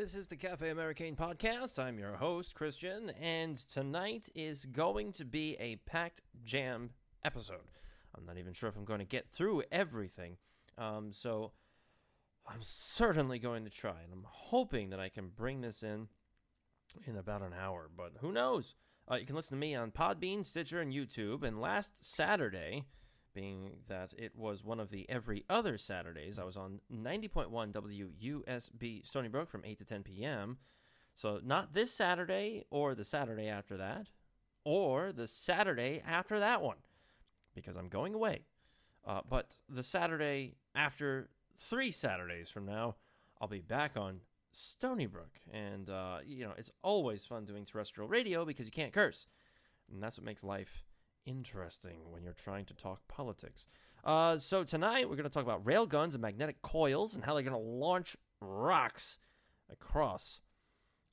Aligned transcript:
This 0.00 0.14
is 0.14 0.28
the 0.28 0.36
Cafe 0.36 0.70
Americain 0.70 1.14
podcast. 1.14 1.78
I'm 1.78 1.98
your 1.98 2.16
host, 2.16 2.54
Christian, 2.54 3.10
and 3.20 3.58
tonight 3.70 4.30
is 4.34 4.64
going 4.64 5.12
to 5.12 5.26
be 5.26 5.58
a 5.60 5.76
packed 5.76 6.22
jam 6.42 6.92
episode. 7.22 7.68
I'm 8.16 8.24
not 8.24 8.38
even 8.38 8.54
sure 8.54 8.70
if 8.70 8.76
I'm 8.78 8.86
going 8.86 9.00
to 9.00 9.04
get 9.04 9.28
through 9.28 9.62
everything. 9.70 10.38
Um, 10.78 11.12
so 11.12 11.52
I'm 12.48 12.62
certainly 12.62 13.38
going 13.38 13.64
to 13.64 13.70
try, 13.70 14.00
and 14.02 14.10
I'm 14.10 14.24
hoping 14.26 14.88
that 14.88 15.00
I 15.00 15.10
can 15.10 15.28
bring 15.36 15.60
this 15.60 15.82
in 15.82 16.08
in 17.06 17.18
about 17.18 17.42
an 17.42 17.52
hour, 17.52 17.90
but 17.94 18.12
who 18.22 18.32
knows? 18.32 18.76
Uh, 19.06 19.16
you 19.16 19.26
can 19.26 19.36
listen 19.36 19.58
to 19.58 19.60
me 19.60 19.74
on 19.74 19.90
Podbean, 19.90 20.46
Stitcher, 20.46 20.80
and 20.80 20.94
YouTube. 20.94 21.42
And 21.42 21.60
last 21.60 22.06
Saturday, 22.06 22.86
being 23.34 23.72
that 23.88 24.12
it 24.18 24.34
was 24.36 24.64
one 24.64 24.80
of 24.80 24.90
the 24.90 25.08
every 25.08 25.44
other 25.48 25.78
Saturdays, 25.78 26.38
I 26.38 26.44
was 26.44 26.56
on 26.56 26.80
90.1 26.92 27.72
WUSB 27.72 29.06
Stony 29.06 29.28
Brook 29.28 29.50
from 29.50 29.64
8 29.64 29.78
to 29.78 29.84
10 29.84 30.02
p.m. 30.02 30.58
So 31.14 31.40
not 31.44 31.74
this 31.74 31.92
Saturday 31.92 32.64
or 32.70 32.94
the 32.94 33.04
Saturday 33.04 33.48
after 33.48 33.76
that, 33.76 34.08
or 34.64 35.12
the 35.12 35.26
Saturday 35.26 36.02
after 36.06 36.38
that 36.38 36.62
one, 36.62 36.78
because 37.54 37.76
I'm 37.76 37.88
going 37.88 38.14
away. 38.14 38.44
Uh, 39.06 39.20
but 39.28 39.56
the 39.68 39.82
Saturday 39.82 40.56
after 40.74 41.30
three 41.56 41.90
Saturdays 41.90 42.50
from 42.50 42.66
now, 42.66 42.96
I'll 43.40 43.48
be 43.48 43.60
back 43.60 43.96
on 43.96 44.20
Stony 44.52 45.06
Brook. 45.06 45.38
And, 45.52 45.88
uh, 45.88 46.18
you 46.24 46.44
know, 46.44 46.52
it's 46.56 46.70
always 46.82 47.24
fun 47.24 47.44
doing 47.44 47.64
terrestrial 47.64 48.08
radio 48.08 48.44
because 48.44 48.66
you 48.66 48.72
can't 48.72 48.92
curse. 48.92 49.26
And 49.92 50.02
that's 50.02 50.18
what 50.18 50.24
makes 50.24 50.44
life 50.44 50.84
interesting 51.26 52.10
when 52.10 52.22
you're 52.22 52.32
trying 52.32 52.64
to 52.66 52.74
talk 52.74 53.06
politics. 53.08 53.66
Uh, 54.04 54.38
so 54.38 54.64
tonight 54.64 55.08
we're 55.08 55.16
going 55.16 55.28
to 55.28 55.32
talk 55.32 55.44
about 55.44 55.64
railguns 55.64 56.14
and 56.14 56.22
magnetic 56.22 56.62
coils 56.62 57.14
and 57.14 57.24
how 57.24 57.34
they're 57.34 57.42
going 57.42 57.52
to 57.52 57.58
launch 57.58 58.16
rocks 58.40 59.18
across 59.70 60.40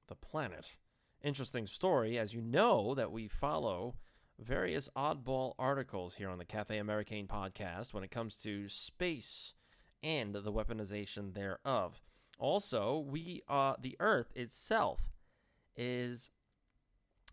the 0.08 0.16
planet. 0.16 0.76
Interesting 1.22 1.68
story, 1.68 2.18
as 2.18 2.34
you 2.34 2.42
know, 2.42 2.94
that 2.96 3.12
we 3.12 3.28
follow 3.28 3.96
various 4.40 4.88
oddball 4.96 5.54
articles 5.58 6.16
here 6.16 6.30
on 6.30 6.38
the 6.38 6.46
Cafe 6.46 6.78
Americain 6.78 7.28
podcast 7.28 7.94
when 7.94 8.04
it 8.04 8.12
comes 8.12 8.38
to 8.38 8.70
space 8.70 9.54
and 10.04 10.34
the 10.34 10.52
weaponization 10.52 11.34
thereof. 11.34 12.02
Also, 12.40 13.00
we 13.00 13.42
uh, 13.50 13.74
the 13.82 13.98
Earth 14.00 14.32
itself 14.36 15.10
is 15.76 16.30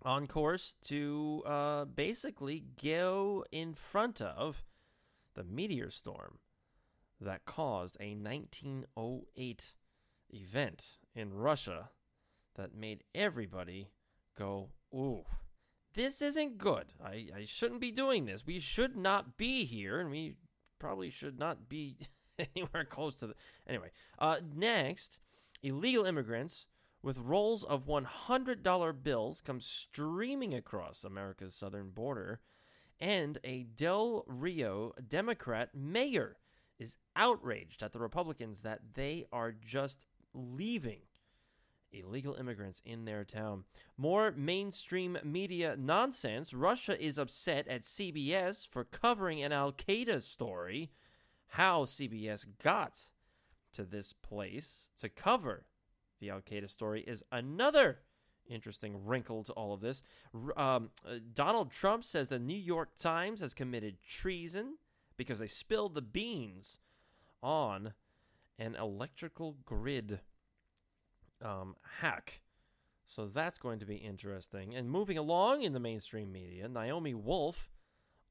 on 0.05 0.27
course 0.27 0.77
to 0.83 1.43
uh, 1.47 1.85
basically 1.87 2.65
go 2.83 3.45
in 3.51 3.75
front 3.75 4.21
of 4.21 4.65
the 5.35 5.45
meteor 5.45 5.91
storm 5.91 6.39
that 7.21 7.45
caused 7.45 7.97
a 8.01 8.15
1908 8.15 9.75
event 10.31 10.99
in 11.15 11.33
Russia 11.33 11.91
that 12.57 12.75
made 12.75 13.03
everybody 13.15 13.89
go, 14.37 14.71
ooh, 14.95 15.25
this 15.95 16.21
isn't 16.21 16.59
good. 16.59 16.93
I, 17.03 17.29
I 17.35 17.45
shouldn't 17.47 17.81
be 17.81 17.93
doing 17.93 18.27
this. 18.27 18.45
We 18.47 18.59
should 18.59 18.97
not 18.97 19.37
be 19.37 19.65
here, 19.65 20.01
and 20.01 20.11
we 20.11 20.37
probably 20.79 21.11
should 21.11 21.39
not 21.39 21.69
be 21.69 21.97
anywhere 22.57 22.85
close 22.85 23.17
to 23.17 23.29
the. 23.29 23.35
Anyway, 23.67 23.91
uh, 24.19 24.37
next, 24.55 25.21
illegal 25.63 26.05
immigrants 26.05 26.67
with 27.05 27.19
rolls 27.19 27.63
of 27.63 27.87
$100 27.87 29.03
bills 29.03 29.43
come 29.43 29.61
streaming 29.61 30.55
across 30.55 31.05
America's 31.05 31.55
southern 31.55 31.91
border, 31.91 32.41
and 32.99 33.37
a 33.45 33.65
Del 33.65 34.25
Rio 34.27 34.95
Democrat 35.07 35.75
mayor 35.75 36.39
is 36.79 36.97
outraged 37.15 37.83
at 37.83 37.93
the 37.93 37.99
Republicans 37.99 38.63
that 38.63 38.95
they 38.95 39.27
are 39.31 39.53
just 39.53 40.07
leaving 40.33 41.03
illegal 41.93 42.37
immigrants 42.37 42.81
in 42.87 43.05
their 43.05 43.23
town. 43.23 43.65
More 43.99 44.33
mainstream 44.33 45.19
media 45.23 45.77
nonsense. 45.79 46.55
Russia 46.55 47.01
is 47.01 47.19
upset 47.19 47.69
at 47.69 47.83
CBS 47.83 48.67
for 48.67 48.83
covering 48.83 49.43
an 49.43 49.53
Al 49.53 49.73
Qaeda 49.73 50.23
story. 50.23 50.91
How 51.49 51.85
CBS 51.85 52.47
got 52.63 52.99
to 53.75 53.85
this 53.85 54.15
place 54.15 54.89
to 54.97 55.11
cover 55.11 55.67
the 56.25 56.31
Al 56.31 56.41
Qaeda 56.41 56.71
story 56.71 57.03
is 57.03 57.23
another 57.31 57.99
interesting 58.49 59.05
wrinkle 59.05 59.43
to 59.45 59.53
all 59.53 59.75
of 59.75 59.81
this. 59.81 60.03
Um, 60.57 60.91
uh, 61.07 61.17
Donald 61.33 61.71
Trump 61.71 62.05
says 62.05 62.29
the 62.29 62.39
New 62.39 62.57
York 62.57 62.95
Times 62.97 63.41
has 63.41 63.55
committed 63.55 63.97
treason 64.03 64.77
because 65.17 65.39
they 65.39 65.47
spilled 65.47 65.95
the 65.95 66.03
beans 66.03 66.79
on 67.43 67.93
an 68.59 68.75
electrical 68.75 69.57
grid 69.65 70.21
um, 71.43 71.77
hack. 72.01 72.41
So 73.07 73.27
that's 73.27 73.59
going 73.59 73.81
to 73.81 73.87
be 73.87 73.97
interesting. 73.97 74.75
And 74.75 74.91
moving 74.91 75.19
along 75.19 75.63
in 75.63 75.75
the 75.75 75.81
mainstream 75.81 76.33
media, 76.33 76.69
Naomi 76.69 77.13
Wolf, 77.13 77.71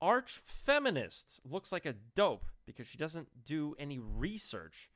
arch 0.02 0.42
feminist, 0.46 1.42
looks 1.46 1.72
like 1.72 1.86
a 1.86 1.94
dope 2.16 2.46
because 2.66 2.88
she 2.88 2.98
doesn't 2.98 3.46
do 3.46 3.76
any 3.78 4.00
research. 4.00 4.90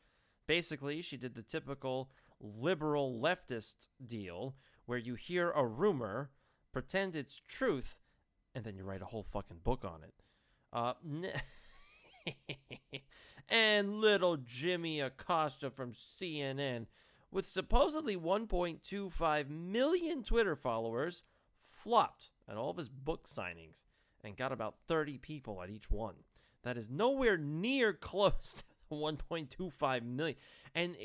Basically, 0.48 1.02
she 1.02 1.18
did 1.18 1.36
the 1.36 1.44
typical 1.44 2.10
liberal 2.40 3.20
leftist 3.22 3.88
deal 4.06 4.56
where 4.86 4.98
you 4.98 5.16
hear 5.16 5.52
a 5.52 5.66
rumor, 5.66 6.32
pretend 6.72 7.16
it's 7.16 7.42
truth, 7.48 8.00
and 8.56 8.64
then 8.64 8.76
you 8.76 8.84
write 8.84 9.02
a 9.02 9.06
whole 9.06 9.24
fucking 9.24 9.60
book 9.64 9.84
on 9.84 10.02
it. 10.04 10.14
Uh, 10.74 10.94
and 13.50 14.00
little 14.00 14.38
Jimmy 14.38 15.00
Acosta 15.00 15.70
from 15.70 15.92
CNN, 15.92 16.88
with 17.32 17.46
supposedly 17.46 18.16
1.25 18.16 19.50
million 19.50 20.24
Twitter 20.24 20.56
followers, 20.56 21.24
flopped 21.60 22.32
at 22.50 22.58
all 22.58 22.72
of 22.72 22.78
his 22.78 22.90
book 22.90 23.28
signings 23.28 23.84
and 24.24 24.38
got 24.38 24.52
about 24.52 24.76
30 24.88 25.18
people 25.18 25.62
at 25.62 25.70
each 25.70 25.90
one. 25.90 26.16
That 26.64 26.78
is 26.78 26.90
nowhere 26.90 27.38
near 27.38 27.94
close 28.02 28.64
to 28.90 28.96
1.25 28.96 30.04
million. 30.04 30.38
And 30.74 30.96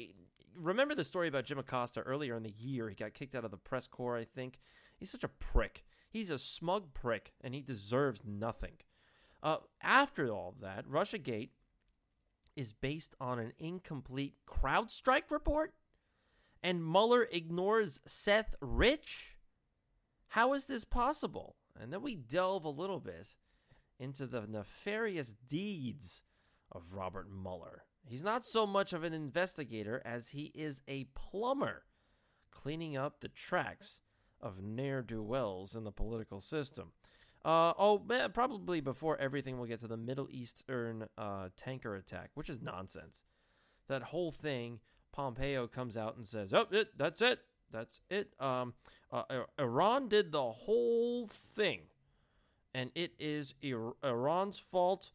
remember 0.57 0.95
the 0.95 1.05
story 1.05 1.29
about 1.29 1.45
Jim 1.45 1.59
Acosta 1.59 2.01
earlier 2.01 2.37
in 2.37 2.43
the 2.43 2.55
year? 2.57 2.89
He 2.89 2.95
got 2.95 3.15
kicked 3.15 3.35
out 3.35 3.45
of 3.45 3.51
the 3.51 3.57
press 3.57 3.87
corps, 3.87 4.19
I 4.19 4.25
think. 4.25 4.61
He's 4.97 5.11
such 5.11 5.25
a 5.25 5.29
prick. 5.29 5.85
He's 6.11 6.31
a 6.31 6.39
smug 6.39 6.93
prick, 6.95 7.33
and 7.41 7.55
he 7.55 7.63
deserves 7.63 8.23
nothing. 8.25 8.75
Uh, 9.43 9.59
after 9.83 10.31
all 10.31 10.55
that, 10.61 10.87
Russiagate 10.87 11.51
is 12.55 12.73
based 12.73 13.15
on 13.21 13.39
an 13.39 13.53
incomplete 13.59 14.35
CrowdStrike 14.47 15.31
report, 15.31 15.75
and 16.63 16.85
Mueller 16.85 17.27
ignores 17.31 18.01
Seth 18.07 18.55
Rich. 18.61 19.39
How 20.29 20.53
is 20.53 20.67
this 20.67 20.85
possible? 20.85 21.57
And 21.81 21.93
then 21.93 22.03
we 22.03 22.15
delve 22.15 22.65
a 22.65 22.71
little 22.71 23.01
bit 23.01 23.35
into 23.99 24.27
the 24.27 24.47
nefarious 24.47 25.33
deeds 25.33 26.23
of 26.71 26.93
Robert 26.93 27.29
Mueller. 27.31 27.85
He's 28.05 28.25
not 28.25 28.43
so 28.45 28.67
much 28.67 28.93
of 28.93 29.05
an 29.05 29.13
investigator 29.13 30.03
as 30.05 30.29
he 30.29 30.53
is 30.55 30.83
a 30.89 31.05
plumber, 31.15 31.85
cleaning 32.51 32.97
up 32.97 33.21
the 33.21 33.29
tracks 33.29 34.01
of 34.41 34.63
ne'er 34.63 35.03
do 35.03 35.23
wells 35.23 35.75
in 35.75 35.85
the 35.85 35.93
political 35.93 36.41
system. 36.41 36.93
Uh, 37.45 37.73
oh, 37.79 38.03
man, 38.07 38.31
probably 38.33 38.81
before 38.81 39.19
everything, 39.19 39.59
we'll 39.59 39.69
get 39.69 39.81
to 39.81 39.89
the 39.89 39.97
Middle 39.97 40.29
Eastern 40.31 41.07
uh, 41.19 41.49
tanker 41.57 41.97
attack, 41.97 42.31
which 42.35 42.49
is 42.49 42.61
nonsense. 42.61 43.23
That 43.89 44.03
whole 44.03 44.31
thing, 44.31 44.81
Pompeo 45.13 45.67
comes 45.67 45.97
out 45.97 46.17
and 46.17 46.25
says, 46.25 46.55
"Oh, 46.55 46.67
it, 46.71 46.97
that's 46.97 47.21
it, 47.21 47.41
that's 47.71 48.01
it." 48.09 48.33
Um, 48.39 48.75
uh, 49.11 49.25
Iran 49.59 50.09
did 50.09 50.31
the 50.31 50.51
whole 50.53 51.27
thing, 51.27 51.81
and 52.73 52.91
it 52.95 53.13
is 53.19 53.55
Iran's 53.63 54.59
fault. 54.59 55.11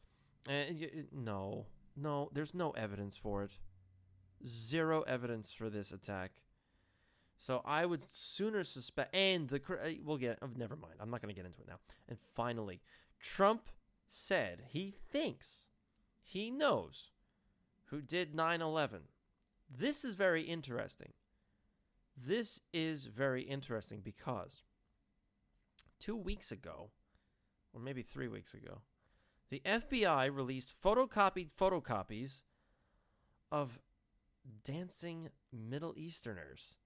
And 0.49 1.07
no, 1.13 1.67
no, 1.97 2.29
there's 2.33 2.53
no 2.53 2.71
evidence 2.71 3.17
for 3.17 3.43
it. 3.43 3.57
Zero 4.45 5.01
evidence 5.01 5.51
for 5.51 5.69
this 5.69 5.91
attack. 5.91 6.31
So 7.37 7.61
I 7.65 7.85
would 7.85 8.01
sooner 8.09 8.63
suspect, 8.63 9.15
and 9.15 9.47
the 9.47 9.57
uh, 9.57 9.89
we'll 10.03 10.17
get. 10.17 10.39
Oh, 10.41 10.49
never 10.55 10.75
mind. 10.75 10.95
I'm 10.99 11.11
not 11.11 11.21
going 11.21 11.33
to 11.33 11.39
get 11.39 11.45
into 11.45 11.61
it 11.61 11.67
now. 11.67 11.79
And 12.09 12.17
finally, 12.35 12.81
Trump 13.19 13.69
said 14.07 14.63
he 14.69 14.95
thinks 15.11 15.63
he 16.23 16.49
knows 16.49 17.11
who 17.85 18.01
did 18.01 18.35
9/11. 18.35 19.01
This 19.69 20.03
is 20.03 20.15
very 20.15 20.43
interesting. 20.43 21.13
This 22.15 22.61
is 22.73 23.05
very 23.05 23.43
interesting 23.43 24.01
because 24.03 24.63
two 25.99 26.15
weeks 26.15 26.51
ago, 26.51 26.89
or 27.73 27.79
maybe 27.79 28.01
three 28.01 28.27
weeks 28.27 28.55
ago, 28.55 28.81
the 29.49 29.61
FBI 29.65 30.33
released 30.33 30.75
photocopied 30.81 31.49
photocopies 31.51 32.41
of 33.51 33.79
dancing 34.63 35.29
Middle 35.51 35.93
Easterners. 35.97 36.77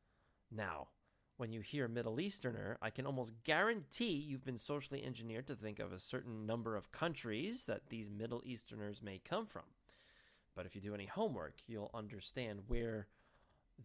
Now, 0.51 0.89
when 1.37 1.51
you 1.51 1.61
hear 1.61 1.87
Middle 1.87 2.19
Easterner, 2.19 2.77
I 2.81 2.91
can 2.91 3.07
almost 3.07 3.33
guarantee 3.43 4.13
you've 4.13 4.45
been 4.45 4.57
socially 4.57 5.03
engineered 5.03 5.47
to 5.47 5.55
think 5.55 5.79
of 5.79 5.91
a 5.91 5.99
certain 5.99 6.45
number 6.45 6.75
of 6.75 6.91
countries 6.91 7.65
that 7.65 7.89
these 7.89 8.11
Middle 8.11 8.43
Easterners 8.45 9.01
may 9.01 9.17
come 9.17 9.47
from. 9.47 9.63
But 10.55 10.65
if 10.65 10.75
you 10.75 10.81
do 10.81 10.93
any 10.93 11.07
homework, 11.07 11.55
you'll 11.65 11.89
understand 11.93 12.61
where 12.67 13.07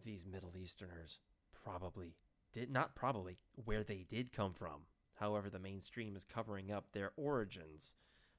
these 0.03 0.25
Middle 0.25 0.55
Easterners 0.55 1.19
probably 1.63 2.15
did 2.53 2.69
not 2.69 2.95
probably 2.95 3.37
where 3.65 3.83
they 3.83 4.05
did 4.07 4.31
come 4.31 4.53
from. 4.53 4.81
However, 5.15 5.49
the 5.49 5.59
mainstream 5.59 6.15
is 6.15 6.23
covering 6.23 6.71
up 6.71 6.91
their 6.91 7.11
origins 7.17 7.95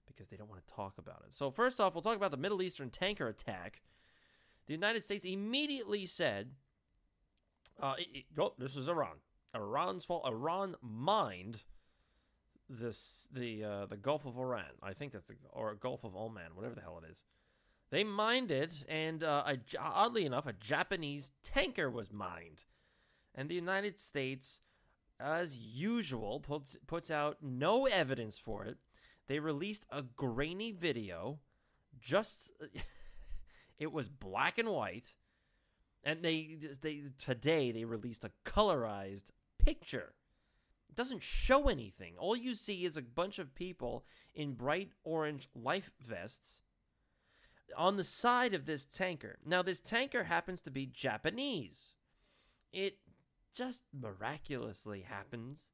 because 0.09 0.29
they 0.29 0.37
don't 0.37 0.51
want 0.51 0.67
to 0.67 0.75
talk 0.75 0.95
about 0.99 1.23
it. 1.27 1.33
So, 1.33 1.51
first 1.51 1.81
off, 1.81 1.95
we'll 1.95 2.03
talk 2.03 2.17
about 2.17 2.31
the 2.31 2.37
Middle 2.37 2.63
Eastern 2.63 2.91
tanker 2.91 3.29
attack. 3.29 3.83
The 4.67 4.75
United 4.75 5.03
States 5.05 5.25
immediately 5.25 6.05
said, 6.07 6.51
uh, 7.81 7.95
it, 7.99 8.09
it, 8.13 8.25
oh, 8.39 8.55
this 8.59 8.77
is 8.77 8.89
Iran. 8.89 9.17
Iran's 9.55 10.05
fault. 10.05 10.27
Iran 10.27 10.77
mined 10.83 11.63
this 12.69 13.29
the 13.33 13.65
uh, 13.65 13.87
the 13.87 13.97
Gulf 13.97 14.27
of 14.27 14.39
Iran. 14.39 14.71
I 14.83 14.93
think 14.93 15.13
that's 15.13 15.31
a, 15.31 15.35
or 15.51 15.75
Gulf 15.75 16.05
of 16.05 16.15
Oman, 16.15 16.55
whatever 16.55 16.75
the 16.75 16.81
hell 16.81 17.01
it 17.03 17.11
is. 17.11 17.25
They 17.91 18.05
mined 18.05 18.51
it, 18.51 18.85
and 18.89 19.25
uh, 19.25 19.45
a, 19.47 19.59
oddly 19.81 20.27
enough, 20.27 20.47
a 20.47 20.53
Japanese 20.53 21.33
tanker 21.43 21.91
was 21.91 22.13
mined, 22.13 22.65
and 23.35 23.49
the 23.49 23.55
United 23.55 23.99
States, 23.99 24.61
as 25.19 25.57
usual, 25.57 26.41
puts 26.41 26.77
puts 26.87 27.11
out 27.11 27.39
no 27.41 27.87
evidence 27.87 28.37
for 28.37 28.65
it. 28.65 28.77
They 29.29 29.39
released 29.39 29.87
a 29.91 30.03
grainy 30.03 30.73
video, 30.73 31.39
just 32.01 32.53
it 33.79 33.93
was 33.93 34.09
black 34.09 34.59
and 34.59 34.69
white, 34.69 35.15
and 36.03 36.23
they 36.23 36.59
they 36.83 37.05
today 37.17 37.71
they 37.71 37.85
released 37.85 38.25
a 38.25 38.33
colorized 38.45 39.31
picture 39.59 40.15
it 40.89 40.97
doesn't 40.97 41.23
show 41.23 41.69
anything. 41.69 42.15
All 42.17 42.37
you 42.37 42.55
see 42.55 42.85
is 42.85 42.97
a 42.97 43.03
bunch 43.03 43.39
of 43.39 43.55
people 43.55 44.05
in 44.35 44.55
bright 44.55 44.93
orange 45.05 45.49
life 45.55 45.91
vests 46.01 46.63
on 47.77 47.97
the 47.97 48.05
side 48.05 48.55
of 48.55 48.65
this 48.65 48.87
tanker. 48.87 49.39
Now, 49.45 49.63
this 49.63 49.81
tanker 49.81 50.25
happens 50.25 50.61
to 50.63 50.71
be 50.71 50.87
Japanese. 50.87 51.95
It 52.73 52.99
just 53.55 53.85
miraculously 53.93 55.03
happens 55.03 55.71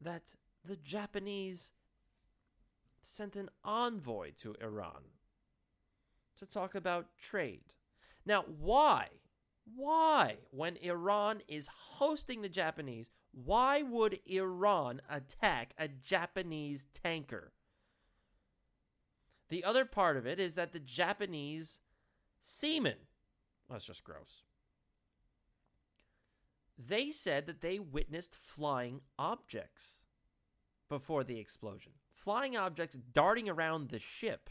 that 0.00 0.34
the 0.64 0.76
Japanese 0.76 1.72
sent 3.02 3.36
an 3.36 3.50
envoy 3.64 4.32
to 4.38 4.54
Iran 4.62 5.02
to 6.38 6.46
talk 6.46 6.74
about 6.74 7.18
trade. 7.18 7.74
Now, 8.24 8.44
why? 8.46 9.08
Why, 9.76 10.38
when 10.50 10.76
Iran 10.76 11.42
is 11.46 11.68
hosting 11.68 12.42
the 12.42 12.48
Japanese, 12.48 13.10
why 13.32 13.82
would 13.82 14.18
Iran 14.26 15.00
attack 15.08 15.74
a 15.78 15.88
Japanese 15.88 16.86
tanker? 16.92 17.52
The 19.48 19.64
other 19.64 19.84
part 19.84 20.16
of 20.16 20.26
it 20.26 20.40
is 20.40 20.54
that 20.54 20.72
the 20.72 20.80
Japanese 20.80 21.80
seamen, 22.40 22.96
that's 23.68 23.84
just 23.84 24.02
gross. 24.02 24.42
They 26.78 27.10
said 27.10 27.46
that 27.46 27.60
they 27.60 27.78
witnessed 27.78 28.36
flying 28.36 29.02
objects 29.18 29.98
before 30.88 31.22
the 31.22 31.38
explosion. 31.38 31.92
Flying 32.22 32.56
objects 32.56 32.96
darting 33.12 33.48
around 33.48 33.88
the 33.88 33.98
ship. 33.98 34.48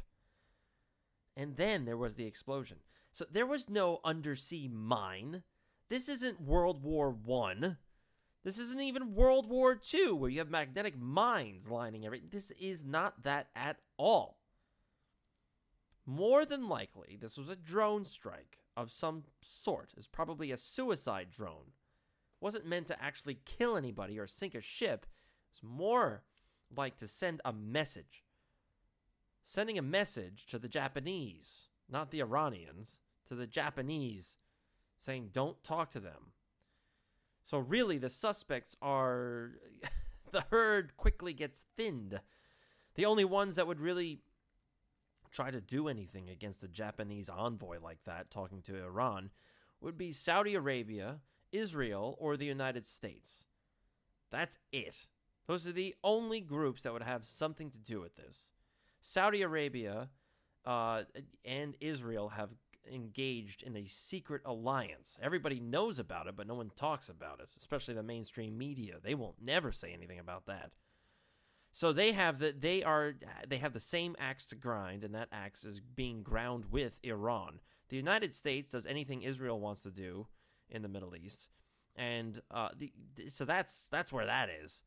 And 1.37 1.55
then 1.55 1.85
there 1.85 1.95
was 1.95 2.15
the 2.15 2.25
explosion. 2.25 2.79
So 3.13 3.25
there 3.31 3.45
was 3.45 3.69
no 3.69 4.01
undersea 4.03 4.67
mine. 4.67 5.43
This 5.87 6.09
isn't 6.09 6.41
World 6.41 6.83
War 6.83 7.09
One. 7.09 7.77
This 8.43 8.59
isn't 8.59 8.81
even 8.81 9.15
World 9.15 9.47
War 9.47 9.79
II, 9.93 10.13
where 10.13 10.29
you 10.29 10.39
have 10.39 10.49
magnetic 10.49 10.99
mines 10.99 11.69
lining 11.69 12.05
everything. 12.05 12.27
This 12.29 12.51
is 12.51 12.83
not 12.83 13.23
that 13.23 13.47
at 13.55 13.77
all. 13.97 14.39
More 16.05 16.45
than 16.45 16.67
likely, 16.67 17.17
this 17.19 17.37
was 17.37 17.47
a 17.47 17.55
drone 17.55 18.03
strike 18.03 18.57
of 18.75 18.91
some 18.91 19.23
sort. 19.39 19.93
It's 19.95 20.07
probably 20.07 20.51
a 20.51 20.57
suicide 20.57 21.29
drone. 21.31 21.67
It 21.67 22.41
wasn't 22.41 22.65
meant 22.65 22.87
to 22.87 23.01
actually 23.01 23.39
kill 23.45 23.77
anybody 23.77 24.19
or 24.19 24.27
sink 24.27 24.55
a 24.55 24.61
ship. 24.61 25.05
It's 25.51 25.61
more 25.63 26.23
like 26.75 26.97
to 26.97 27.07
send 27.07 27.41
a 27.43 27.53
message. 27.53 28.23
Sending 29.43 29.77
a 29.77 29.83
message 29.83 30.45
to 30.47 30.59
the 30.59 30.67
Japanese, 30.67 31.67
not 31.89 32.11
the 32.11 32.21
Iranians, 32.21 32.99
to 33.25 33.35
the 33.35 33.47
Japanese, 33.47 34.37
saying, 34.99 35.29
don't 35.31 35.63
talk 35.63 35.89
to 35.91 35.99
them. 35.99 36.33
So 37.43 37.57
really, 37.57 37.97
the 37.97 38.09
suspects 38.09 38.75
are 38.81 39.51
the 40.31 40.45
herd 40.51 40.95
quickly 40.95 41.33
gets 41.33 41.63
thinned. 41.75 42.19
The 42.95 43.05
only 43.05 43.25
ones 43.25 43.55
that 43.55 43.67
would 43.67 43.79
really 43.79 44.19
try 45.31 45.49
to 45.49 45.61
do 45.61 45.87
anything 45.87 46.29
against 46.29 46.63
a 46.63 46.67
Japanese 46.67 47.29
envoy 47.29 47.79
like 47.81 48.03
that 48.03 48.29
talking 48.29 48.61
to 48.63 48.83
Iran 48.83 49.31
would 49.79 49.97
be 49.97 50.11
Saudi 50.11 50.55
Arabia, 50.55 51.19
Israel, 51.51 52.15
or 52.19 52.37
the 52.37 52.45
United 52.45 52.85
States. 52.85 53.45
That's 54.29 54.57
it. 54.71 55.07
Those 55.51 55.67
are 55.67 55.73
the 55.73 55.93
only 56.01 56.39
groups 56.39 56.83
that 56.83 56.93
would 56.93 57.03
have 57.03 57.25
something 57.25 57.69
to 57.71 57.79
do 57.81 57.99
with 57.99 58.15
this. 58.15 58.51
Saudi 59.01 59.41
Arabia 59.41 60.07
uh, 60.65 61.03
and 61.43 61.75
Israel 61.81 62.29
have 62.29 62.51
engaged 62.89 63.61
in 63.61 63.75
a 63.75 63.85
secret 63.85 64.43
alliance. 64.45 65.19
Everybody 65.21 65.59
knows 65.59 65.99
about 65.99 66.27
it, 66.27 66.37
but 66.37 66.47
no 66.47 66.53
one 66.53 66.71
talks 66.73 67.09
about 67.09 67.41
it, 67.41 67.49
especially 67.59 67.95
the 67.95 68.01
mainstream 68.01 68.57
media. 68.57 68.95
They 69.03 69.13
won't 69.13 69.41
never 69.41 69.73
say 69.73 69.91
anything 69.91 70.19
about 70.19 70.45
that. 70.45 70.71
So 71.73 71.91
they 71.91 72.13
have 72.13 72.39
the 72.39 72.55
they 72.57 72.81
are 72.81 73.15
they 73.45 73.57
have 73.57 73.73
the 73.73 73.81
same 73.81 74.15
axe 74.19 74.47
to 74.47 74.55
grind, 74.55 75.03
and 75.03 75.13
that 75.15 75.27
axe 75.33 75.65
is 75.65 75.81
being 75.81 76.23
ground 76.23 76.63
with 76.71 76.97
Iran. 77.03 77.59
The 77.89 77.97
United 77.97 78.33
States 78.33 78.71
does 78.71 78.85
anything 78.85 79.21
Israel 79.21 79.59
wants 79.59 79.81
to 79.81 79.91
do 79.91 80.27
in 80.69 80.81
the 80.81 80.87
Middle 80.87 81.13
East, 81.13 81.49
and 81.93 82.39
uh, 82.49 82.69
the, 82.77 82.93
so 83.27 83.43
that's 83.43 83.89
that's 83.89 84.13
where 84.13 84.27
that 84.27 84.47
is. 84.49 84.81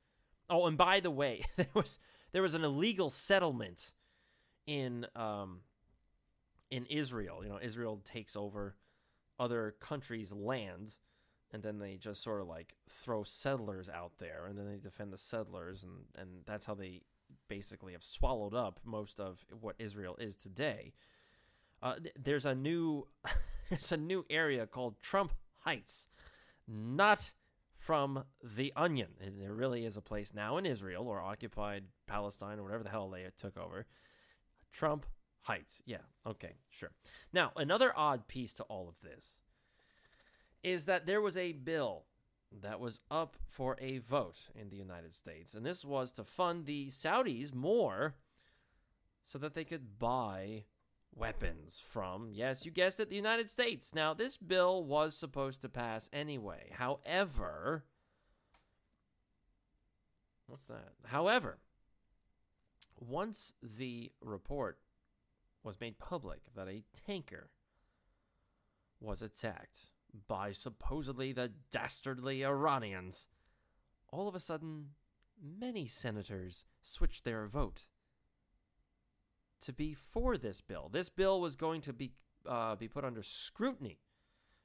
Oh, 0.50 0.66
and 0.66 0.76
by 0.76 1.00
the 1.00 1.10
way, 1.10 1.42
there 1.56 1.66
was 1.74 1.98
there 2.32 2.42
was 2.42 2.54
an 2.54 2.64
illegal 2.64 3.10
settlement 3.10 3.92
in 4.66 5.06
um, 5.14 5.60
in 6.70 6.86
Israel. 6.86 7.42
You 7.42 7.50
know, 7.50 7.58
Israel 7.62 8.00
takes 8.04 8.36
over 8.36 8.76
other 9.38 9.74
countries' 9.80 10.32
land, 10.32 10.96
and 11.52 11.62
then 11.62 11.78
they 11.78 11.96
just 11.96 12.22
sort 12.22 12.40
of 12.40 12.48
like 12.48 12.74
throw 12.88 13.22
settlers 13.22 13.88
out 13.88 14.18
there, 14.18 14.46
and 14.46 14.58
then 14.58 14.66
they 14.70 14.78
defend 14.78 15.12
the 15.12 15.18
settlers, 15.18 15.84
and 15.84 16.04
and 16.16 16.42
that's 16.46 16.66
how 16.66 16.74
they 16.74 17.02
basically 17.48 17.92
have 17.92 18.02
swallowed 18.02 18.54
up 18.54 18.80
most 18.84 19.20
of 19.20 19.44
what 19.60 19.76
Israel 19.78 20.16
is 20.20 20.36
today. 20.36 20.92
Uh, 21.82 21.94
th- 21.96 22.14
there's 22.20 22.44
a 22.44 22.54
new 22.54 23.06
there's 23.70 23.92
a 23.92 23.96
new 23.96 24.24
area 24.30 24.66
called 24.66 25.00
Trump 25.00 25.32
Heights, 25.60 26.08
not 26.66 27.32
from 27.84 28.24
the 28.42 28.72
Onion. 28.76 29.10
And 29.20 29.38
there 29.38 29.52
really 29.52 29.84
is 29.84 29.98
a 29.98 30.02
place 30.02 30.32
now 30.32 30.56
in 30.56 30.64
Israel 30.64 31.06
or 31.06 31.20
occupied 31.20 31.84
Palestine 32.06 32.58
or 32.58 32.62
whatever 32.62 32.82
the 32.82 32.88
hell 32.88 33.10
they 33.10 33.26
took 33.36 33.58
over. 33.58 33.86
Trump 34.72 35.04
Heights. 35.42 35.82
Yeah, 35.84 35.98
okay, 36.26 36.54
sure. 36.70 36.92
Now, 37.30 37.52
another 37.56 37.92
odd 37.94 38.26
piece 38.26 38.54
to 38.54 38.62
all 38.64 38.88
of 38.88 39.02
this 39.02 39.36
is 40.62 40.86
that 40.86 41.04
there 41.04 41.20
was 41.20 41.36
a 41.36 41.52
bill 41.52 42.06
that 42.62 42.80
was 42.80 43.00
up 43.10 43.36
for 43.46 43.76
a 43.78 43.98
vote 43.98 44.48
in 44.54 44.70
the 44.70 44.76
United 44.76 45.14
States, 45.14 45.52
and 45.52 45.66
this 45.66 45.84
was 45.84 46.10
to 46.12 46.24
fund 46.24 46.64
the 46.64 46.86
Saudis 46.86 47.52
more 47.52 48.14
so 49.24 49.38
that 49.38 49.52
they 49.52 49.64
could 49.64 49.98
buy 49.98 50.64
weapons 51.16 51.80
from, 51.84 52.30
yes, 52.32 52.64
you 52.64 52.70
guessed 52.70 53.00
it, 53.00 53.08
the 53.10 53.16
United 53.16 53.48
States. 53.48 53.94
Now, 53.94 54.14
this 54.14 54.36
bill 54.36 54.84
was 54.84 55.16
supposed 55.16 55.62
to 55.62 55.68
pass 55.68 56.10
anyway. 56.12 56.70
However, 56.72 57.84
what's 60.46 60.64
that? 60.64 60.92
However, 61.06 61.58
once 62.98 63.54
the 63.62 64.12
report 64.20 64.78
was 65.62 65.80
made 65.80 65.98
public 65.98 66.40
that 66.54 66.68
a 66.68 66.84
tanker 67.06 67.50
was 69.00 69.22
attacked 69.22 69.90
by 70.28 70.52
supposedly 70.52 71.32
the 71.32 71.52
dastardly 71.70 72.44
Iranians, 72.44 73.28
all 74.08 74.28
of 74.28 74.34
a 74.34 74.40
sudden, 74.40 74.90
many 75.42 75.86
senators 75.86 76.64
switched 76.82 77.24
their 77.24 77.46
vote 77.46 77.86
to 79.62 79.72
be 79.72 79.94
for 79.94 80.36
this 80.36 80.60
bill. 80.60 80.88
This 80.92 81.08
bill 81.08 81.40
was 81.40 81.56
going 81.56 81.80
to 81.82 81.92
be 81.92 82.12
uh, 82.46 82.76
be 82.76 82.88
put 82.88 83.04
under 83.04 83.22
scrutiny 83.22 84.00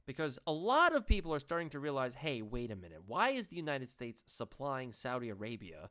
because 0.06 0.40
a 0.48 0.52
lot 0.52 0.96
of 0.96 1.06
people 1.06 1.34
are 1.34 1.40
starting 1.40 1.70
to 1.70 1.80
realize, 1.80 2.16
hey, 2.16 2.42
wait 2.42 2.72
a 2.72 2.76
minute, 2.76 3.04
why 3.06 3.30
is 3.30 3.48
the 3.48 3.56
United 3.56 3.90
States 3.90 4.24
supplying 4.26 4.92
Saudi 4.92 5.30
Arabia, 5.30 5.90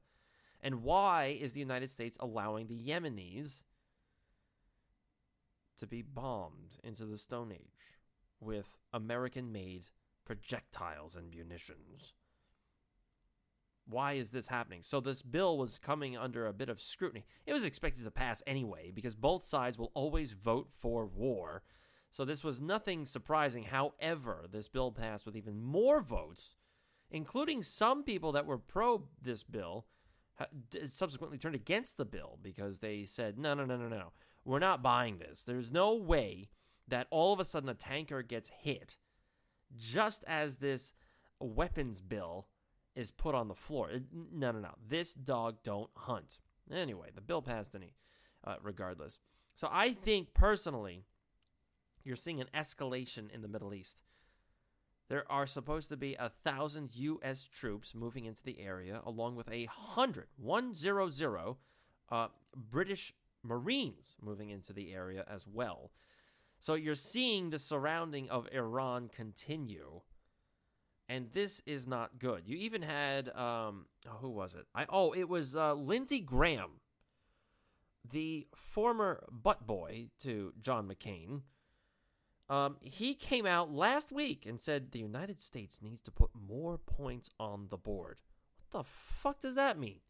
and 0.60 0.82
why 0.82 1.38
is 1.40 1.52
the 1.52 1.60
United 1.60 1.90
States 1.90 2.18
allowing 2.20 2.66
the 2.66 2.78
Yemenis 2.78 3.62
to 5.78 5.86
be 5.86 6.02
bombed 6.02 6.78
into 6.82 7.06
the 7.06 7.16
Stone 7.16 7.52
Age 7.52 7.98
with 8.40 8.78
American 8.92 9.52
made 9.52 9.86
projectiles 10.24 11.16
and 11.16 11.30
munitions. 11.30 12.12
Why 13.88 14.14
is 14.14 14.30
this 14.30 14.48
happening? 14.48 14.82
So, 14.82 15.00
this 15.00 15.22
bill 15.22 15.56
was 15.56 15.78
coming 15.78 16.16
under 16.16 16.46
a 16.46 16.52
bit 16.52 16.68
of 16.68 16.80
scrutiny. 16.80 17.24
It 17.46 17.52
was 17.52 17.64
expected 17.64 18.04
to 18.04 18.10
pass 18.10 18.42
anyway 18.46 18.90
because 18.94 19.14
both 19.14 19.42
sides 19.42 19.78
will 19.78 19.92
always 19.94 20.32
vote 20.32 20.68
for 20.70 21.06
war. 21.06 21.62
So 22.10 22.24
this 22.24 22.42
was 22.42 22.60
nothing 22.60 23.04
surprising. 23.04 23.64
However, 23.64 24.46
this 24.50 24.68
bill 24.68 24.92
passed 24.92 25.26
with 25.26 25.36
even 25.36 25.60
more 25.60 26.00
votes, 26.00 26.56
including 27.10 27.62
some 27.62 28.02
people 28.02 28.32
that 28.32 28.46
were 28.46 28.58
pro 28.58 29.04
this 29.20 29.42
bill 29.42 29.86
subsequently 30.84 31.38
turned 31.38 31.54
against 31.54 31.96
the 31.96 32.04
bill 32.04 32.38
because 32.42 32.78
they 32.78 33.04
said, 33.04 33.38
no, 33.38 33.54
no, 33.54 33.64
no, 33.64 33.76
no, 33.76 33.88
no. 33.88 34.12
We're 34.44 34.60
not 34.60 34.82
buying 34.82 35.18
this. 35.18 35.44
There's 35.44 35.72
no 35.72 35.94
way 35.94 36.48
that 36.86 37.08
all 37.10 37.32
of 37.32 37.40
a 37.40 37.44
sudden 37.44 37.68
a 37.68 37.74
tanker 37.74 38.22
gets 38.22 38.48
hit 38.48 38.96
just 39.76 40.24
as 40.26 40.56
this 40.56 40.92
weapons 41.40 42.00
bill 42.00 42.46
is 42.98 43.12
put 43.12 43.32
on 43.32 43.46
the 43.46 43.54
floor. 43.54 43.90
No, 44.32 44.50
no, 44.50 44.58
no. 44.58 44.74
This 44.88 45.14
dog 45.14 45.62
don't 45.62 45.90
hunt. 45.94 46.38
Anyway, 46.70 47.10
the 47.14 47.20
bill 47.20 47.40
passed 47.40 47.74
any, 47.76 47.94
uh, 48.44 48.56
regardless. 48.60 49.20
So 49.54 49.68
I 49.70 49.92
think 49.92 50.34
personally, 50.34 51.04
you're 52.02 52.16
seeing 52.16 52.40
an 52.40 52.48
escalation 52.52 53.32
in 53.32 53.40
the 53.40 53.48
Middle 53.48 53.72
East. 53.72 54.02
There 55.08 55.30
are 55.30 55.46
supposed 55.46 55.88
to 55.90 55.96
be 55.96 56.16
a 56.18 56.28
thousand 56.28 56.90
U.S. 56.94 57.46
troops 57.46 57.94
moving 57.94 58.24
into 58.24 58.42
the 58.42 58.60
area, 58.60 59.00
along 59.06 59.36
with 59.36 59.48
a 59.48 59.66
hundred, 59.66 60.26
one 60.36 60.74
zero 60.74 61.08
zero, 61.08 61.58
uh, 62.10 62.28
British 62.54 63.14
Marines 63.44 64.16
moving 64.20 64.50
into 64.50 64.72
the 64.72 64.92
area 64.92 65.24
as 65.30 65.46
well. 65.46 65.92
So 66.58 66.74
you're 66.74 66.96
seeing 66.96 67.50
the 67.50 67.60
surrounding 67.60 68.28
of 68.28 68.48
Iran 68.52 69.08
continue, 69.08 70.00
and 71.08 71.28
this 71.32 71.62
is 71.66 71.86
not 71.86 72.18
good. 72.18 72.42
You 72.46 72.56
even 72.58 72.82
had 72.82 73.28
um, 73.30 73.86
oh, 74.06 74.18
who 74.20 74.30
was 74.30 74.54
it? 74.54 74.66
I 74.74 74.86
oh, 74.88 75.12
it 75.12 75.28
was 75.28 75.56
uh, 75.56 75.74
Lindsey 75.74 76.20
Graham, 76.20 76.80
the 78.08 78.46
former 78.54 79.24
butt 79.30 79.66
boy 79.66 80.08
to 80.20 80.52
John 80.60 80.88
McCain 80.88 81.42
um, 82.50 82.76
he 82.80 83.14
came 83.14 83.46
out 83.46 83.72
last 83.72 84.10
week 84.10 84.46
and 84.46 84.58
said 84.58 84.90
the 84.90 84.98
United 84.98 85.42
States 85.42 85.82
needs 85.82 86.00
to 86.02 86.10
put 86.10 86.30
more 86.34 86.78
points 86.78 87.28
on 87.38 87.66
the 87.68 87.76
board. 87.76 88.18
What 88.70 88.84
the 88.84 88.88
fuck 88.88 89.40
does 89.40 89.56
that 89.56 89.78
mean? 89.78 90.00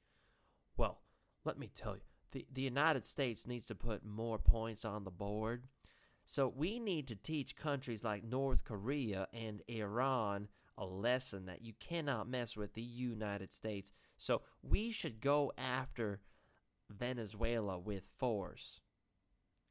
Well, 0.77 1.01
let 1.45 1.59
me 1.59 1.69
tell 1.73 1.97
you, 1.97 2.03
the, 2.31 2.47
the 2.53 2.63
United 2.63 3.05
States 3.05 3.47
needs 3.47 3.67
to 3.67 3.75
put 3.75 4.05
more 4.05 4.39
points 4.39 4.85
on 4.85 5.03
the 5.03 5.11
board. 5.11 5.65
So 6.27 6.47
we 6.55 6.79
need 6.79 7.09
to 7.09 7.17
teach 7.17 7.57
countries 7.57 8.05
like 8.05 8.23
North 8.23 8.65
Korea 8.65 9.27
and 9.33 9.63
Iran 9.67 10.49
a 10.79 10.87
lesson 10.87 11.47
that 11.47 11.63
you 11.63 11.73
cannot 11.81 12.29
mess 12.29 12.57
with 12.57 12.75
the 12.75 12.83
United 12.83 13.53
States. 13.53 13.93
So 14.17 14.43
we 14.63 14.93
should 14.93 15.21
go 15.21 15.53
after 15.59 16.21
Venezuela 16.89 17.79
with 17.79 18.09
force. 18.17 18.81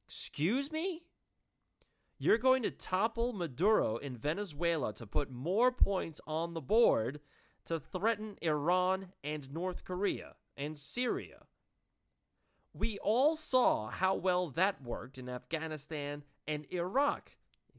Excuse 0.07 0.71
me? 0.71 1.03
You're 2.19 2.37
going 2.37 2.63
to 2.63 2.71
topple 2.71 3.33
Maduro 3.33 3.97
in 3.97 4.17
Venezuela 4.17 4.93
to 4.95 5.05
put 5.05 5.31
more 5.31 5.71
points 5.71 6.19
on 6.27 6.53
the 6.53 6.61
board 6.61 7.19
to 7.65 7.79
threaten 7.79 8.37
Iran 8.41 9.07
and 9.23 9.51
North 9.51 9.83
Korea 9.83 10.35
and 10.55 10.77
Syria. 10.77 11.43
We 12.73 12.97
all 12.99 13.35
saw 13.35 13.89
how 13.89 14.15
well 14.15 14.49
that 14.49 14.81
worked 14.83 15.17
in 15.17 15.29
Afghanistan 15.29 16.23
and 16.47 16.65
Iraq. 16.71 17.35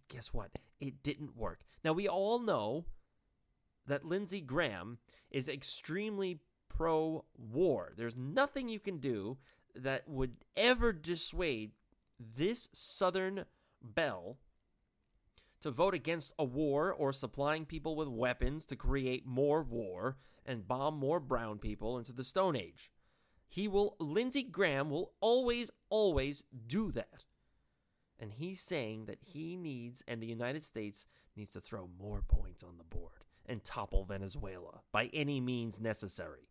Guess 0.08 0.32
what? 0.32 0.50
It 0.80 1.02
didn't 1.02 1.36
work. 1.36 1.60
Now, 1.84 1.92
we 1.92 2.08
all 2.08 2.38
know 2.38 2.86
that 3.88 4.04
Lindsey 4.04 4.40
Graham 4.40 4.98
is 5.30 5.48
extremely 5.48 6.40
pro 6.68 7.24
war. 7.36 7.92
There's 7.96 8.16
nothing 8.16 8.68
you 8.68 8.78
can 8.78 8.98
do 8.98 9.38
that 9.74 10.08
would 10.08 10.36
ever 10.56 10.92
dissuade 10.92 11.72
this 12.18 12.68
southern 12.72 13.44
belle 13.82 14.38
to 15.60 15.70
vote 15.70 15.94
against 15.94 16.32
a 16.38 16.44
war 16.44 16.92
or 16.92 17.12
supplying 17.12 17.64
people 17.64 17.96
with 17.96 18.08
weapons 18.08 18.64
to 18.66 18.76
create 18.76 19.26
more 19.26 19.62
war 19.62 20.16
and 20.46 20.68
bomb 20.68 20.96
more 20.96 21.20
brown 21.20 21.58
people 21.58 21.98
into 21.98 22.12
the 22.12 22.24
Stone 22.24 22.56
Age. 22.56 22.90
He 23.48 23.66
will, 23.66 23.96
Lindsey 23.98 24.42
Graham 24.42 24.90
will 24.90 25.12
always, 25.20 25.70
always 25.90 26.44
do 26.66 26.92
that. 26.92 27.24
And 28.20 28.32
he's 28.32 28.60
saying 28.60 29.06
that 29.06 29.18
he 29.20 29.56
needs, 29.56 30.02
and 30.06 30.20
the 30.20 30.26
United 30.26 30.62
States 30.62 31.06
needs 31.36 31.52
to 31.52 31.60
throw 31.60 31.88
more 31.98 32.22
points 32.26 32.62
on 32.62 32.76
the 32.78 32.84
board 32.84 33.24
and 33.48 33.64
topple 33.64 34.04
Venezuela 34.04 34.80
by 34.92 35.10
any 35.12 35.40
means 35.40 35.80
necessary. 35.80 36.48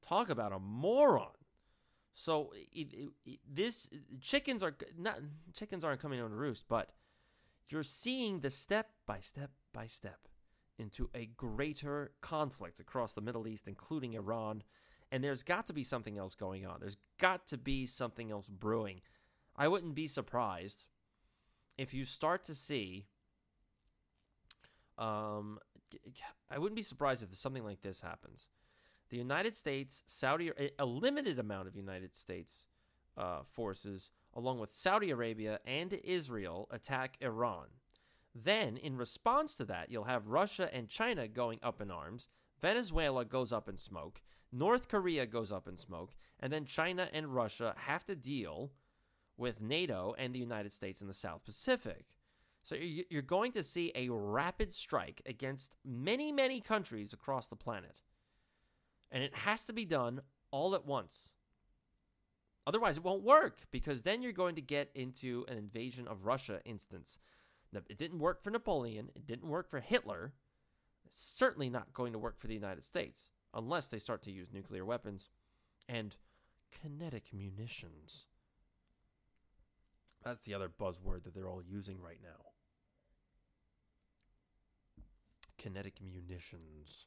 Talk 0.00 0.30
about 0.30 0.52
a 0.52 0.58
moron. 0.58 1.28
So 2.14 2.52
it, 2.72 2.92
it, 2.92 3.08
it, 3.24 3.40
this 3.48 3.88
chickens 4.20 4.62
are 4.62 4.74
not 4.98 5.20
chickens 5.54 5.84
aren't 5.84 6.00
coming 6.00 6.20
on 6.20 6.30
to 6.30 6.36
roost, 6.36 6.64
but 6.68 6.90
you're 7.68 7.82
seeing 7.82 8.40
the 8.40 8.50
step 8.50 8.90
by 9.06 9.20
step 9.20 9.50
by 9.72 9.86
step 9.86 10.28
into 10.78 11.08
a 11.14 11.26
greater 11.26 12.12
conflict 12.20 12.80
across 12.80 13.12
the 13.12 13.20
Middle 13.20 13.46
East, 13.46 13.68
including 13.68 14.14
Iran. 14.14 14.62
And 15.10 15.22
there's 15.22 15.42
got 15.42 15.66
to 15.66 15.72
be 15.72 15.84
something 15.84 16.18
else 16.18 16.34
going 16.34 16.66
on. 16.66 16.78
There's 16.80 16.96
got 17.18 17.46
to 17.48 17.58
be 17.58 17.86
something 17.86 18.30
else 18.30 18.48
brewing. 18.48 19.02
I 19.54 19.68
wouldn't 19.68 19.94
be 19.94 20.06
surprised 20.06 20.86
if 21.76 21.94
you 21.94 22.04
start 22.04 22.44
to 22.44 22.54
see. 22.54 23.06
Um, 25.02 25.58
I 26.50 26.58
wouldn't 26.58 26.76
be 26.76 26.82
surprised 26.82 27.22
if 27.22 27.36
something 27.36 27.64
like 27.64 27.82
this 27.82 28.00
happens 28.00 28.48
the 29.10 29.18
United 29.18 29.54
States, 29.54 30.02
Saudi, 30.06 30.50
a 30.78 30.86
limited 30.86 31.38
amount 31.38 31.68
of 31.68 31.76
United 31.76 32.16
States 32.16 32.64
uh, 33.18 33.40
forces, 33.44 34.10
along 34.32 34.58
with 34.58 34.72
Saudi 34.72 35.10
Arabia 35.10 35.60
and 35.66 35.92
Israel, 36.02 36.66
attack 36.70 37.18
Iran. 37.20 37.66
Then, 38.34 38.78
in 38.78 38.96
response 38.96 39.54
to 39.56 39.66
that, 39.66 39.90
you'll 39.90 40.04
have 40.04 40.28
Russia 40.28 40.74
and 40.74 40.88
China 40.88 41.28
going 41.28 41.58
up 41.62 41.82
in 41.82 41.90
arms. 41.90 42.28
Venezuela 42.62 43.26
goes 43.26 43.52
up 43.52 43.68
in 43.68 43.76
smoke. 43.76 44.22
North 44.50 44.88
Korea 44.88 45.26
goes 45.26 45.52
up 45.52 45.68
in 45.68 45.76
smoke. 45.76 46.14
And 46.40 46.50
then 46.50 46.64
China 46.64 47.10
and 47.12 47.34
Russia 47.34 47.74
have 47.76 48.06
to 48.06 48.16
deal 48.16 48.72
with 49.36 49.60
NATO 49.60 50.14
and 50.16 50.34
the 50.34 50.38
United 50.38 50.72
States 50.72 51.02
in 51.02 51.08
the 51.08 51.12
South 51.12 51.44
Pacific. 51.44 52.06
So 52.62 52.76
you're 52.76 53.22
going 53.22 53.52
to 53.52 53.62
see 53.62 53.90
a 53.94 54.08
rapid 54.08 54.72
strike 54.72 55.20
against 55.26 55.74
many, 55.84 56.30
many 56.30 56.60
countries 56.60 57.12
across 57.12 57.48
the 57.48 57.56
planet. 57.56 57.96
And 59.10 59.22
it 59.22 59.34
has 59.34 59.64
to 59.64 59.72
be 59.72 59.84
done 59.84 60.20
all 60.52 60.74
at 60.74 60.86
once. 60.86 61.34
Otherwise, 62.64 62.98
it 62.98 63.04
won't 63.04 63.24
work 63.24 63.58
because 63.72 64.02
then 64.02 64.22
you're 64.22 64.32
going 64.32 64.54
to 64.54 64.62
get 64.62 64.90
into 64.94 65.44
an 65.48 65.58
invasion 65.58 66.06
of 66.06 66.24
Russia 66.24 66.60
instance. 66.64 67.18
It 67.74 67.98
didn't 67.98 68.20
work 68.20 68.42
for 68.42 68.50
Napoleon, 68.50 69.10
it 69.16 69.26
didn't 69.26 69.48
work 69.48 69.68
for 69.68 69.80
Hitler. 69.80 70.32
It's 71.04 71.18
certainly 71.18 71.68
not 71.68 71.92
going 71.92 72.12
to 72.12 72.18
work 72.18 72.38
for 72.38 72.46
the 72.46 72.54
United 72.54 72.84
States 72.84 73.28
unless 73.52 73.88
they 73.88 73.98
start 73.98 74.22
to 74.22 74.30
use 74.30 74.52
nuclear 74.52 74.84
weapons 74.84 75.30
and 75.88 76.16
kinetic 76.70 77.24
munitions. 77.32 78.26
That's 80.24 80.42
the 80.42 80.54
other 80.54 80.68
buzzword 80.68 81.24
that 81.24 81.34
they're 81.34 81.48
all 81.48 81.62
using 81.62 82.00
right 82.00 82.20
now. 82.22 82.51
Kinetic 85.62 86.00
munitions 86.02 87.06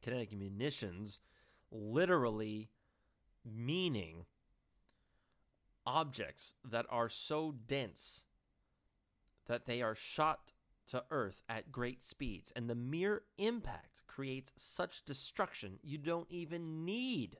kinetic 0.00 0.32
munitions 0.32 1.20
literally 1.70 2.70
meaning 3.44 4.24
objects 5.86 6.54
that 6.68 6.86
are 6.90 7.08
so 7.08 7.54
dense 7.66 8.24
that 9.46 9.66
they 9.66 9.82
are 9.82 9.94
shot 9.94 10.52
to 10.86 11.04
Earth 11.10 11.42
at 11.48 11.70
great 11.70 12.02
speeds, 12.02 12.52
and 12.54 12.68
the 12.68 12.74
mere 12.74 13.22
impact 13.38 14.02
creates 14.06 14.52
such 14.56 15.04
destruction 15.04 15.78
you 15.82 15.98
don't 15.98 16.26
even 16.30 16.84
need 16.84 17.38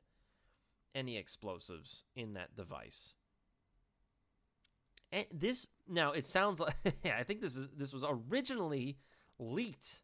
any 0.95 1.17
explosives 1.17 2.05
in 2.15 2.35
that 2.35 2.55
device. 2.55 3.15
And 5.13 5.27
this 5.33 5.67
now 5.89 6.13
it 6.13 6.25
sounds 6.25 6.61
like 6.61 6.75
I 7.05 7.25
think 7.25 7.41
this 7.41 7.57
is 7.57 7.69
this 7.77 7.93
was 7.93 8.05
originally 8.09 8.99
leaked 9.41 10.03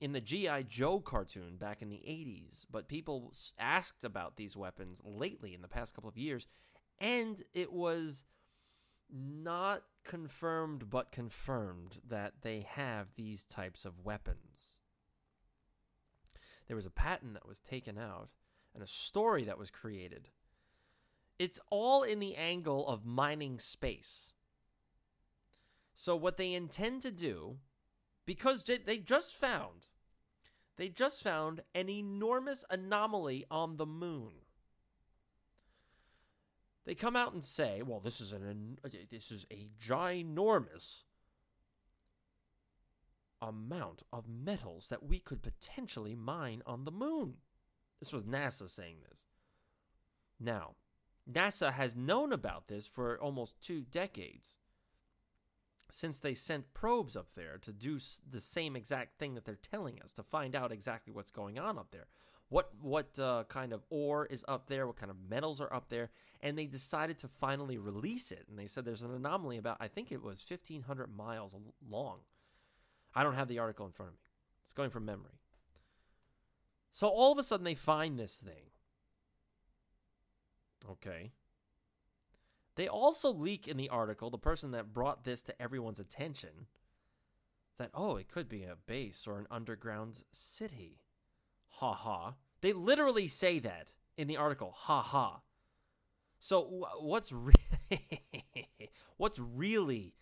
in 0.00 0.12
the 0.12 0.20
G.I. 0.20 0.62
Joe 0.62 1.00
cartoon 1.00 1.56
back 1.56 1.82
in 1.82 1.88
the 1.88 1.96
80s, 1.96 2.66
but 2.70 2.88
people 2.88 3.32
asked 3.58 4.04
about 4.04 4.36
these 4.36 4.56
weapons 4.56 5.02
lately 5.04 5.54
in 5.54 5.62
the 5.62 5.68
past 5.68 5.94
couple 5.94 6.08
of 6.08 6.18
years, 6.18 6.46
and 6.98 7.42
it 7.52 7.72
was 7.72 8.24
not 9.10 9.82
confirmed 10.04 10.90
but 10.90 11.12
confirmed 11.12 11.98
that 12.06 12.34
they 12.42 12.66
have 12.68 13.08
these 13.16 13.44
types 13.44 13.84
of 13.84 14.04
weapons. 14.04 14.78
There 16.66 16.76
was 16.76 16.86
a 16.86 16.90
patent 16.90 17.34
that 17.34 17.46
was 17.46 17.58
taken 17.58 17.96
out 17.98 18.28
and 18.74 18.82
a 18.82 18.86
story 18.86 19.44
that 19.44 19.58
was 19.58 19.70
created. 19.70 20.28
It's 21.38 21.60
all 21.70 22.02
in 22.02 22.18
the 22.18 22.36
angle 22.36 22.86
of 22.86 23.04
mining 23.04 23.58
space. 23.58 24.32
So, 25.94 26.14
what 26.16 26.36
they 26.36 26.52
intend 26.52 27.02
to 27.02 27.10
do 27.10 27.58
because 28.26 28.64
they 28.64 28.98
just 28.98 29.34
found 29.34 29.86
they 30.76 30.88
just 30.90 31.22
found 31.22 31.62
an 31.74 31.88
enormous 31.88 32.62
anomaly 32.68 33.46
on 33.50 33.78
the 33.78 33.86
moon. 33.86 34.32
they 36.84 36.94
come 36.94 37.16
out 37.16 37.32
and 37.32 37.42
say, 37.42 37.82
"Well, 37.82 37.98
this 37.98 38.20
is 38.20 38.32
an 38.32 38.78
this 39.10 39.32
is 39.32 39.44
a 39.50 39.68
ginormous 39.80 41.02
amount 43.42 44.02
of 44.12 44.28
metals 44.28 44.88
that 44.88 45.02
we 45.02 45.18
could 45.18 45.42
potentially 45.42 46.14
mine 46.14 46.62
on 46.64 46.84
the 46.84 46.92
moon." 46.92 47.38
This 47.98 48.12
was 48.12 48.24
NASA 48.24 48.68
saying 48.68 49.00
this. 49.08 49.26
Now, 50.38 50.76
NASA 51.28 51.72
has 51.72 51.96
known 51.96 52.32
about 52.32 52.68
this 52.68 52.86
for 52.86 53.20
almost 53.20 53.60
two 53.60 53.82
decades 53.82 54.56
since 55.90 56.18
they 56.18 56.34
sent 56.34 56.74
probes 56.74 57.16
up 57.16 57.32
there 57.34 57.58
to 57.58 57.72
do 57.72 57.98
the 58.28 58.40
same 58.40 58.76
exact 58.76 59.18
thing 59.18 59.34
that 59.34 59.44
they're 59.44 59.54
telling 59.54 60.00
us 60.02 60.12
to 60.14 60.22
find 60.22 60.54
out 60.54 60.72
exactly 60.72 61.12
what's 61.12 61.30
going 61.30 61.58
on 61.58 61.78
up 61.78 61.90
there 61.90 62.06
what 62.48 62.70
what 62.80 63.18
uh, 63.18 63.44
kind 63.48 63.72
of 63.72 63.84
ore 63.90 64.26
is 64.26 64.44
up 64.46 64.68
there, 64.68 64.86
what 64.86 64.96
kind 64.96 65.10
of 65.10 65.16
metals 65.28 65.60
are 65.60 65.72
up 65.72 65.88
there, 65.88 66.10
and 66.40 66.56
they 66.56 66.66
decided 66.66 67.18
to 67.18 67.28
finally 67.28 67.78
release 67.78 68.30
it. 68.30 68.46
And 68.48 68.58
they 68.58 68.66
said 68.66 68.84
there's 68.84 69.02
an 69.02 69.14
anomaly 69.14 69.58
about 69.58 69.78
I 69.80 69.88
think 69.88 70.12
it 70.12 70.22
was 70.22 70.44
1,500 70.48 71.14
miles 71.14 71.54
long. 71.88 72.18
I 73.14 73.22
don't 73.22 73.34
have 73.34 73.48
the 73.48 73.58
article 73.58 73.86
in 73.86 73.92
front 73.92 74.10
of 74.10 74.14
me. 74.14 74.20
It's 74.64 74.72
going 74.72 74.90
from 74.90 75.04
memory. 75.04 75.40
So 76.92 77.08
all 77.08 77.32
of 77.32 77.38
a 77.38 77.42
sudden 77.42 77.64
they 77.64 77.74
find 77.74 78.18
this 78.18 78.36
thing. 78.36 78.70
Okay. 80.90 81.32
They 82.76 82.88
also 82.88 83.32
leak 83.32 83.66
in 83.66 83.76
the 83.76 83.88
article, 83.88 84.30
the 84.30 84.38
person 84.38 84.70
that 84.72 84.92
brought 84.92 85.24
this 85.24 85.42
to 85.44 85.62
everyone's 85.62 85.98
attention, 85.98 86.66
that, 87.78 87.90
oh, 87.94 88.16
it 88.16 88.28
could 88.28 88.48
be 88.48 88.62
a 88.64 88.76
base 88.86 89.26
or 89.26 89.38
an 89.38 89.46
underground 89.50 90.22
city. 90.32 91.00
Ha 91.80 91.92
ha. 91.92 92.34
They 92.60 92.72
literally 92.72 93.28
say 93.28 93.58
that 93.60 93.92
in 94.16 94.28
the 94.28 94.36
article. 94.36 94.72
Ha 94.74 95.02
ha. 95.02 95.40
So 96.38 96.86
what's 97.00 97.32
re- 97.32 97.54
what's 99.16 99.38
really 99.38 100.14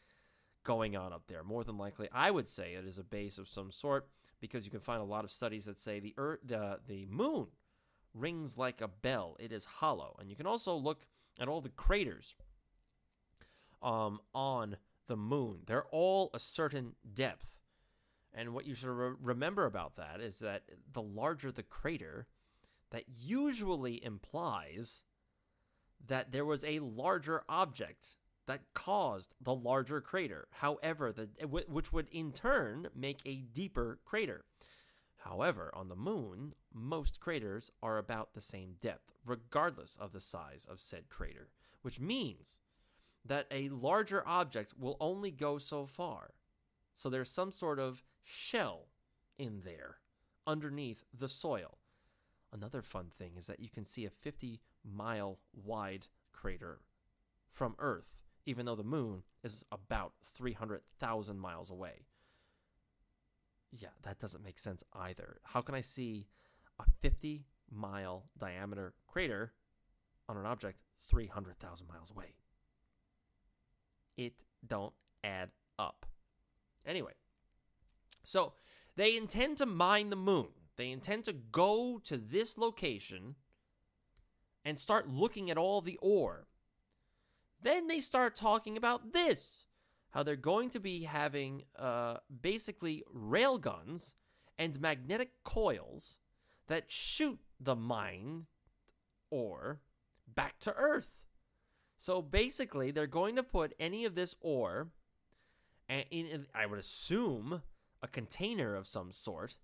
going 0.63 0.97
on 0.97 1.13
up 1.13 1.27
there? 1.27 1.43
More 1.43 1.65
than 1.65 1.77
likely, 1.77 2.09
I 2.13 2.31
would 2.31 2.49
say 2.49 2.75
it 2.75 2.87
is 2.87 2.99
a 2.99 3.05
base 3.05 3.39
of 3.39 3.49
some 3.49 3.71
sort 3.71 4.09
because 4.41 4.65
you 4.65 4.71
can 4.71 4.81
find 4.81 5.01
a 5.01 5.05
lot 5.05 5.25
of 5.25 5.31
studies 5.31 5.65
that 5.65 5.79
say 5.79 6.01
the 6.01 6.15
earth, 6.17 6.41
the 6.45 6.79
the 6.87 7.07
moon 7.07 7.49
rings 8.15 8.57
like 8.57 8.81
a 8.81 8.89
bell. 8.89 9.37
It 9.41 9.53
is 9.53 9.65
hollow, 9.65 10.17
and 10.21 10.31
you 10.31 10.37
can 10.37 10.47
also 10.47 10.75
look 10.75 11.07
at 11.39 11.49
all 11.49 11.61
the 11.61 11.69
craters 11.69 12.35
um, 13.83 14.21
on 14.35 14.77
the 15.07 15.17
moon. 15.17 15.61
They're 15.67 15.87
all 15.91 16.31
a 16.33 16.39
certain 16.39 16.95
depth. 17.13 17.61
And 18.33 18.53
what 18.53 18.67
you 18.67 18.75
should 18.75 18.89
re- 18.89 19.17
remember 19.21 19.67
about 19.67 19.97
that 19.97 20.21
is 20.21 20.41
that 20.41 20.63
the 20.93 21.03
larger 21.03 21.53
the 21.53 21.63
crater, 21.63 22.27
that 22.91 23.05
usually 23.09 24.05
implies 24.05 25.03
that 26.07 26.33
there 26.33 26.45
was 26.45 26.65
a 26.65 26.81
larger 26.81 27.43
object 27.49 28.07
that 28.47 28.61
caused 28.75 29.35
the 29.41 29.55
larger 29.55 30.01
crater. 30.01 30.49
However, 30.51 31.13
the, 31.13 31.29
which 31.47 31.93
would 31.93 32.09
in 32.11 32.33
turn 32.33 32.89
make 32.95 33.21
a 33.25 33.37
deeper 33.37 33.99
crater. 34.05 34.45
However, 35.25 35.71
on 35.73 35.89
the 35.89 35.97
moon, 35.97 36.55
most 36.73 37.19
craters 37.19 37.71
are 37.83 37.97
about 37.97 38.35
the 38.35 38.43
same 38.43 38.75
depth, 38.79 39.15
regardless 39.25 39.97
of 39.97 40.13
the 40.13 40.21
size 40.21 40.67
of 40.71 40.79
said 40.79 41.09
crater, 41.09 41.49
which 41.81 41.99
means 41.99 42.57
that 43.25 43.47
a 43.51 43.71
larger 43.71 44.27
object 44.29 44.75
will 44.79 44.99
only 45.01 45.31
go 45.31 45.57
so 45.57 45.87
far. 45.87 46.35
So 46.95 47.09
there's 47.09 47.31
some 47.31 47.53
sort 47.53 47.79
of 47.79 48.05
shell 48.23 48.89
in 49.39 49.63
there 49.65 49.97
underneath 50.47 51.05
the 51.17 51.31
soil. 51.31 51.79
Another 52.53 52.83
fun 52.83 53.07
thing 53.17 53.33
is 53.39 53.47
that 53.47 53.61
you 53.61 53.71
can 53.71 53.87
see 53.87 54.05
a 54.05 54.11
50 54.11 54.61
mile 54.85 55.39
wide 55.55 56.09
crater 56.33 56.81
from 57.49 57.77
Earth, 57.79 58.21
even 58.45 58.67
though 58.67 58.77
the 58.77 58.85
moon 58.85 59.23
is 59.43 59.65
about 59.73 60.13
300,000 60.23 61.41
miles 61.41 61.71
away. 61.71 62.05
Yeah, 63.77 63.89
that 64.03 64.21
doesn't 64.21 64.45
make 64.45 64.59
sense 64.59 64.85
either. 64.93 65.39
How 65.43 65.61
can 65.61 65.75
I 65.75 65.81
see 65.81 66.29
a 66.79 66.85
50 67.01 67.45
mile 67.71 68.25
diameter 68.39 68.95
crater 69.07 69.53
on 70.29 70.37
an 70.37 70.47
object 70.47 70.79
300,000 71.09 71.89
miles 71.89 72.11
away? 72.11 72.35
It 74.17 74.45
don't 74.65 74.95
add 75.25 75.51
up. 75.79 76.07
Anyway, 76.87 77.15
so 78.23 78.53
they 78.97 79.17
intend 79.17 79.59
to 79.59 79.67
mine 79.67 80.11
the 80.11 80.17
moon. 80.17 80.49
They 80.77 80.91
intend 80.91 81.25
to 81.25 81.33
go 81.33 82.01
to 82.05 82.17
this 82.17 82.57
location 82.57 83.35
and 84.65 84.79
start 84.79 85.09
looking 85.09 85.51
at 85.51 85.59
all 85.59 85.81
the 85.81 85.99
ore. 86.01 86.47
Then 87.61 87.89
they 87.89 88.01
start 88.01 88.35
talking 88.35 88.77
about 88.77 89.13
this 89.13 89.67
how 90.15 90.23
they're 90.23 90.37
going 90.37 90.71
to 90.71 90.79
be 90.79 91.03
having 91.03 91.65
uh, 91.77 92.19
basically 92.41 93.03
rail 93.13 93.59
guns 93.59 94.15
and 94.57 94.81
magnetic 94.81 95.43
coils 95.43 96.19
that 96.69 96.85
shoot 96.87 97.41
the 97.59 97.75
mine 97.75 98.47
ore 99.29 99.81
back 100.33 100.57
to 100.61 100.73
Earth. 100.77 101.25
So 101.97 102.23
basically, 102.23 102.93
they're 102.93 103.09
going 103.09 103.35
to 103.35 103.43
put 103.43 103.75
any 103.81 104.05
of 104.05 104.15
this 104.15 104.37
ore, 104.41 104.91
in, 105.89 106.47
I 106.55 106.67
would 106.67 106.79
assume 106.79 107.63
a 108.01 108.07
container 108.07 108.77
of 108.77 108.87
some 108.87 109.11
sort, 109.11 109.57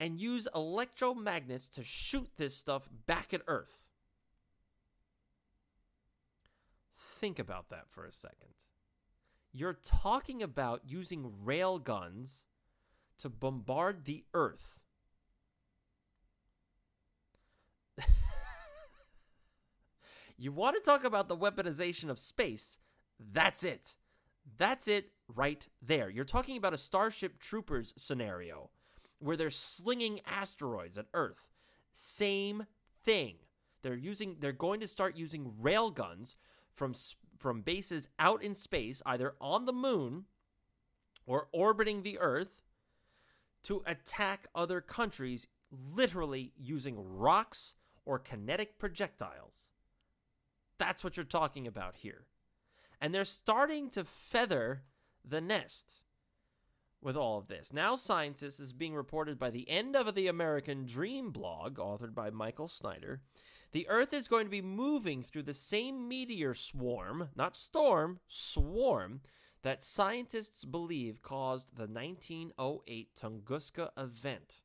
and 0.00 0.20
use 0.20 0.48
electromagnets 0.52 1.70
to 1.74 1.84
shoot 1.84 2.28
this 2.38 2.56
stuff 2.56 2.88
back 3.06 3.32
at 3.32 3.42
Earth. 3.46 3.86
Think 6.96 7.38
about 7.38 7.68
that 7.68 7.84
for 7.88 8.04
a 8.04 8.12
second. 8.12 8.67
You're 9.58 9.78
talking 9.82 10.40
about 10.40 10.82
using 10.86 11.32
rail 11.42 11.80
guns 11.80 12.44
to 13.18 13.28
bombard 13.28 14.04
the 14.04 14.24
Earth. 14.32 14.84
you 20.38 20.52
want 20.52 20.76
to 20.76 20.82
talk 20.82 21.02
about 21.02 21.26
the 21.28 21.36
weaponization 21.36 22.08
of 22.08 22.20
space? 22.20 22.78
That's 23.18 23.64
it. 23.64 23.96
That's 24.58 24.86
it 24.86 25.10
right 25.34 25.66
there. 25.82 26.08
You're 26.08 26.24
talking 26.24 26.56
about 26.56 26.72
a 26.72 26.78
Starship 26.78 27.40
Troopers 27.40 27.94
scenario 27.96 28.70
where 29.18 29.36
they're 29.36 29.50
slinging 29.50 30.20
asteroids 30.24 30.96
at 30.96 31.06
Earth. 31.14 31.50
Same 31.90 32.66
thing. 33.02 33.34
They're 33.82 33.96
using 33.96 34.36
they're 34.38 34.52
going 34.52 34.78
to 34.78 34.86
start 34.86 35.16
using 35.16 35.54
railguns 35.60 36.36
from 36.76 36.94
from 37.38 37.62
bases 37.62 38.08
out 38.18 38.42
in 38.42 38.54
space, 38.54 39.02
either 39.06 39.34
on 39.40 39.64
the 39.64 39.72
moon 39.72 40.24
or 41.26 41.48
orbiting 41.52 42.02
the 42.02 42.18
Earth 42.18 42.60
to 43.64 43.82
attack 43.86 44.46
other 44.54 44.80
countries 44.80 45.46
literally 45.94 46.52
using 46.56 46.96
rocks 46.98 47.74
or 48.04 48.18
kinetic 48.18 48.78
projectiles. 48.78 49.68
That's 50.78 51.04
what 51.04 51.16
you're 51.16 51.24
talking 51.24 51.66
about 51.66 51.96
here 51.96 52.26
and 53.00 53.14
they're 53.14 53.24
starting 53.24 53.90
to 53.90 54.04
feather 54.04 54.82
the 55.24 55.40
nest 55.40 56.00
with 57.00 57.16
all 57.16 57.38
of 57.38 57.48
this. 57.48 57.72
Now, 57.72 57.94
scientists 57.96 58.58
is 58.58 58.72
being 58.72 58.94
reported 58.94 59.38
by 59.38 59.50
the 59.50 59.68
end 59.68 59.94
of 59.94 60.14
the 60.14 60.26
American 60.26 60.84
Dream 60.84 61.30
blog, 61.30 61.76
authored 61.76 62.14
by 62.14 62.30
Michael 62.30 62.68
Snyder. 62.68 63.20
The 63.72 63.88
Earth 63.88 64.12
is 64.12 64.28
going 64.28 64.46
to 64.46 64.50
be 64.50 64.62
moving 64.62 65.22
through 65.22 65.42
the 65.42 65.54
same 65.54 66.08
meteor 66.08 66.54
swarm, 66.54 67.28
not 67.36 67.54
storm, 67.56 68.20
swarm, 68.26 69.20
that 69.62 69.82
scientists 69.82 70.64
believe 70.64 71.20
caused 71.20 71.76
the 71.76 71.86
1908 71.86 73.14
Tunguska 73.14 73.90
event. 73.98 74.62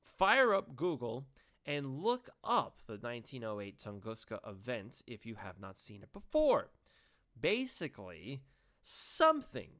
Fire 0.00 0.54
up 0.54 0.76
Google 0.76 1.26
and 1.64 2.02
look 2.02 2.28
up 2.44 2.82
the 2.86 2.96
1908 2.96 3.78
Tunguska 3.78 4.38
event 4.48 5.02
if 5.06 5.26
you 5.26 5.34
have 5.34 5.58
not 5.58 5.76
seen 5.76 6.02
it 6.02 6.12
before 6.12 6.70
basically 7.40 8.42
something 8.82 9.70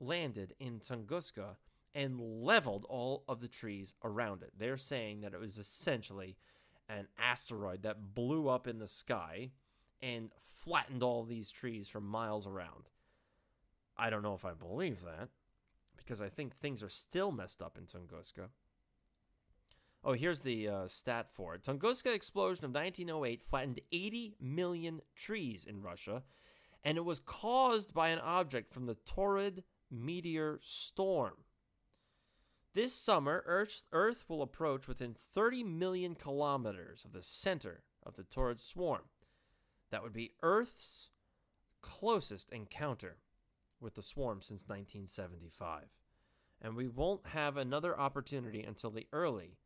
landed 0.00 0.54
in 0.58 0.78
Tunguska 0.80 1.56
and 1.94 2.20
leveled 2.20 2.86
all 2.88 3.24
of 3.28 3.40
the 3.40 3.48
trees 3.48 3.94
around 4.04 4.42
it. 4.42 4.52
They're 4.56 4.76
saying 4.76 5.20
that 5.20 5.34
it 5.34 5.40
was 5.40 5.58
essentially 5.58 6.36
an 6.88 7.08
asteroid 7.18 7.82
that 7.82 8.14
blew 8.14 8.48
up 8.48 8.66
in 8.66 8.78
the 8.78 8.88
sky 8.88 9.50
and 10.00 10.30
flattened 10.38 11.02
all 11.02 11.24
these 11.24 11.50
trees 11.50 11.88
for 11.88 12.00
miles 12.00 12.46
around. 12.46 12.88
I 13.96 14.10
don't 14.10 14.22
know 14.22 14.34
if 14.34 14.44
I 14.44 14.52
believe 14.52 15.02
that 15.02 15.28
because 15.96 16.20
I 16.20 16.28
think 16.28 16.56
things 16.56 16.82
are 16.82 16.88
still 16.88 17.32
messed 17.32 17.60
up 17.60 17.76
in 17.76 17.84
Tunguska. 17.84 18.48
Oh, 20.04 20.12
here's 20.12 20.40
the 20.40 20.68
uh, 20.68 20.88
stat 20.88 21.28
for 21.32 21.54
it. 21.54 21.62
Tunguska 21.62 22.14
explosion 22.14 22.64
of 22.64 22.72
1908 22.72 23.42
flattened 23.42 23.80
80 23.90 24.36
million 24.40 25.00
trees 25.16 25.64
in 25.64 25.82
Russia 25.82 26.22
and 26.84 26.96
it 26.96 27.04
was 27.04 27.18
caused 27.18 27.92
by 27.92 28.08
an 28.08 28.20
object 28.20 28.72
from 28.72 28.86
the 28.86 28.94
Taurid 28.94 29.62
meteor 29.90 30.58
storm. 30.62 31.34
This 32.78 32.94
summer, 32.94 33.42
Earth, 33.44 34.24
will 34.28 34.40
approach 34.40 34.86
within 34.86 35.12
30 35.12 35.64
million 35.64 36.14
kilometers 36.14 37.04
of 37.04 37.12
the 37.12 37.24
center 37.24 37.82
of 38.06 38.14
the 38.14 38.22
Taurid 38.22 38.60
swarm. 38.60 39.02
That 39.90 40.04
would 40.04 40.12
be 40.12 40.34
Earth's 40.44 41.08
closest 41.82 42.52
encounter 42.52 43.16
with 43.80 43.96
the 43.96 44.02
swarm 44.04 44.42
since 44.42 44.68
1975. 44.68 45.86
And 46.62 46.76
we 46.76 46.86
won't 46.86 47.26
have 47.26 47.56
another 47.56 47.98
opportunity 47.98 48.62
until 48.62 48.92
the 48.92 49.08
early 49.12 49.56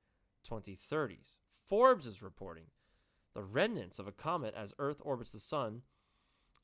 2030s. 0.48 1.36
Forbes 1.68 2.06
is 2.06 2.22
reporting 2.22 2.68
the 3.34 3.42
remnants 3.42 3.98
of 3.98 4.08
a 4.08 4.12
comet 4.12 4.54
as 4.56 4.72
Earth 4.78 5.02
orbits 5.04 5.32
the 5.32 5.38
Sun, 5.40 5.82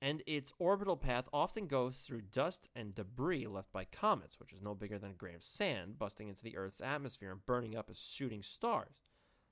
and 0.01 0.23
its 0.27 0.53
orbital 0.59 0.97
path 0.97 1.29
often 1.33 1.67
goes 1.67 1.99
through 1.99 2.23
dust 2.33 2.69
and 2.77 2.95
debris 2.95 3.47
left 3.47 3.73
by 3.73 3.85
comets, 3.85 4.39
which 4.39 4.53
is 4.53 4.63
no 4.63 4.75
bigger 4.75 4.99
than 4.99 5.11
a 5.11 5.15
grain 5.15 5.35
of 5.35 5.43
sand 5.43 5.99
busting 5.99 6.29
into 6.29 6.43
the 6.43 6.57
Earth's 6.57 6.81
atmosphere 6.81 7.33
and 7.33 7.45
burning 7.47 7.77
up 7.77 7.91
as 7.91 7.99
shooting 7.99 8.43
stars. 8.43 9.01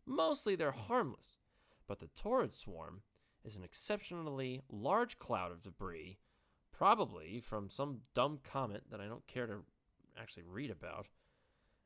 Mostly 0.06 0.54
they're 0.54 0.70
harmless, 0.70 1.38
but 1.88 1.98
the 1.98 2.06
Taurid 2.06 2.52
swarm 2.52 3.02
is 3.44 3.56
an 3.56 3.64
exceptionally 3.64 4.62
large 4.70 5.18
cloud 5.18 5.50
of 5.50 5.60
debris, 5.60 6.18
probably 6.72 7.40
from 7.40 7.68
some 7.68 8.02
dumb 8.14 8.38
comet 8.44 8.84
that 8.90 9.00
I 9.00 9.06
don't 9.06 9.26
care 9.26 9.46
to 9.46 9.64
actually 10.20 10.44
read 10.44 10.70
about. 10.70 11.08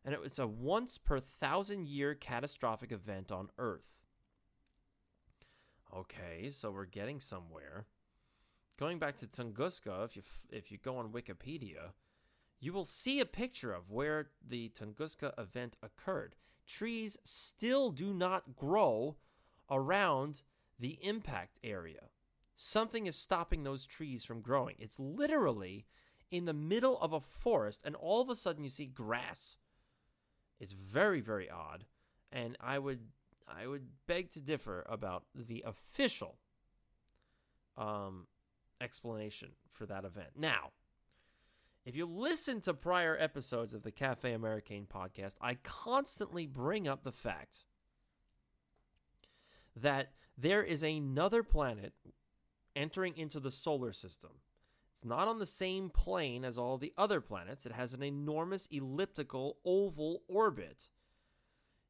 And 0.05 0.15
it 0.15 0.21
was 0.21 0.39
a 0.39 0.47
once 0.47 0.99
per 0.99 1.19
thousand 1.19 1.89
year 1.89 2.15
catastrophic 2.15 2.93
event 2.93 3.33
on 3.33 3.51
Earth. 3.59 4.01
Okay, 5.95 6.51
so 6.51 6.71
we're 6.71 6.85
getting 6.85 7.21
somewhere. 7.21 7.87
Going 8.81 8.99
back 8.99 9.19
to 9.19 9.27
Tunguska, 9.27 10.07
if 10.07 10.17
you 10.17 10.23
if 10.49 10.73
you 10.73 10.79
go 10.83 10.97
on 10.97 11.11
Wikipedia, 11.11 11.93
you 12.61 12.73
will 12.73 12.87
see 12.87 13.21
a 13.21 13.27
picture 13.27 13.75
of 13.75 13.91
where 13.91 14.31
the 14.49 14.71
Tunguska 14.71 15.39
event 15.39 15.77
occurred. 15.83 16.35
Trees 16.67 17.19
still 17.23 17.91
do 17.91 18.15
not 18.15 18.57
grow 18.57 19.17
around 19.71 20.41
the 20.79 20.99
impact 21.03 21.61
area. 21.63 22.09
Something 22.57 23.07
is 23.07 23.17
stopping 23.17 23.65
those 23.65 23.85
trees 23.85 24.25
from 24.25 24.41
growing. 24.41 24.77
It's 24.79 24.99
literally 24.99 25.85
in 26.31 26.47
the 26.47 26.55
middle 26.55 26.99
of 27.03 27.13
a 27.13 27.21
forest, 27.21 27.83
and 27.85 27.95
all 27.95 28.23
of 28.23 28.31
a 28.31 28.35
sudden 28.35 28.65
you 28.65 28.71
see 28.71 28.87
grass. 28.87 29.59
It's 30.59 30.73
very, 30.73 31.21
very 31.21 31.51
odd, 31.51 31.85
and 32.33 32.57
I 32.63 32.79
would 32.79 33.01
I 33.47 33.67
would 33.67 33.89
beg 34.07 34.31
to 34.31 34.41
differ 34.41 34.87
about 34.89 35.25
the 35.35 35.65
official 35.67 36.39
um, 37.77 38.27
explanation 38.81 39.51
for 39.71 39.87
that 39.87 40.05
event. 40.05 40.31
Now, 40.37 40.71
if 41.85 41.97
you 41.97 42.07
listen 42.07 42.61
to 42.63 42.75
prior 42.75 43.17
episodes 43.19 43.73
of 43.73 43.83
the 43.83 43.91
Cafe 43.91 44.33
Americain 44.33 44.87
podcast, 44.87 45.37
I 45.41 45.55
constantly 45.63 46.47
bring 46.47 46.87
up 46.87 47.03
the 47.03 47.13
fact 47.13 47.65
that 49.77 50.13
there 50.37 50.63
is 50.63 50.83
another 50.83 51.43
planet 51.43 51.95
entering 52.77 53.17
into 53.17 53.41
the 53.41 53.51
solar 53.51 53.93
system. 53.93 54.31
It's 54.93 55.05
not 55.05 55.29
on 55.29 55.39
the 55.39 55.47
same 55.47 55.89
plane 55.89 56.45
as 56.45 56.59
all 56.59 56.77
the 56.77 56.93
other 56.99 57.21
planets. 57.21 57.65
It 57.65 57.73
has 57.73 57.95
an 57.95 58.03
enormous 58.03 58.67
elliptical 58.71 59.59
oval 59.65 60.23
orbit. 60.29 60.89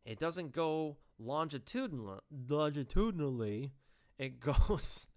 It 0.04 0.18
doesn't 0.18 0.52
go 0.52 0.98
longitudinal, 1.18 2.22
longitudinally. 2.48 3.72
It 4.18 4.40
goes 4.68 5.08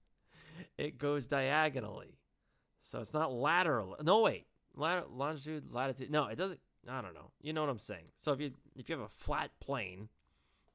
it 0.78 0.98
goes 0.98 1.28
diagonally. 1.28 2.20
So 2.82 3.00
it's 3.00 3.14
not 3.14 3.32
lateral. 3.32 3.96
No 4.04 4.22
wait. 4.22 4.46
longitude, 4.76 5.72
latitude. 5.72 6.12
No, 6.12 6.28
it 6.28 6.36
doesn't 6.36 6.60
I 6.90 7.02
don't 7.02 7.14
know. 7.14 7.32
You 7.42 7.54
know 7.54 7.62
what 7.62 7.70
I'm 7.70 7.80
saying. 7.80 8.06
So 8.16 8.34
if 8.34 8.42
you 8.42 8.52
if 8.76 8.90
you 8.90 8.96
have 8.96 9.06
a 9.06 9.10
flat 9.10 9.52
plane, 9.60 10.10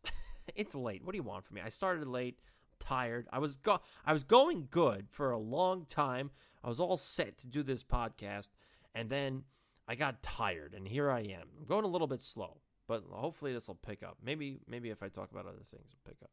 it's 0.54 0.74
late. 0.74 1.04
What 1.04 1.12
do 1.12 1.18
you 1.18 1.22
want 1.22 1.44
from 1.44 1.56
me? 1.56 1.60
I 1.64 1.68
started 1.68 2.06
late, 2.06 2.38
tired. 2.78 3.28
I 3.32 3.38
was 3.38 3.56
go 3.56 3.80
I 4.06 4.12
was 4.12 4.24
going 4.24 4.68
good 4.70 5.08
for 5.10 5.30
a 5.30 5.38
long 5.38 5.84
time. 5.84 6.30
I 6.64 6.68
was 6.68 6.80
all 6.80 6.96
set 6.96 7.38
to 7.38 7.46
do 7.46 7.62
this 7.62 7.84
podcast, 7.84 8.50
and 8.94 9.10
then 9.10 9.44
I 9.86 9.94
got 9.94 10.22
tired, 10.22 10.74
and 10.74 10.88
here 10.88 11.10
I 11.10 11.20
am. 11.20 11.48
I'm 11.58 11.66
going 11.66 11.84
a 11.84 11.88
little 11.88 12.06
bit 12.06 12.20
slow, 12.20 12.60
but 12.86 13.04
hopefully 13.10 13.52
this 13.52 13.68
will 13.68 13.76
pick 13.76 14.02
up. 14.02 14.18
Maybe 14.22 14.58
maybe 14.66 14.90
if 14.90 15.02
I 15.02 15.08
talk 15.08 15.30
about 15.30 15.46
other 15.46 15.64
things, 15.70 15.88
it'll 15.90 16.10
pick 16.10 16.22
up. 16.22 16.30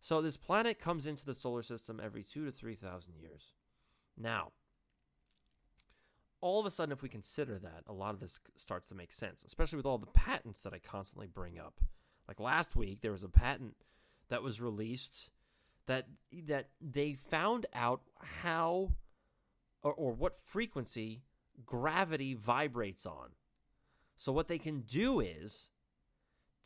So 0.00 0.22
this 0.22 0.36
planet 0.36 0.78
comes 0.78 1.06
into 1.06 1.26
the 1.26 1.34
solar 1.34 1.62
system 1.62 2.00
every 2.02 2.22
two 2.22 2.44
to 2.44 2.52
three 2.52 2.76
thousand 2.76 3.14
years. 3.20 3.52
Now, 4.16 4.52
all 6.40 6.60
of 6.60 6.66
a 6.66 6.70
sudden, 6.70 6.92
if 6.92 7.02
we 7.02 7.08
consider 7.08 7.58
that, 7.58 7.82
a 7.86 7.92
lot 7.92 8.14
of 8.14 8.20
this 8.20 8.38
starts 8.56 8.86
to 8.88 8.94
make 8.94 9.12
sense, 9.12 9.44
especially 9.44 9.76
with 9.76 9.86
all 9.86 9.98
the 9.98 10.06
patents 10.06 10.62
that 10.62 10.72
I 10.72 10.78
constantly 10.78 11.26
bring 11.26 11.58
up. 11.58 11.80
Like 12.26 12.40
last 12.40 12.76
week, 12.76 13.00
there 13.00 13.12
was 13.12 13.24
a 13.24 13.28
patent 13.28 13.74
that 14.28 14.42
was 14.42 14.60
released 14.60 15.30
that 15.86 16.06
that 16.46 16.68
they 16.80 17.14
found 17.14 17.66
out 17.74 18.02
how 18.20 18.92
or, 19.82 19.92
or 19.92 20.12
what 20.12 20.36
frequency 20.36 21.22
gravity 21.64 22.34
vibrates 22.34 23.06
on. 23.06 23.30
So 24.16 24.32
what 24.32 24.48
they 24.48 24.58
can 24.58 24.80
do 24.80 25.20
is 25.20 25.68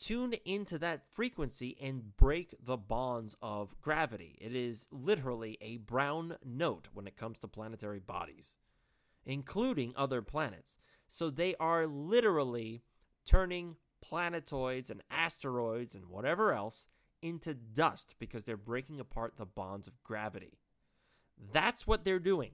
tune 0.03 0.35
into 0.45 0.79
that 0.79 1.05
frequency 1.13 1.77
and 1.81 2.17
break 2.17 2.57
the 2.65 2.77
bonds 2.77 3.37
of 3.41 3.81
gravity. 3.81 4.37
It 4.41 4.55
is 4.55 4.89
literally 4.91 5.59
a 5.61 5.77
brown 5.77 6.37
note 6.45 6.89
when 6.93 7.07
it 7.07 7.17
comes 7.17 7.39
to 7.41 7.49
planetary 7.49 8.01
bodies, 8.01 8.57
including 9.25 9.93
other 9.97 10.21
planets. 10.21 10.77
So 11.07 11.31
they 11.31 11.55
are 11.61 11.87
literally 11.87 12.83
turning 13.25 13.77
planetoids 14.01 14.91
and 14.91 15.03
asteroids 15.11 15.95
and 15.95 16.07
whatever 16.07 16.53
else 16.53 16.89
into 17.23 17.55
dust 17.55 18.17
because 18.19 18.43
they're 18.43 18.57
breaking 18.57 18.99
apart 18.99 19.35
the 19.37 19.47
bonds 19.47 19.87
of 19.87 20.03
gravity. 20.03 20.59
That's 21.53 21.87
what 21.87 22.05
they're 22.05 22.19
doing. 22.19 22.53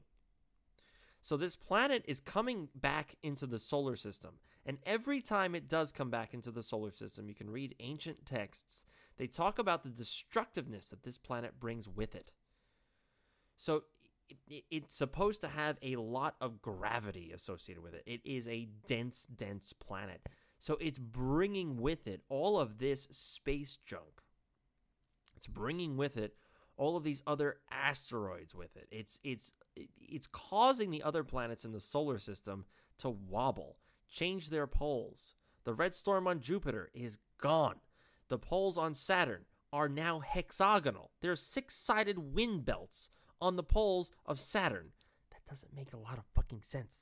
So 1.20 1.36
this 1.36 1.56
planet 1.56 2.04
is 2.06 2.20
coming 2.20 2.68
back 2.74 3.16
into 3.22 3.46
the 3.46 3.58
solar 3.58 3.96
system. 3.96 4.34
And 4.64 4.78
every 4.84 5.20
time 5.20 5.54
it 5.54 5.68
does 5.68 5.92
come 5.92 6.10
back 6.10 6.34
into 6.34 6.50
the 6.50 6.62
solar 6.62 6.90
system, 6.90 7.28
you 7.28 7.34
can 7.34 7.50
read 7.50 7.74
ancient 7.80 8.26
texts. 8.26 8.86
They 9.16 9.26
talk 9.26 9.58
about 9.58 9.82
the 9.82 9.90
destructiveness 9.90 10.88
that 10.88 11.02
this 11.02 11.18
planet 11.18 11.58
brings 11.58 11.88
with 11.88 12.14
it. 12.14 12.32
So 13.56 13.82
it's 14.48 14.94
supposed 14.94 15.40
to 15.40 15.48
have 15.48 15.78
a 15.82 15.96
lot 15.96 16.36
of 16.40 16.62
gravity 16.62 17.32
associated 17.34 17.82
with 17.82 17.94
it. 17.94 18.02
It 18.06 18.20
is 18.24 18.46
a 18.46 18.68
dense, 18.86 19.26
dense 19.26 19.72
planet. 19.72 20.20
So 20.58 20.76
it's 20.80 20.98
bringing 20.98 21.76
with 21.76 22.06
it 22.06 22.22
all 22.28 22.60
of 22.60 22.78
this 22.78 23.08
space 23.10 23.78
junk. 23.86 24.22
It's 25.36 25.46
bringing 25.46 25.96
with 25.96 26.16
it 26.16 26.34
all 26.76 26.96
of 26.96 27.04
these 27.04 27.22
other 27.26 27.56
asteroids 27.70 28.54
with 28.54 28.76
it. 28.76 28.88
It's 28.90 29.18
it's 29.24 29.50
it's 29.98 30.26
causing 30.26 30.90
the 30.90 31.02
other 31.02 31.24
planets 31.24 31.64
in 31.64 31.72
the 31.72 31.80
solar 31.80 32.18
system 32.18 32.64
to 32.98 33.10
wobble, 33.10 33.78
change 34.08 34.50
their 34.50 34.66
poles. 34.66 35.34
The 35.64 35.74
red 35.74 35.94
storm 35.94 36.26
on 36.26 36.40
Jupiter 36.40 36.90
is 36.94 37.18
gone. 37.40 37.76
The 38.28 38.38
poles 38.38 38.76
on 38.76 38.94
Saturn 38.94 39.44
are 39.72 39.88
now 39.88 40.20
hexagonal. 40.20 41.10
There 41.20 41.32
are 41.32 41.36
six-sided 41.36 42.18
wind 42.18 42.64
belts 42.64 43.10
on 43.40 43.56
the 43.56 43.62
poles 43.62 44.10
of 44.26 44.40
Saturn. 44.40 44.92
That 45.30 45.44
doesn't 45.48 45.74
make 45.74 45.92
a 45.92 45.98
lot 45.98 46.18
of 46.18 46.24
fucking 46.34 46.62
sense. 46.62 47.00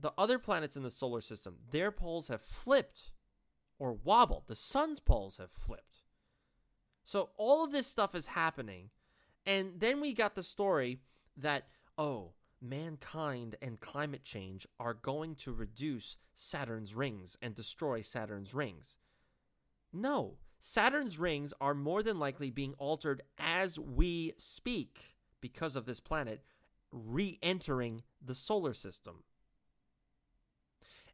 The 0.00 0.12
other 0.16 0.38
planets 0.38 0.76
in 0.76 0.82
the 0.82 0.90
solar 0.90 1.20
system, 1.20 1.56
their 1.70 1.90
poles 1.90 2.28
have 2.28 2.40
flipped 2.40 3.10
or 3.78 3.92
wobbled. 3.92 4.44
The 4.46 4.54
sun's 4.54 5.00
poles 5.00 5.38
have 5.38 5.50
flipped. 5.50 6.02
So 7.04 7.30
all 7.36 7.64
of 7.64 7.72
this 7.72 7.86
stuff 7.86 8.14
is 8.14 8.26
happening. 8.26 8.90
And 9.48 9.80
then 9.80 10.02
we 10.02 10.12
got 10.12 10.34
the 10.34 10.42
story 10.42 11.00
that, 11.38 11.68
oh, 11.96 12.32
mankind 12.60 13.56
and 13.62 13.80
climate 13.80 14.22
change 14.22 14.66
are 14.78 14.92
going 14.92 15.36
to 15.36 15.54
reduce 15.54 16.18
Saturn's 16.34 16.94
rings 16.94 17.38
and 17.40 17.54
destroy 17.54 18.02
Saturn's 18.02 18.52
rings. 18.52 18.98
No, 19.90 20.34
Saturn's 20.60 21.18
rings 21.18 21.54
are 21.62 21.72
more 21.72 22.02
than 22.02 22.18
likely 22.18 22.50
being 22.50 22.74
altered 22.74 23.22
as 23.38 23.78
we 23.78 24.34
speak 24.36 25.16
because 25.40 25.76
of 25.76 25.86
this 25.86 25.98
planet 25.98 26.42
re 26.92 27.38
entering 27.42 28.02
the 28.22 28.34
solar 28.34 28.74
system. 28.74 29.22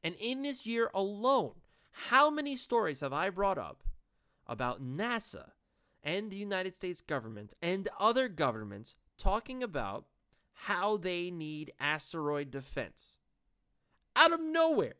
And 0.02 0.16
in 0.18 0.42
this 0.42 0.66
year 0.66 0.90
alone, 0.92 1.54
how 1.92 2.30
many 2.30 2.56
stories 2.56 2.98
have 2.98 3.12
I 3.12 3.30
brought 3.30 3.58
up 3.58 3.84
about 4.48 4.82
NASA 4.82 5.50
and 6.04 6.30
the 6.30 6.36
United 6.36 6.76
States 6.76 7.00
government 7.00 7.54
and 7.62 7.88
other 7.98 8.28
governments 8.28 8.94
talking 9.16 9.62
about 9.62 10.04
how 10.52 10.96
they 10.96 11.30
need 11.30 11.72
asteroid 11.80 12.50
defense. 12.50 13.16
Out 14.14 14.32
of 14.32 14.40
nowhere. 14.40 14.94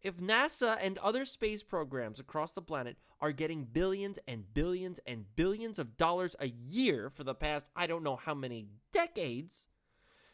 If 0.00 0.16
NASA 0.16 0.76
and 0.82 0.98
other 0.98 1.24
space 1.24 1.62
programs 1.62 2.18
across 2.18 2.52
the 2.52 2.62
planet 2.62 2.96
are 3.20 3.30
getting 3.30 3.62
billions 3.64 4.18
and 4.26 4.52
billions 4.52 4.98
and 5.06 5.26
billions 5.36 5.78
of 5.78 5.96
dollars 5.96 6.34
a 6.40 6.48
year 6.48 7.08
for 7.08 7.22
the 7.22 7.36
past 7.36 7.70
I 7.76 7.86
don't 7.86 8.02
know 8.02 8.16
how 8.16 8.34
many 8.34 8.66
decades, 8.92 9.64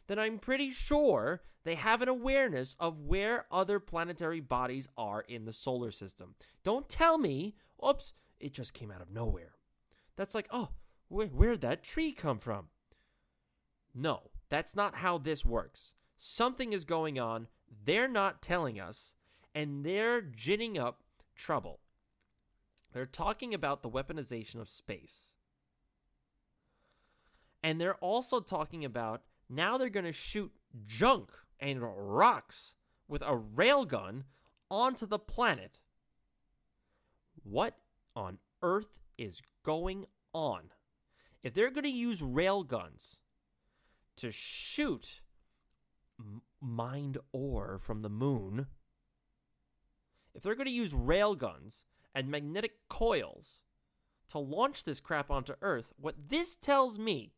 then 0.06 0.18
I'm 0.18 0.38
pretty 0.38 0.70
sure 0.70 1.42
they 1.64 1.74
have 1.74 2.00
an 2.00 2.08
awareness 2.08 2.76
of 2.80 3.00
where 3.00 3.44
other 3.52 3.78
planetary 3.78 4.40
bodies 4.40 4.88
are 4.96 5.20
in 5.20 5.44
the 5.44 5.52
solar 5.52 5.90
system. 5.90 6.34
Don't 6.64 6.88
tell 6.88 7.18
me, 7.18 7.54
oops, 7.86 8.14
it 8.40 8.52
just 8.52 8.74
came 8.74 8.90
out 8.90 9.02
of 9.02 9.10
nowhere. 9.10 9.54
that's 10.16 10.34
like, 10.34 10.48
oh, 10.50 10.70
where, 11.08 11.28
where'd 11.28 11.60
that 11.60 11.82
tree 11.82 12.12
come 12.12 12.38
from? 12.38 12.68
No, 13.94 14.30
that's 14.48 14.76
not 14.76 14.96
how 14.96 15.18
this 15.18 15.44
works. 15.44 15.92
Something 16.16 16.72
is 16.72 16.84
going 16.84 17.18
on. 17.18 17.48
They're 17.84 18.08
not 18.08 18.42
telling 18.42 18.80
us, 18.80 19.14
and 19.54 19.84
they're 19.84 20.20
ginning 20.20 20.78
up 20.78 21.02
trouble. 21.36 21.80
They're 22.92 23.06
talking 23.06 23.54
about 23.54 23.82
the 23.82 23.90
weaponization 23.90 24.60
of 24.60 24.68
space. 24.68 25.30
And 27.62 27.80
they're 27.80 27.96
also 27.96 28.40
talking 28.40 28.84
about 28.84 29.22
now 29.48 29.78
they're 29.78 29.88
going 29.88 30.04
to 30.06 30.12
shoot 30.12 30.52
junk 30.86 31.30
and 31.60 31.80
rocks 31.82 32.74
with 33.08 33.22
a 33.22 33.36
railgun 33.36 34.22
onto 34.70 35.06
the 35.06 35.18
planet. 35.18 35.78
What 37.42 37.76
on 38.18 38.38
earth 38.62 39.00
is 39.16 39.40
going 39.62 40.04
on? 40.34 40.72
If 41.44 41.54
they're 41.54 41.70
going 41.70 41.84
to 41.84 41.90
use 41.90 42.20
railguns 42.20 43.20
to 44.16 44.32
shoot 44.32 45.22
mined 46.60 47.18
ore 47.32 47.78
from 47.78 48.00
the 48.00 48.10
moon, 48.10 48.66
if 50.34 50.42
they're 50.42 50.56
going 50.56 50.66
to 50.66 50.72
use 50.72 50.92
railguns 50.92 51.84
and 52.14 52.28
magnetic 52.28 52.88
coils 52.88 53.62
to 54.28 54.38
launch 54.38 54.82
this 54.82 55.00
crap 55.00 55.30
onto 55.30 55.54
Earth, 55.62 55.92
what 55.96 56.28
this 56.28 56.56
tells 56.56 56.98
me 56.98 57.32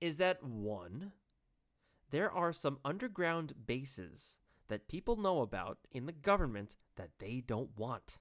is 0.00 0.18
that 0.18 0.42
one, 0.42 1.12
there 2.10 2.30
are 2.30 2.52
some 2.52 2.78
underground 2.84 3.54
bases 3.66 4.38
that 4.68 4.88
people 4.88 5.16
know 5.16 5.40
about 5.40 5.78
in 5.92 6.06
the 6.06 6.12
government 6.12 6.76
that 6.96 7.10
they 7.18 7.42
don't 7.46 7.70
want. 7.78 8.18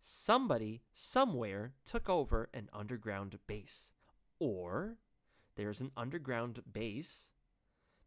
Somebody 0.00 0.82
somewhere 0.92 1.72
took 1.84 2.08
over 2.08 2.48
an 2.54 2.68
underground 2.72 3.38
base. 3.46 3.92
Or 4.38 4.98
there's 5.56 5.80
an 5.80 5.90
underground 5.96 6.60
base 6.72 7.30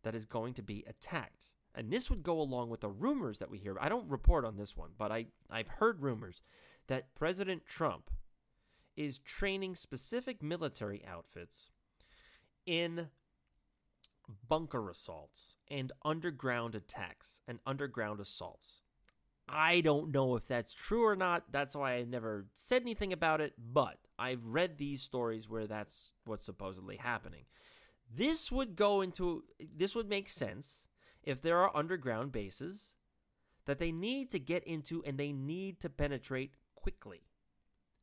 that 0.04 0.16
is 0.16 0.26
going 0.26 0.54
to 0.56 0.64
be 0.64 0.84
attacked. 0.88 1.46
And 1.76 1.90
this 1.90 2.10
would 2.10 2.24
go 2.24 2.40
along 2.40 2.70
with 2.70 2.82
the 2.82 2.90
rumors 2.90 3.40
that 3.40 3.50
we 3.50 3.58
hear. 3.58 3.78
I 3.80 3.90
don't 3.90 4.10
report 4.10 4.46
on 4.46 4.58
this 4.58 4.76
one, 4.76 4.92
but 4.98 5.12
I, 5.12 5.28
I've 5.50 5.68
heard 5.68 6.02
rumors 6.02 6.42
that 6.88 7.14
President 7.16 7.66
Trump 7.66 8.10
is 8.98 9.20
training 9.20 9.76
specific 9.76 10.44
military 10.44 11.04
outfits 11.06 11.70
in 12.66 13.08
bunker 14.48 14.90
assaults 14.90 15.56
and 15.70 15.92
underground 16.04 16.76
attacks 16.76 17.42
and 17.48 17.60
underground 17.66 18.20
assaults. 18.20 18.81
I 19.52 19.82
don't 19.82 20.12
know 20.12 20.36
if 20.36 20.48
that's 20.48 20.74
true 20.74 21.06
or 21.06 21.16
not. 21.16 21.44
That's 21.52 21.76
why 21.76 21.96
I 21.96 22.04
never 22.04 22.46
said 22.54 22.82
anything 22.82 23.12
about 23.12 23.42
it, 23.42 23.54
but 23.58 23.98
I've 24.18 24.46
read 24.46 24.78
these 24.78 25.02
stories 25.02 25.50
where 25.50 25.68
that's 25.68 26.12
what's 26.26 26.44
supposedly 26.44 26.98
happening. 26.98 27.46
This 28.14 28.52
would 28.52 28.76
go 28.76 29.02
into 29.02 29.44
this 29.76 29.96
would 29.96 30.10
make 30.10 30.30
sense 30.30 30.88
if 31.24 31.42
there 31.42 31.60
are 31.60 31.76
underground 31.76 32.32
bases 32.32 32.96
that 33.66 33.80
they 33.80 33.92
need 33.92 34.32
to 34.32 34.40
get 34.40 34.64
into 34.64 35.04
and 35.06 35.18
they 35.18 35.32
need 35.32 35.80
to 35.82 35.90
penetrate 35.90 36.56
quickly. 36.76 37.22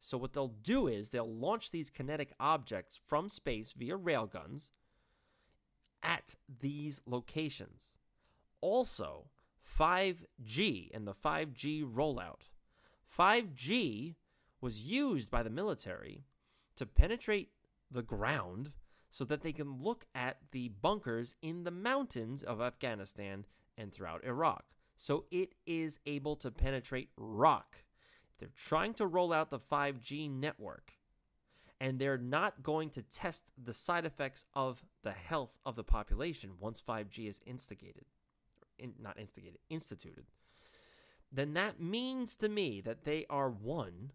So, 0.00 0.16
what 0.16 0.32
they'll 0.32 0.48
do 0.48 0.86
is 0.86 1.10
they'll 1.10 1.34
launch 1.34 1.70
these 1.70 1.90
kinetic 1.90 2.32
objects 2.38 2.98
from 3.06 3.28
space 3.28 3.72
via 3.72 3.98
railguns 3.98 4.70
at 6.02 6.36
these 6.60 7.02
locations. 7.06 7.88
Also, 8.60 9.26
5G 9.78 10.90
and 10.92 11.06
the 11.06 11.14
5G 11.14 11.84
rollout. 11.84 12.48
5G 13.16 14.16
was 14.60 14.82
used 14.82 15.30
by 15.30 15.42
the 15.42 15.50
military 15.50 16.24
to 16.76 16.86
penetrate 16.86 17.50
the 17.90 18.02
ground 18.02 18.72
so 19.10 19.24
that 19.24 19.42
they 19.42 19.52
can 19.52 19.82
look 19.82 20.06
at 20.14 20.38
the 20.50 20.68
bunkers 20.68 21.34
in 21.40 21.64
the 21.64 21.70
mountains 21.70 22.42
of 22.42 22.60
Afghanistan 22.60 23.46
and 23.76 23.92
throughout 23.92 24.24
Iraq. 24.24 24.64
So 24.96 25.24
it 25.30 25.54
is 25.66 25.98
able 26.06 26.36
to 26.36 26.50
penetrate 26.50 27.10
rock. 27.16 27.84
They're 28.38 28.48
trying 28.56 28.94
to 28.94 29.06
roll 29.06 29.32
out 29.32 29.50
the 29.50 29.58
5G 29.58 30.30
network 30.30 30.92
and 31.80 31.98
they're 31.98 32.18
not 32.18 32.62
going 32.62 32.90
to 32.90 33.02
test 33.02 33.52
the 33.62 33.72
side 33.72 34.04
effects 34.04 34.44
of 34.54 34.84
the 35.02 35.12
health 35.12 35.58
of 35.64 35.76
the 35.76 35.84
population 35.84 36.52
once 36.58 36.82
5G 36.82 37.28
is 37.28 37.40
instigated, 37.46 38.04
in, 38.78 38.94
not 39.00 39.18
instigated, 39.18 39.58
instituted, 39.70 40.26
then 41.30 41.54
that 41.54 41.80
means 41.80 42.36
to 42.36 42.48
me 42.48 42.80
that 42.80 43.04
they 43.04 43.26
are 43.28 43.50
one 43.50 44.12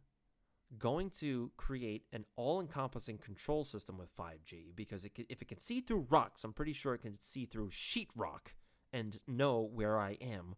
going 0.78 1.10
to 1.10 1.52
create 1.56 2.04
an 2.12 2.26
all-encompassing 2.36 3.18
control 3.20 3.64
system 3.64 3.98
with 3.98 4.16
5G 4.18 4.76
because 4.76 5.06
it 5.06 5.14
can, 5.14 5.26
if 5.30 5.42
it 5.42 5.48
can 5.48 5.60
see 5.60 5.82
through 5.82 6.08
rocks, 6.10 6.44
I'm 6.44 6.54
pretty 6.54 6.74
sure 6.74 6.94
it 6.94 7.02
can 7.04 7.18
see 7.18 7.46
through 7.46 7.70
sheetrock 7.70 8.54
and 8.92 9.20
know 9.28 9.62
where 9.62 10.00
I 10.00 10.18
am 10.22 10.56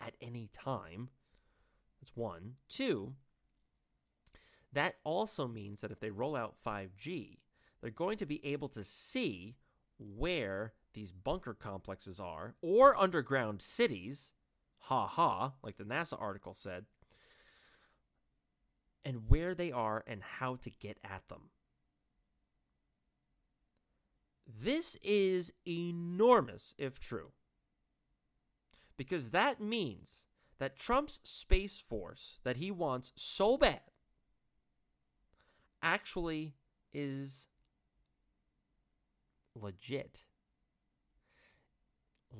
at 0.00 0.14
any 0.22 0.48
time. 0.52 1.10
That's 2.00 2.16
one. 2.16 2.54
Two, 2.68 3.14
that 4.72 4.96
also 5.04 5.48
means 5.48 5.80
that 5.80 5.90
if 5.90 6.00
they 6.00 6.10
roll 6.10 6.36
out 6.36 6.56
5G, 6.64 7.38
they're 7.80 7.90
going 7.90 8.18
to 8.18 8.26
be 8.26 8.44
able 8.46 8.68
to 8.68 8.84
see 8.84 9.56
where 9.98 10.72
these 10.98 11.12
bunker 11.12 11.54
complexes 11.54 12.18
are 12.18 12.56
or 12.60 12.96
underground 12.96 13.62
cities. 13.62 14.32
Ha 14.80 15.06
ha, 15.06 15.52
like 15.62 15.76
the 15.76 15.84
NASA 15.84 16.20
article 16.20 16.54
said 16.54 16.86
and 19.04 19.28
where 19.28 19.54
they 19.54 19.70
are 19.70 20.02
and 20.08 20.22
how 20.22 20.56
to 20.56 20.70
get 20.70 20.98
at 21.04 21.28
them. 21.28 21.50
This 24.44 24.96
is 25.04 25.52
enormous 25.66 26.74
if 26.78 26.98
true. 26.98 27.30
Because 28.96 29.30
that 29.30 29.60
means 29.60 30.26
that 30.58 30.76
Trump's 30.76 31.20
Space 31.22 31.78
Force 31.78 32.40
that 32.42 32.56
he 32.56 32.72
wants 32.72 33.12
so 33.14 33.56
bad 33.56 33.82
actually 35.80 36.56
is 36.92 37.46
legit. 39.54 40.27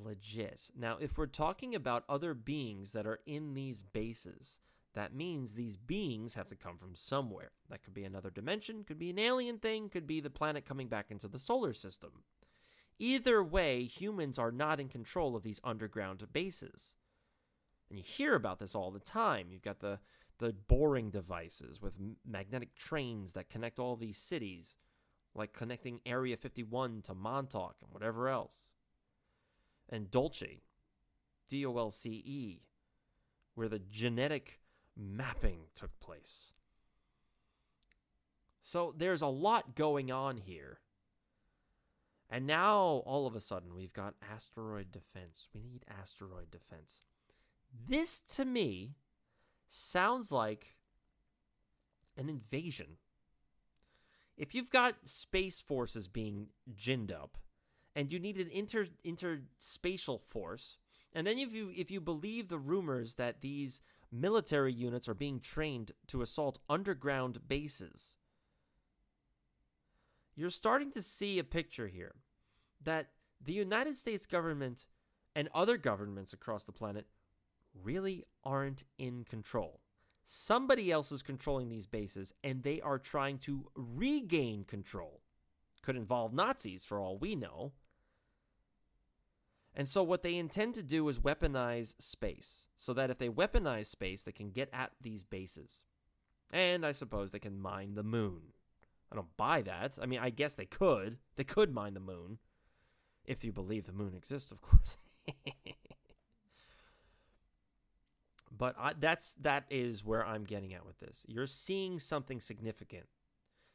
Legit. 0.03 0.69
Now, 0.77 0.97
if 0.99 1.17
we're 1.17 1.27
talking 1.27 1.75
about 1.75 2.03
other 2.07 2.33
beings 2.33 2.93
that 2.93 3.05
are 3.05 3.19
in 3.25 3.53
these 3.53 3.81
bases, 3.81 4.61
that 4.93 5.13
means 5.13 5.53
these 5.53 5.77
beings 5.77 6.33
have 6.33 6.47
to 6.47 6.55
come 6.55 6.77
from 6.77 6.95
somewhere. 6.95 7.51
That 7.69 7.83
could 7.83 7.93
be 7.93 8.03
another 8.03 8.29
dimension, 8.29 8.83
could 8.83 8.99
be 8.99 9.09
an 9.09 9.19
alien 9.19 9.59
thing, 9.59 9.89
could 9.89 10.07
be 10.07 10.19
the 10.19 10.29
planet 10.29 10.65
coming 10.65 10.87
back 10.87 11.11
into 11.11 11.27
the 11.27 11.39
solar 11.39 11.73
system. 11.73 12.23
Either 12.97 13.43
way, 13.43 13.85
humans 13.85 14.37
are 14.37 14.51
not 14.51 14.79
in 14.79 14.89
control 14.89 15.35
of 15.35 15.43
these 15.43 15.61
underground 15.63 16.21
bases. 16.33 16.95
And 17.89 17.97
you 17.97 18.03
hear 18.05 18.35
about 18.35 18.59
this 18.59 18.75
all 18.75 18.91
the 18.91 18.99
time. 18.99 19.47
You've 19.51 19.61
got 19.61 19.79
the, 19.79 19.99
the 20.37 20.53
boring 20.53 21.09
devices 21.09 21.81
with 21.81 21.97
magnetic 22.27 22.75
trains 22.75 23.33
that 23.33 23.49
connect 23.49 23.79
all 23.79 23.95
these 23.95 24.17
cities, 24.17 24.75
like 25.33 25.53
connecting 25.53 26.01
Area 26.05 26.35
51 26.35 27.03
to 27.03 27.13
Montauk 27.13 27.75
and 27.81 27.91
whatever 27.93 28.27
else. 28.27 28.69
And 29.89 30.11
Dolce, 30.11 30.61
D 31.47 31.65
O 31.65 31.77
L 31.77 31.91
C 31.91 32.09
E, 32.09 32.61
where 33.55 33.67
the 33.67 33.79
genetic 33.79 34.59
mapping 34.95 35.61
took 35.73 35.99
place. 35.99 36.53
So 38.61 38.93
there's 38.95 39.21
a 39.21 39.27
lot 39.27 39.75
going 39.75 40.11
on 40.11 40.37
here. 40.37 40.79
And 42.29 42.45
now, 42.45 43.01
all 43.07 43.25
of 43.25 43.35
a 43.35 43.39
sudden, 43.39 43.73
we've 43.73 43.93
got 43.93 44.13
asteroid 44.31 44.91
defense. 44.91 45.49
We 45.53 45.63
need 45.63 45.83
asteroid 45.99 46.51
defense. 46.51 47.01
This, 47.87 48.19
to 48.35 48.45
me, 48.45 48.93
sounds 49.67 50.31
like 50.31 50.75
an 52.15 52.29
invasion. 52.29 52.97
If 54.37 54.53
you've 54.53 54.69
got 54.69 55.07
space 55.07 55.59
forces 55.59 56.07
being 56.07 56.49
ginned 56.75 57.11
up, 57.11 57.37
and 57.95 58.11
you 58.11 58.19
need 58.19 58.37
an 58.37 58.49
inter 58.49 58.87
interspatial 59.05 60.21
force, 60.21 60.77
and 61.13 61.25
then 61.25 61.37
if 61.37 61.53
you 61.53 61.71
if 61.75 61.91
you 61.91 61.99
believe 61.99 62.47
the 62.47 62.59
rumors 62.59 63.15
that 63.15 63.41
these 63.41 63.81
military 64.11 64.73
units 64.73 65.07
are 65.07 65.13
being 65.13 65.39
trained 65.39 65.91
to 66.07 66.21
assault 66.21 66.59
underground 66.69 67.47
bases. 67.47 68.15
You're 70.35 70.49
starting 70.49 70.91
to 70.91 71.01
see 71.01 71.37
a 71.37 71.43
picture 71.43 71.87
here 71.87 72.15
that 72.83 73.09
the 73.43 73.53
United 73.53 73.97
States 73.97 74.25
government 74.25 74.85
and 75.35 75.49
other 75.53 75.77
governments 75.77 76.33
across 76.33 76.63
the 76.63 76.71
planet 76.71 77.05
really 77.83 78.23
aren't 78.43 78.85
in 78.97 79.23
control. 79.23 79.81
Somebody 80.23 80.91
else 80.91 81.11
is 81.11 81.21
controlling 81.21 81.69
these 81.69 81.87
bases, 81.87 82.33
and 82.43 82.63
they 82.63 82.81
are 82.81 82.99
trying 82.99 83.37
to 83.39 83.69
regain 83.75 84.63
control. 84.63 85.21
Could 85.81 85.95
involve 85.95 86.33
Nazis, 86.33 86.83
for 86.83 86.99
all 86.99 87.17
we 87.17 87.35
know. 87.35 87.71
And 89.73 89.87
so, 89.87 90.03
what 90.03 90.23
they 90.23 90.35
intend 90.35 90.73
to 90.75 90.83
do 90.83 91.07
is 91.07 91.19
weaponize 91.19 91.95
space, 92.01 92.65
so 92.75 92.93
that 92.93 93.09
if 93.09 93.17
they 93.17 93.29
weaponize 93.29 93.85
space, 93.85 94.23
they 94.23 94.31
can 94.31 94.51
get 94.51 94.69
at 94.73 94.91
these 95.01 95.23
bases. 95.23 95.85
And 96.51 96.85
I 96.85 96.91
suppose 96.91 97.31
they 97.31 97.39
can 97.39 97.59
mine 97.59 97.93
the 97.93 98.03
moon. 98.03 98.53
I 99.11 99.15
don't 99.15 99.37
buy 99.37 99.61
that. 99.63 99.97
I 100.01 100.05
mean, 100.05 100.19
I 100.19 100.29
guess 100.29 100.53
they 100.53 100.65
could. 100.65 101.17
They 101.35 101.43
could 101.43 101.73
mine 101.73 101.93
the 101.93 101.99
moon. 101.99 102.39
If 103.25 103.43
you 103.43 103.51
believe 103.51 103.85
the 103.85 103.93
moon 103.93 104.13
exists, 104.15 104.51
of 104.51 104.61
course. 104.63 104.97
but 108.51 108.75
I, 108.77 108.93
that's 108.99 109.33
that 109.35 109.65
is 109.69 110.03
where 110.03 110.25
I'm 110.25 110.43
getting 110.43 110.73
at 110.73 110.85
with 110.85 110.99
this. 110.99 111.25
You're 111.27 111.47
seeing 111.47 111.99
something 111.99 112.39
significant. 112.39 113.05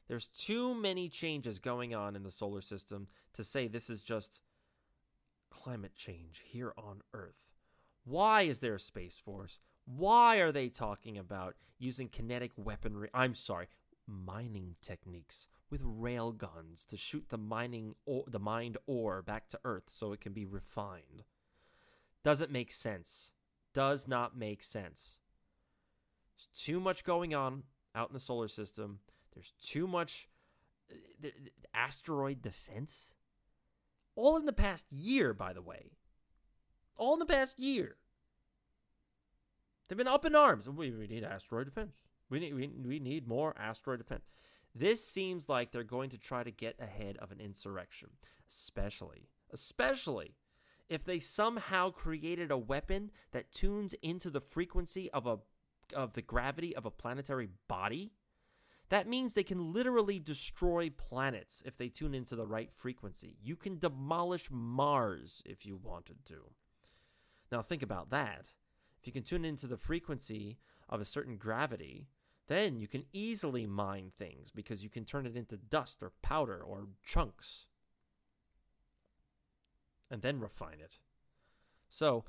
There's 0.08 0.28
too 0.28 0.74
many 0.74 1.08
changes 1.08 1.58
going 1.58 1.94
on 1.94 2.14
in 2.14 2.22
the 2.22 2.30
solar 2.30 2.60
system 2.60 3.08
to 3.34 3.44
say 3.44 3.66
this 3.66 3.88
is 3.88 4.02
just 4.02 4.40
climate 5.50 5.94
change 5.94 6.42
here 6.44 6.72
on 6.76 7.00
Earth. 7.12 7.52
Why 8.04 8.42
is 8.42 8.60
there 8.60 8.74
a 8.74 8.80
space 8.80 9.18
force? 9.18 9.60
Why 9.86 10.36
are 10.36 10.52
they 10.52 10.68
talking 10.68 11.16
about 11.16 11.54
using 11.78 12.08
kinetic 12.08 12.52
weaponry? 12.56 13.08
I'm 13.14 13.34
sorry, 13.34 13.68
mining 14.06 14.76
techniques 14.82 15.46
with 15.70 15.80
rail 15.82 16.32
guns 16.32 16.84
to 16.86 16.96
shoot 16.96 17.28
the 17.30 17.38
mining 17.38 17.94
or 18.04 18.24
the 18.26 18.38
mined 18.38 18.76
ore 18.86 19.22
back 19.22 19.48
to 19.48 19.60
Earth 19.64 19.84
so 19.88 20.12
it 20.12 20.20
can 20.20 20.32
be 20.32 20.44
refined. 20.44 21.24
Doesn't 22.22 22.50
make 22.50 22.72
sense. 22.72 23.32
Does 23.74 24.06
not 24.06 24.36
make 24.36 24.62
sense. 24.62 25.18
There's 26.36 26.48
too 26.54 26.80
much 26.80 27.04
going 27.04 27.34
on 27.34 27.64
out 27.94 28.10
in 28.10 28.14
the 28.14 28.20
solar 28.20 28.48
system. 28.48 29.00
There's 29.34 29.52
too 29.60 29.86
much 29.86 30.28
uh, 30.90 31.28
asteroid 31.72 32.42
defense. 32.42 33.14
All 34.16 34.36
in 34.36 34.46
the 34.46 34.52
past 34.52 34.86
year, 34.90 35.34
by 35.34 35.52
the 35.52 35.62
way. 35.62 35.92
All 36.96 37.14
in 37.14 37.18
the 37.18 37.26
past 37.26 37.58
year. 37.58 37.96
They've 39.88 39.98
been 39.98 40.08
up 40.08 40.24
in 40.24 40.34
arms. 40.34 40.68
We, 40.68 40.90
we 40.92 41.06
need 41.06 41.24
asteroid 41.24 41.66
defense. 41.66 42.00
We 42.30 42.40
need, 42.40 42.54
we, 42.54 42.68
we 42.68 42.98
need 42.98 43.28
more 43.28 43.54
asteroid 43.58 43.98
defense. 43.98 44.24
This 44.74 45.06
seems 45.06 45.48
like 45.48 45.70
they're 45.70 45.84
going 45.84 46.10
to 46.10 46.18
try 46.18 46.42
to 46.42 46.50
get 46.50 46.76
ahead 46.80 47.16
of 47.18 47.30
an 47.30 47.40
insurrection, 47.40 48.10
especially, 48.48 49.28
especially 49.52 50.34
if 50.88 51.04
they 51.04 51.18
somehow 51.18 51.90
created 51.90 52.50
a 52.50 52.58
weapon 52.58 53.10
that 53.32 53.52
tunes 53.52 53.94
into 54.02 54.30
the 54.30 54.40
frequency 54.40 55.10
of 55.12 55.26
a 55.26 55.38
of 55.94 56.14
the 56.14 56.22
gravity 56.22 56.74
of 56.74 56.86
a 56.86 56.90
planetary 56.90 57.48
body. 57.68 58.12
That 58.94 59.08
means 59.08 59.34
they 59.34 59.42
can 59.42 59.72
literally 59.72 60.20
destroy 60.20 60.88
planets 60.88 61.64
if 61.66 61.76
they 61.76 61.88
tune 61.88 62.14
into 62.14 62.36
the 62.36 62.46
right 62.46 62.70
frequency. 62.72 63.36
You 63.42 63.56
can 63.56 63.80
demolish 63.80 64.52
Mars 64.52 65.42
if 65.44 65.66
you 65.66 65.76
wanted 65.76 66.24
to. 66.26 66.52
Now 67.50 67.60
think 67.60 67.82
about 67.82 68.10
that. 68.10 68.52
If 69.00 69.08
you 69.08 69.12
can 69.12 69.24
tune 69.24 69.44
into 69.44 69.66
the 69.66 69.76
frequency 69.76 70.60
of 70.88 71.00
a 71.00 71.04
certain 71.04 71.38
gravity, 71.38 72.06
then 72.46 72.78
you 72.78 72.86
can 72.86 73.02
easily 73.12 73.66
mine 73.66 74.12
things 74.16 74.52
because 74.52 74.84
you 74.84 74.90
can 74.90 75.04
turn 75.04 75.26
it 75.26 75.36
into 75.36 75.56
dust 75.56 76.00
or 76.00 76.12
powder 76.22 76.62
or 76.62 76.86
chunks 77.04 77.66
and 80.08 80.22
then 80.22 80.38
refine 80.38 80.78
it. 80.78 81.00
So, 81.94 82.24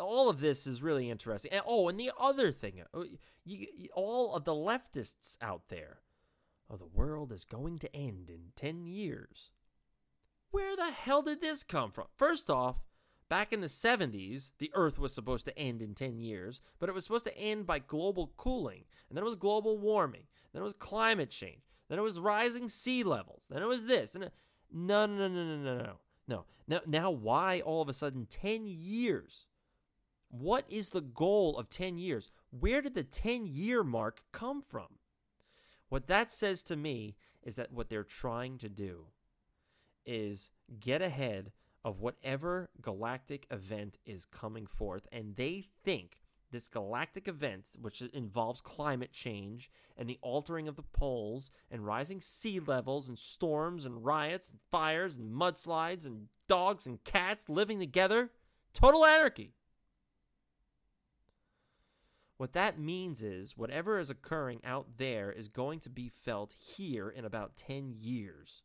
all 0.00 0.28
of 0.28 0.40
this 0.40 0.66
is 0.66 0.82
really 0.82 1.08
interesting. 1.08 1.52
And, 1.52 1.62
oh, 1.66 1.88
and 1.88 1.98
the 1.98 2.10
other 2.18 2.50
thing, 2.50 2.82
uh, 2.92 3.02
you, 3.44 3.66
you, 3.76 3.88
all 3.94 4.34
of 4.34 4.44
the 4.44 4.54
leftists 4.54 5.36
out 5.40 5.68
there, 5.68 6.00
oh, 6.68 6.76
the 6.76 6.86
world 6.86 7.32
is 7.32 7.44
going 7.44 7.78
to 7.78 7.96
end 7.96 8.28
in 8.28 8.52
10 8.56 8.86
years. 8.86 9.50
Where 10.50 10.74
the 10.74 10.90
hell 10.90 11.22
did 11.22 11.40
this 11.40 11.62
come 11.62 11.90
from? 11.90 12.06
First 12.16 12.50
off, 12.50 12.76
Back 13.28 13.52
in 13.52 13.60
the 13.60 13.66
70s, 13.66 14.52
the 14.58 14.70
Earth 14.72 15.00
was 15.00 15.12
supposed 15.12 15.46
to 15.46 15.58
end 15.58 15.82
in 15.82 15.94
10 15.94 16.20
years, 16.20 16.60
but 16.78 16.88
it 16.88 16.94
was 16.94 17.02
supposed 17.02 17.24
to 17.24 17.36
end 17.36 17.66
by 17.66 17.80
global 17.80 18.32
cooling. 18.36 18.84
And 19.08 19.16
then 19.16 19.22
it 19.22 19.26
was 19.26 19.34
global 19.34 19.78
warming. 19.78 20.22
Then 20.52 20.62
it 20.62 20.64
was 20.64 20.74
climate 20.74 21.30
change. 21.30 21.62
Then 21.88 21.98
it 21.98 22.02
was 22.02 22.20
rising 22.20 22.68
sea 22.68 23.02
levels. 23.02 23.46
Then 23.50 23.62
it 23.62 23.66
was 23.66 23.86
this. 23.86 24.14
And 24.14 24.24
it, 24.24 24.32
no, 24.72 25.06
no, 25.06 25.26
no, 25.26 25.28
no, 25.28 25.56
no, 25.56 25.78
no, 25.78 25.92
no. 26.28 26.44
Now, 26.66 26.80
now, 26.86 27.10
why 27.10 27.60
all 27.60 27.82
of 27.82 27.88
a 27.88 27.92
sudden 27.92 28.26
10 28.26 28.66
years? 28.66 29.46
What 30.28 30.64
is 30.68 30.90
the 30.90 31.00
goal 31.00 31.56
of 31.56 31.68
10 31.68 31.98
years? 31.98 32.30
Where 32.50 32.82
did 32.82 32.94
the 32.94 33.04
10 33.04 33.46
year 33.46 33.84
mark 33.84 34.22
come 34.32 34.62
from? 34.62 34.98
What 35.88 36.08
that 36.08 36.30
says 36.30 36.62
to 36.64 36.76
me 36.76 37.16
is 37.42 37.56
that 37.56 37.72
what 37.72 37.88
they're 37.88 38.02
trying 38.02 38.58
to 38.58 38.68
do 38.68 39.06
is 40.04 40.50
get 40.80 41.00
ahead 41.00 41.52
of 41.84 42.00
whatever 42.00 42.70
galactic 42.82 43.46
event 43.50 43.98
is 44.04 44.24
coming 44.24 44.66
forth. 44.66 45.06
And 45.12 45.36
they 45.36 45.66
think 45.84 46.22
this 46.50 46.68
galactic 46.68 47.28
event, 47.28 47.68
which 47.80 48.00
involves 48.00 48.60
climate 48.60 49.12
change 49.12 49.70
and 49.96 50.08
the 50.08 50.18
altering 50.22 50.68
of 50.68 50.76
the 50.76 50.82
poles 50.82 51.50
and 51.70 51.84
rising 51.84 52.20
sea 52.20 52.60
levels 52.60 53.08
and 53.08 53.18
storms 53.18 53.84
and 53.84 54.04
riots 54.04 54.50
and 54.50 54.60
fires 54.70 55.16
and 55.16 55.32
mudslides 55.32 56.06
and 56.06 56.28
dogs 56.48 56.86
and 56.86 57.02
cats 57.04 57.48
living 57.48 57.78
together, 57.78 58.30
total 58.72 59.04
anarchy. 59.04 59.52
What 62.36 62.52
that 62.52 62.78
means 62.78 63.22
is 63.22 63.56
whatever 63.56 63.98
is 63.98 64.10
occurring 64.10 64.60
out 64.62 64.98
there 64.98 65.32
is 65.32 65.48
going 65.48 65.80
to 65.80 65.90
be 65.90 66.08
felt 66.08 66.54
here 66.58 67.08
in 67.08 67.24
about 67.24 67.56
10 67.56 67.94
years. 67.98 68.62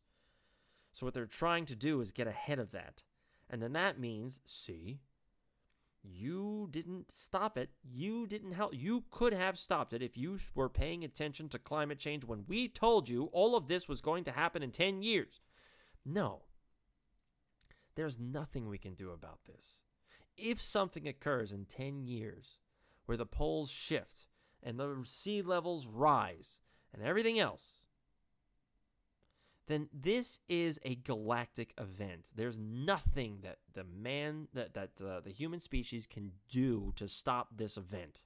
So, 0.92 1.06
what 1.06 1.14
they're 1.14 1.24
trying 1.24 1.64
to 1.66 1.76
do 1.76 2.02
is 2.02 2.10
get 2.10 2.26
ahead 2.26 2.58
of 2.58 2.70
that. 2.72 3.02
And 3.48 3.62
then 3.62 3.72
that 3.72 3.98
means, 3.98 4.40
see, 4.44 5.00
you 6.02 6.68
didn't 6.70 7.10
stop 7.12 7.56
it. 7.56 7.70
You 7.82 8.26
didn't 8.26 8.52
help. 8.52 8.74
You 8.74 9.04
could 9.10 9.32
have 9.32 9.58
stopped 9.58 9.92
it 9.92 10.02
if 10.02 10.16
you 10.16 10.38
were 10.54 10.68
paying 10.68 11.04
attention 11.04 11.48
to 11.50 11.58
climate 11.58 11.98
change 11.98 12.24
when 12.24 12.44
we 12.48 12.68
told 12.68 13.08
you 13.08 13.30
all 13.32 13.56
of 13.56 13.68
this 13.68 13.88
was 13.88 14.00
going 14.00 14.24
to 14.24 14.32
happen 14.32 14.62
in 14.62 14.72
10 14.72 15.02
years. 15.02 15.40
No. 16.04 16.42
There's 17.94 18.18
nothing 18.18 18.68
we 18.68 18.78
can 18.78 18.94
do 18.94 19.10
about 19.10 19.40
this. 19.46 19.82
If 20.36 20.60
something 20.60 21.06
occurs 21.06 21.52
in 21.52 21.66
10 21.66 22.06
years 22.06 22.58
where 23.06 23.18
the 23.18 23.26
poles 23.26 23.70
shift 23.70 24.26
and 24.62 24.78
the 24.78 25.02
sea 25.04 25.42
levels 25.42 25.86
rise 25.86 26.58
and 26.92 27.02
everything 27.02 27.38
else, 27.38 27.81
then 29.68 29.88
this 29.92 30.40
is 30.48 30.80
a 30.84 30.96
galactic 30.96 31.72
event. 31.78 32.30
There's 32.34 32.58
nothing 32.58 33.38
that 33.42 33.58
the 33.72 33.84
man 33.84 34.48
that 34.54 34.74
that 34.74 34.90
uh, 35.00 35.20
the 35.20 35.30
human 35.30 35.60
species 35.60 36.06
can 36.06 36.32
do 36.48 36.92
to 36.96 37.06
stop 37.06 37.48
this 37.56 37.76
event. 37.76 38.24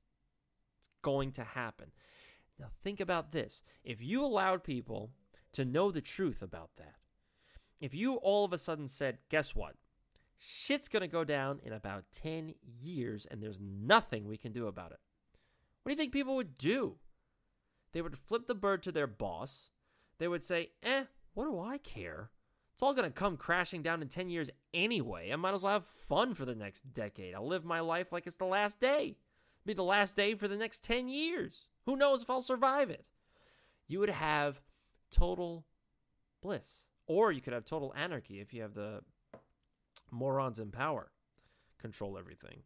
It's 0.79 0.89
going 1.03 1.33
to 1.33 1.45
happen. 1.45 1.93
Now 2.59 2.69
think 2.83 3.01
about 3.01 3.33
this. 3.33 3.63
If 3.85 4.03
you 4.03 4.25
allowed 4.25 4.65
people 4.65 5.11
to 5.53 5.65
know 5.65 5.91
the 5.91 6.01
truth 6.01 6.43
about 6.43 6.71
that, 6.77 6.97
if 7.81 7.95
you 7.95 8.17
all 8.17 8.45
of 8.45 8.53
a 8.53 8.59
sudden 8.59 8.89
said, 8.89 9.19
"Guess 9.29 9.55
what? 9.55 9.77
Shit's 10.39 10.89
going 10.89 11.03
to 11.03 11.09
go 11.09 11.25
down 11.25 11.61
in 11.63 11.73
about 11.73 12.05
10 12.13 12.55
years 12.63 13.27
and 13.27 13.43
there's 13.43 13.61
nothing 13.61 14.27
we 14.27 14.39
can 14.39 14.53
do 14.53 14.67
about 14.69 14.93
it." 14.93 15.01
What 15.83 15.91
do 15.91 15.93
you 15.93 15.97
think 15.97 16.13
people 16.13 16.37
would 16.37 16.57
do? 16.57 16.97
They 17.93 18.01
would 18.03 18.19
flip 18.19 18.47
the 18.47 18.55
bird 18.55 18.83
to 18.85 18.93
their 18.93 19.07
boss. 19.07 19.71
They 20.19 20.29
would 20.29 20.43
say, 20.43 20.73
"Eh, 20.83 21.05
what 21.37 21.45
do 21.45 21.61
I 21.61 21.77
care? 21.77 22.31
It's 22.73 22.83
all 22.83 22.95
going 22.95 23.09
to 23.09 23.15
come 23.15 23.37
crashing 23.37 23.83
down 23.83 24.01
in 24.01 24.09
10 24.09 24.31
years 24.31 24.51
anyway. 24.73 25.31
I 25.31 25.37
might 25.37 25.53
as 25.53 25.63
well 25.63 25.75
have 25.75 25.85
fun 25.85 26.33
for 26.33 26.47
the 26.47 26.55
next 26.55 26.95
decade. 26.95 27.35
I'll 27.35 27.47
live 27.47 27.65
my 27.65 27.81
life 27.81 28.11
like 28.11 28.27
it's 28.27 28.37
the 28.37 28.47
last 28.47 28.81
day. 28.81 29.17
It'll 29.61 29.67
be 29.67 29.75
the 29.75 29.83
last 29.83 30.17
day 30.17 30.35
for 30.35 30.49
the 30.49 30.57
next 30.57 30.83
10 30.83 31.09
years. 31.09 31.69
Who 31.85 31.97
knows 31.97 32.23
if 32.23 32.31
I'll 32.31 32.41
survive 32.41 32.89
it? 32.89 33.05
You 33.87 34.01
would 34.01 34.09
have 34.09 34.63
total 35.11 35.67
bliss. 36.43 36.87
Or 37.07 37.31
you 37.33 37.43
could 37.43 37.53
have 37.53 37.67
total 37.67 37.93
anarchy 37.95 38.41
if 38.41 38.55
you 38.55 38.63
have 38.63 38.75
the 38.75 39.01
morons 40.11 40.59
in 40.59 40.71
power 40.71 41.13
control 41.79 42.17
everything. 42.17 42.63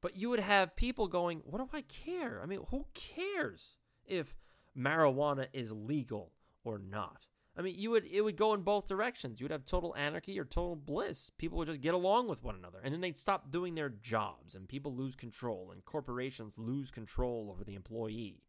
But 0.00 0.16
you 0.16 0.30
would 0.30 0.40
have 0.40 0.76
people 0.76 1.08
going, 1.08 1.42
What 1.44 1.58
do 1.58 1.68
I 1.76 1.82
care? 1.82 2.40
I 2.40 2.46
mean, 2.46 2.60
who 2.70 2.86
cares 2.94 3.76
if 4.06 4.36
marijuana 4.76 5.48
is 5.52 5.72
legal 5.72 6.30
or 6.64 6.78
not. 6.78 7.26
I 7.56 7.62
mean, 7.62 7.76
you 7.78 7.90
would 7.90 8.04
it 8.06 8.22
would 8.22 8.36
go 8.36 8.52
in 8.54 8.62
both 8.62 8.88
directions. 8.88 9.40
You 9.40 9.44
would 9.44 9.52
have 9.52 9.64
total 9.64 9.94
anarchy 9.96 10.38
or 10.40 10.44
total 10.44 10.74
bliss. 10.74 11.30
People 11.30 11.58
would 11.58 11.68
just 11.68 11.80
get 11.80 11.94
along 11.94 12.28
with 12.28 12.42
one 12.42 12.56
another, 12.56 12.80
and 12.82 12.92
then 12.92 13.00
they'd 13.00 13.16
stop 13.16 13.50
doing 13.50 13.74
their 13.74 13.90
jobs, 13.90 14.54
and 14.54 14.68
people 14.68 14.94
lose 14.94 15.14
control, 15.14 15.70
and 15.70 15.84
corporations 15.84 16.58
lose 16.58 16.90
control 16.90 17.50
over 17.52 17.62
the 17.62 17.76
employee. 17.76 18.42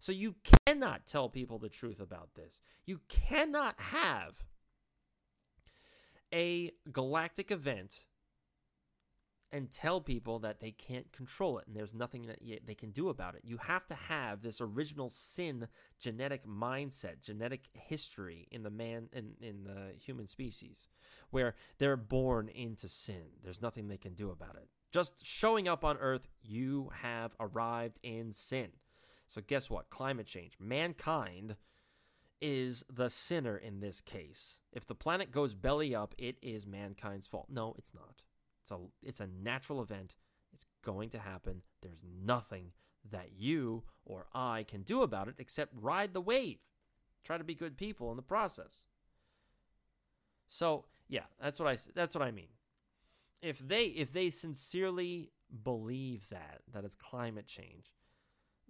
So 0.00 0.10
you 0.10 0.34
cannot 0.66 1.06
tell 1.06 1.28
people 1.28 1.58
the 1.58 1.68
truth 1.68 2.00
about 2.00 2.34
this. 2.34 2.60
You 2.84 3.00
cannot 3.08 3.78
have 3.78 4.42
a 6.34 6.72
galactic 6.90 7.52
event 7.52 8.06
and 9.52 9.70
tell 9.70 10.00
people 10.00 10.38
that 10.40 10.60
they 10.60 10.70
can't 10.70 11.12
control 11.12 11.58
it 11.58 11.66
and 11.66 11.76
there's 11.76 11.94
nothing 11.94 12.26
that 12.26 12.38
they 12.66 12.74
can 12.74 12.90
do 12.90 13.10
about 13.10 13.34
it. 13.34 13.42
You 13.44 13.58
have 13.58 13.86
to 13.86 13.94
have 13.94 14.40
this 14.40 14.60
original 14.60 15.10
sin 15.10 15.68
genetic 16.00 16.46
mindset, 16.46 17.22
genetic 17.22 17.68
history 17.74 18.48
in 18.50 18.62
the 18.62 18.70
man 18.70 19.08
in, 19.12 19.32
in 19.40 19.64
the 19.64 19.92
human 19.98 20.26
species 20.26 20.88
where 21.30 21.54
they're 21.78 21.96
born 21.96 22.48
into 22.48 22.88
sin. 22.88 23.24
There's 23.44 23.62
nothing 23.62 23.88
they 23.88 23.98
can 23.98 24.14
do 24.14 24.30
about 24.30 24.56
it. 24.56 24.68
Just 24.90 25.24
showing 25.24 25.68
up 25.68 25.84
on 25.84 25.96
earth, 25.98 26.28
you 26.42 26.90
have 27.02 27.34
arrived 27.40 28.00
in 28.02 28.32
sin. 28.32 28.68
So, 29.26 29.40
guess 29.46 29.70
what? 29.70 29.88
Climate 29.88 30.26
change. 30.26 30.52
Mankind 30.60 31.56
is 32.42 32.84
the 32.92 33.08
sinner 33.08 33.56
in 33.56 33.80
this 33.80 34.00
case. 34.00 34.60
If 34.72 34.86
the 34.86 34.94
planet 34.94 35.30
goes 35.30 35.54
belly 35.54 35.94
up, 35.94 36.14
it 36.18 36.36
is 36.42 36.66
mankind's 36.66 37.26
fault. 37.26 37.46
No, 37.48 37.74
it's 37.78 37.94
not. 37.94 38.22
It's 38.62 38.70
a 38.70 38.78
it's 39.02 39.20
a 39.20 39.26
natural 39.26 39.82
event. 39.82 40.16
It's 40.52 40.66
going 40.84 41.10
to 41.10 41.18
happen. 41.18 41.62
There's 41.80 42.04
nothing 42.04 42.72
that 43.10 43.30
you 43.36 43.84
or 44.04 44.26
I 44.34 44.64
can 44.68 44.82
do 44.82 45.02
about 45.02 45.28
it 45.28 45.34
except 45.38 45.72
ride 45.74 46.12
the 46.12 46.20
wave. 46.20 46.58
Try 47.24 47.38
to 47.38 47.44
be 47.44 47.54
good 47.54 47.76
people 47.76 48.10
in 48.10 48.16
the 48.16 48.22
process. 48.22 48.84
So, 50.48 50.84
yeah, 51.08 51.24
that's 51.40 51.58
what 51.58 51.68
I 51.68 51.76
that's 51.94 52.14
what 52.14 52.22
I 52.22 52.30
mean. 52.30 52.48
If 53.40 53.58
they 53.58 53.84
if 53.84 54.12
they 54.12 54.30
sincerely 54.30 55.30
believe 55.64 56.28
that 56.30 56.60
that 56.72 56.84
it's 56.84 56.96
climate 56.96 57.46
change, 57.46 57.92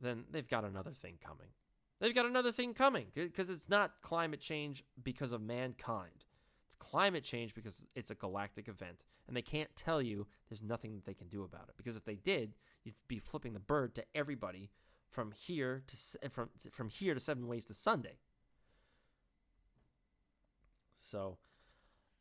then 0.00 0.24
they've 0.30 0.48
got 0.48 0.64
another 0.64 0.92
thing 0.92 1.18
coming. 1.24 1.48
They've 2.00 2.14
got 2.14 2.26
another 2.26 2.52
thing 2.52 2.74
coming 2.74 3.06
because 3.14 3.48
it's 3.48 3.68
not 3.68 4.00
climate 4.00 4.40
change 4.40 4.84
because 5.02 5.32
of 5.32 5.40
mankind. 5.40 6.24
It's 6.72 6.88
climate 6.88 7.22
change 7.22 7.54
because 7.54 7.86
it's 7.94 8.10
a 8.10 8.14
galactic 8.14 8.66
event, 8.66 9.04
and 9.28 9.36
they 9.36 9.42
can't 9.42 9.68
tell 9.76 10.00
you 10.00 10.26
there's 10.48 10.62
nothing 10.62 10.94
that 10.94 11.04
they 11.04 11.12
can 11.12 11.28
do 11.28 11.42
about 11.42 11.68
it. 11.68 11.74
Because 11.76 11.96
if 11.96 12.04
they 12.04 12.14
did, 12.14 12.54
you'd 12.82 12.94
be 13.08 13.18
flipping 13.18 13.52
the 13.52 13.60
bird 13.60 13.94
to 13.96 14.04
everybody 14.14 14.70
from 15.10 15.32
here 15.32 15.82
to 15.86 15.96
eh, 16.22 16.28
from 16.30 16.48
from 16.70 16.88
here 16.88 17.12
to 17.12 17.20
seven 17.20 17.46
ways 17.46 17.66
to 17.66 17.74
Sunday. 17.74 18.16
So, 20.96 21.36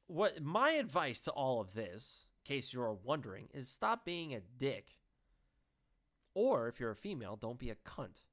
what 0.07 0.43
my 0.43 0.71
advice 0.71 1.21
to 1.21 1.31
all 1.31 1.61
of 1.61 1.73
this, 1.73 2.25
in 2.43 2.55
case 2.55 2.73
you're 2.73 2.91
wondering, 2.91 3.47
is 3.53 3.69
stop 3.69 4.03
being 4.03 4.33
a 4.33 4.41
dick. 4.41 4.97
Or 6.33 6.67
if 6.67 6.77
you're 6.77 6.91
a 6.91 6.95
female, 6.95 7.37
don't 7.37 7.59
be 7.59 7.69
a 7.69 7.75
cunt 7.75 8.23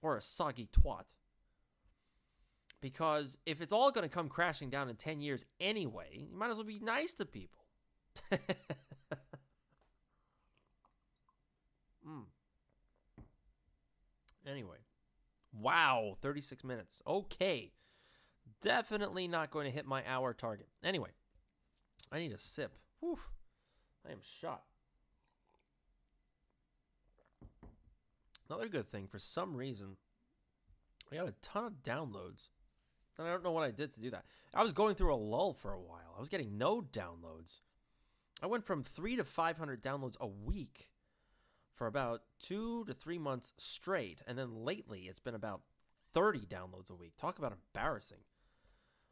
or 0.00 0.16
a 0.16 0.22
soggy 0.22 0.66
twat. 0.72 1.04
Because 2.84 3.38
if 3.46 3.62
it's 3.62 3.72
all 3.72 3.90
going 3.90 4.06
to 4.06 4.14
come 4.14 4.28
crashing 4.28 4.68
down 4.68 4.90
in 4.90 4.96
10 4.96 5.22
years 5.22 5.46
anyway, 5.58 6.26
you 6.30 6.36
might 6.36 6.50
as 6.50 6.58
well 6.58 6.66
be 6.66 6.80
nice 6.80 7.14
to 7.14 7.24
people. 7.24 7.64
mm. 8.30 8.40
Anyway. 14.46 14.76
Wow, 15.58 16.18
36 16.20 16.62
minutes. 16.62 17.00
Okay. 17.06 17.72
Definitely 18.60 19.28
not 19.28 19.50
going 19.50 19.64
to 19.64 19.72
hit 19.72 19.86
my 19.86 20.02
hour 20.06 20.34
target. 20.34 20.68
Anyway, 20.84 21.12
I 22.12 22.18
need 22.18 22.32
a 22.32 22.38
sip. 22.38 22.76
Whew. 23.00 23.18
I 24.06 24.12
am 24.12 24.18
shot. 24.20 24.64
Another 28.50 28.68
good 28.68 28.90
thing, 28.90 29.06
for 29.06 29.18
some 29.18 29.56
reason, 29.56 29.96
I 31.10 31.16
got 31.16 31.28
a 31.28 31.34
ton 31.40 31.64
of 31.64 31.82
downloads. 31.82 32.48
And 33.18 33.26
I 33.28 33.30
don't 33.30 33.44
know 33.44 33.52
what 33.52 33.64
I 33.64 33.70
did 33.70 33.92
to 33.94 34.00
do 34.00 34.10
that. 34.10 34.24
I 34.52 34.62
was 34.62 34.72
going 34.72 34.94
through 34.94 35.14
a 35.14 35.16
lull 35.16 35.52
for 35.52 35.72
a 35.72 35.80
while. 35.80 36.14
I 36.16 36.20
was 36.20 36.28
getting 36.28 36.58
no 36.58 36.80
downloads. 36.80 37.60
I 38.42 38.46
went 38.46 38.64
from 38.64 38.82
three 38.82 39.16
to 39.16 39.24
500 39.24 39.82
downloads 39.82 40.18
a 40.20 40.26
week 40.26 40.90
for 41.72 41.86
about 41.86 42.22
two 42.40 42.84
to 42.86 42.92
three 42.92 43.18
months 43.18 43.52
straight. 43.56 44.22
And 44.26 44.36
then 44.36 44.64
lately, 44.64 45.02
it's 45.02 45.20
been 45.20 45.34
about 45.34 45.62
30 46.12 46.40
downloads 46.40 46.90
a 46.90 46.94
week. 46.94 47.12
Talk 47.16 47.38
about 47.38 47.52
embarrassing. 47.52 48.18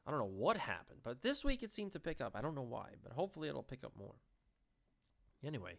I 0.07 0.11
don't 0.11 0.21
know 0.21 0.27
what 0.27 0.57
happened, 0.57 1.01
but 1.05 1.23
this 1.23 1.45
week 1.45 1.63
it 1.63 1.71
seemed 1.71 1.93
to 1.93 2.01
pick 2.01 2.21
up. 2.21 2.35
I 2.35 2.41
don't 2.41 2.57
know 2.57 2.63
why, 2.63 2.89
but 3.03 3.13
hopefully 3.13 3.49
it'll 3.49 3.63
pick 3.63 3.85
up 3.85 3.93
more. 3.97 4.15
Anyway, 5.45 5.75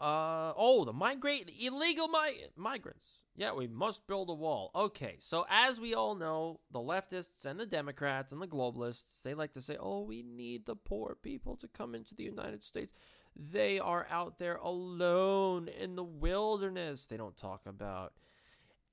uh, 0.00 0.52
oh, 0.56 0.84
the 0.84 0.92
migrate, 0.92 1.46
the 1.46 1.66
illegal 1.66 2.08
mi- 2.08 2.46
migrants. 2.56 3.06
Yeah, 3.36 3.52
we 3.52 3.66
must 3.66 4.06
build 4.06 4.30
a 4.30 4.34
wall. 4.34 4.70
Okay, 4.76 5.16
so 5.18 5.44
as 5.50 5.80
we 5.80 5.92
all 5.92 6.14
know, 6.14 6.60
the 6.70 6.78
leftists 6.78 7.44
and 7.44 7.58
the 7.58 7.66
Democrats 7.66 8.32
and 8.32 8.40
the 8.40 8.46
globalists, 8.46 9.22
they 9.22 9.34
like 9.34 9.54
to 9.54 9.60
say, 9.60 9.76
oh, 9.78 10.02
we 10.02 10.22
need 10.22 10.66
the 10.66 10.76
poor 10.76 11.16
people 11.20 11.56
to 11.56 11.66
come 11.66 11.96
into 11.96 12.14
the 12.14 12.22
United 12.22 12.62
States. 12.62 12.92
They 13.34 13.80
are 13.80 14.06
out 14.08 14.38
there 14.38 14.56
alone 14.56 15.66
in 15.66 15.96
the 15.96 16.04
wilderness. 16.04 17.06
They 17.06 17.16
don't 17.16 17.36
talk 17.36 17.62
about 17.66 18.12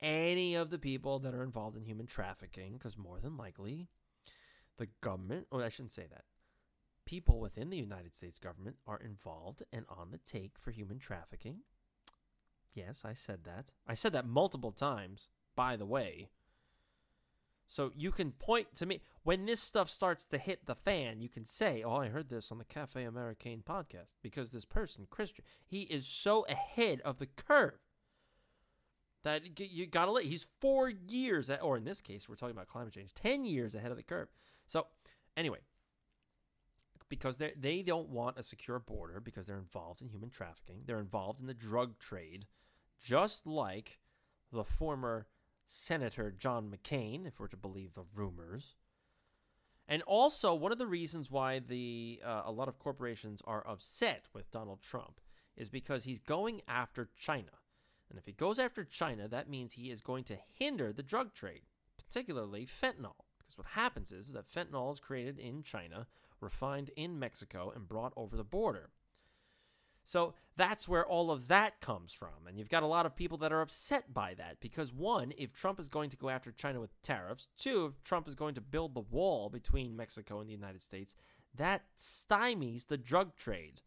any 0.02 0.56
of 0.56 0.72
the 0.72 0.80
people 0.80 1.20
that 1.20 1.36
are 1.36 1.44
involved 1.44 1.78
in 1.78 1.86
human 1.86 2.08
trafficking, 2.08 2.74
because 2.74 2.98
more 2.98 3.20
than 3.20 3.38
likely, 3.38 3.90
the 4.78 4.88
government, 5.02 5.46
oh, 5.52 5.62
I 5.62 5.70
shouldn't 5.70 5.92
say 5.92 6.08
that 6.10 6.24
people 7.06 7.40
within 7.40 7.70
the 7.70 7.78
United 7.78 8.16
States 8.16 8.40
government 8.40 8.78
are 8.88 9.00
involved 9.00 9.64
and 9.72 9.86
on 9.90 10.12
the 10.12 10.18
take 10.18 10.58
for 10.60 10.72
human 10.72 11.00
trafficking. 11.00 11.60
Yes, 12.74 13.04
I 13.04 13.14
said 13.14 13.44
that. 13.44 13.72
I 13.88 13.94
said 13.94 14.14
that 14.14 14.26
multiple 14.26 14.72
times, 14.72 15.28
by 15.56 15.76
the 15.76 15.86
way. 15.86 16.30
So 17.68 17.92
you 17.96 18.12
can 18.12 18.32
point 18.34 18.74
to 18.76 18.86
me 18.86 19.02
when 19.24 19.46
this 19.46 19.62
stuff 19.62 19.90
starts 19.90 20.26
to 20.26 20.38
hit 20.38 20.66
the 20.66 20.76
fan. 20.76 21.22
You 21.22 21.30
can 21.30 21.46
say, 21.46 21.84
"Oh, 21.84 21.96
I 21.96 22.10
heard 22.10 22.30
this 22.30 22.52
on 22.52 22.58
the 22.58 22.66
Cafe 22.66 23.02
Americain 23.02 23.64
podcast," 23.64 24.16
because 24.22 24.52
this 24.52 24.66
person, 24.66 25.08
Christian, 25.10 25.46
he 25.66 25.84
is 25.84 26.06
so 26.06 26.46
ahead 26.48 27.00
of 27.02 27.18
the 27.18 27.28
curve 27.28 27.80
that 29.24 29.60
you 29.60 29.86
gotta 29.86 30.12
let. 30.12 30.26
He's 30.26 30.50
four 30.60 30.90
years, 30.90 31.50
at, 31.50 31.62
or 31.62 31.78
in 31.78 31.86
this 31.86 32.02
case, 32.02 32.28
we're 32.28 32.36
talking 32.36 32.56
about 32.56 32.68
climate 32.68 32.94
change, 32.94 33.14
ten 33.14 33.46
years 33.46 33.74
ahead 33.74 33.92
of 33.92 33.98
the 33.98 34.04
curve. 34.04 34.30
So, 34.68 34.88
anyway, 35.38 35.60
because 37.12 37.38
they 37.38 37.52
they 37.60 37.82
don't 37.82 38.08
want 38.08 38.40
a 38.40 38.44
secure 38.44 38.80
border 38.80 39.20
because 39.20 39.46
they're 39.46 39.58
involved 39.58 40.02
in 40.02 40.08
human 40.08 40.30
trafficking. 40.30 40.82
They're 40.86 40.98
involved 40.98 41.42
in 41.42 41.46
the 41.46 41.54
drug 41.54 42.00
trade, 42.00 42.48
just 43.04 43.46
like 43.46 44.00
the 44.50 44.64
former 44.64 45.28
Senator 45.66 46.32
John 46.32 46.72
McCain, 46.72 47.28
if 47.28 47.38
we're 47.38 47.48
to 47.48 47.58
believe 47.58 47.94
the 47.94 48.06
rumors. 48.16 48.76
And 49.90 50.02
also, 50.04 50.56
one 50.56 50.72
of 50.72 50.78
the 50.78 50.88
reasons 50.88 51.30
why 51.30 51.60
the 51.60 52.22
uh, 52.26 52.44
a 52.46 52.52
lot 52.52 52.70
of 52.70 52.80
corporations 52.80 53.42
are 53.46 53.68
upset 53.68 54.28
with 54.34 54.50
Donald 54.50 54.82
Trump 54.82 55.20
is 55.58 55.70
because 55.70 56.06
he's 56.06 56.20
going 56.20 56.62
after 56.66 57.10
China. 57.20 57.60
And 58.10 58.18
if 58.18 58.26
he 58.26 58.32
goes 58.32 58.58
after 58.58 58.86
China, 58.86 59.28
that 59.28 59.50
means 59.50 59.74
he 59.74 59.92
is 59.92 60.00
going 60.00 60.24
to 60.26 60.38
hinder 60.58 60.94
the 60.94 61.04
drug 61.04 61.34
trade, 61.34 61.64
particularly 61.98 62.66
fentanyl. 62.66 63.26
Because 63.38 63.58
what 63.58 63.68
happens 63.68 64.14
is 64.14 64.32
that 64.32 64.50
fentanyl 64.50 64.94
is 64.94 65.02
created 65.02 65.38
in 65.38 65.62
China 65.62 66.08
refined 66.42 66.92
in 66.96 67.20
Mexico 67.20 67.72
and 67.76 67.88
brought 67.88 68.14
over 68.16 68.36
the 68.36 68.44
border. 68.44 68.90
So 70.04 70.34
that's 70.58 70.88
where 70.88 71.06
all 71.06 71.32
of 71.32 71.48
that 71.48 71.80
comes 71.80 72.12
from. 72.14 72.48
And 72.48 72.58
you've 72.58 72.70
got 72.70 72.84
a 72.84 72.88
lot 72.88 73.06
of 73.06 73.16
people 73.16 73.38
that 73.40 73.52
are 73.52 73.62
upset 73.62 74.14
by 74.14 74.34
that 74.36 74.60
because, 74.60 74.92
one, 74.92 75.32
if 75.38 75.54
Trump 75.54 75.80
is 75.80 75.88
going 75.88 76.10
to 76.10 76.18
go 76.18 76.30
after 76.30 76.52
China 76.52 76.80
with 76.82 77.00
tariffs, 77.02 77.50
two, 77.58 77.86
if 77.86 78.04
Trump 78.04 78.28
is 78.28 78.36
going 78.36 78.56
to 78.56 78.62
build 78.62 78.94
the 78.94 79.02
wall 79.02 79.50
between 79.50 79.96
Mexico 79.96 80.40
and 80.40 80.50
the 80.50 80.54
United 80.54 80.82
States, 80.82 81.16
that 81.56 81.84
stymies 81.98 82.88
the 82.88 82.98
drug 82.98 83.36
trade. 83.36 83.82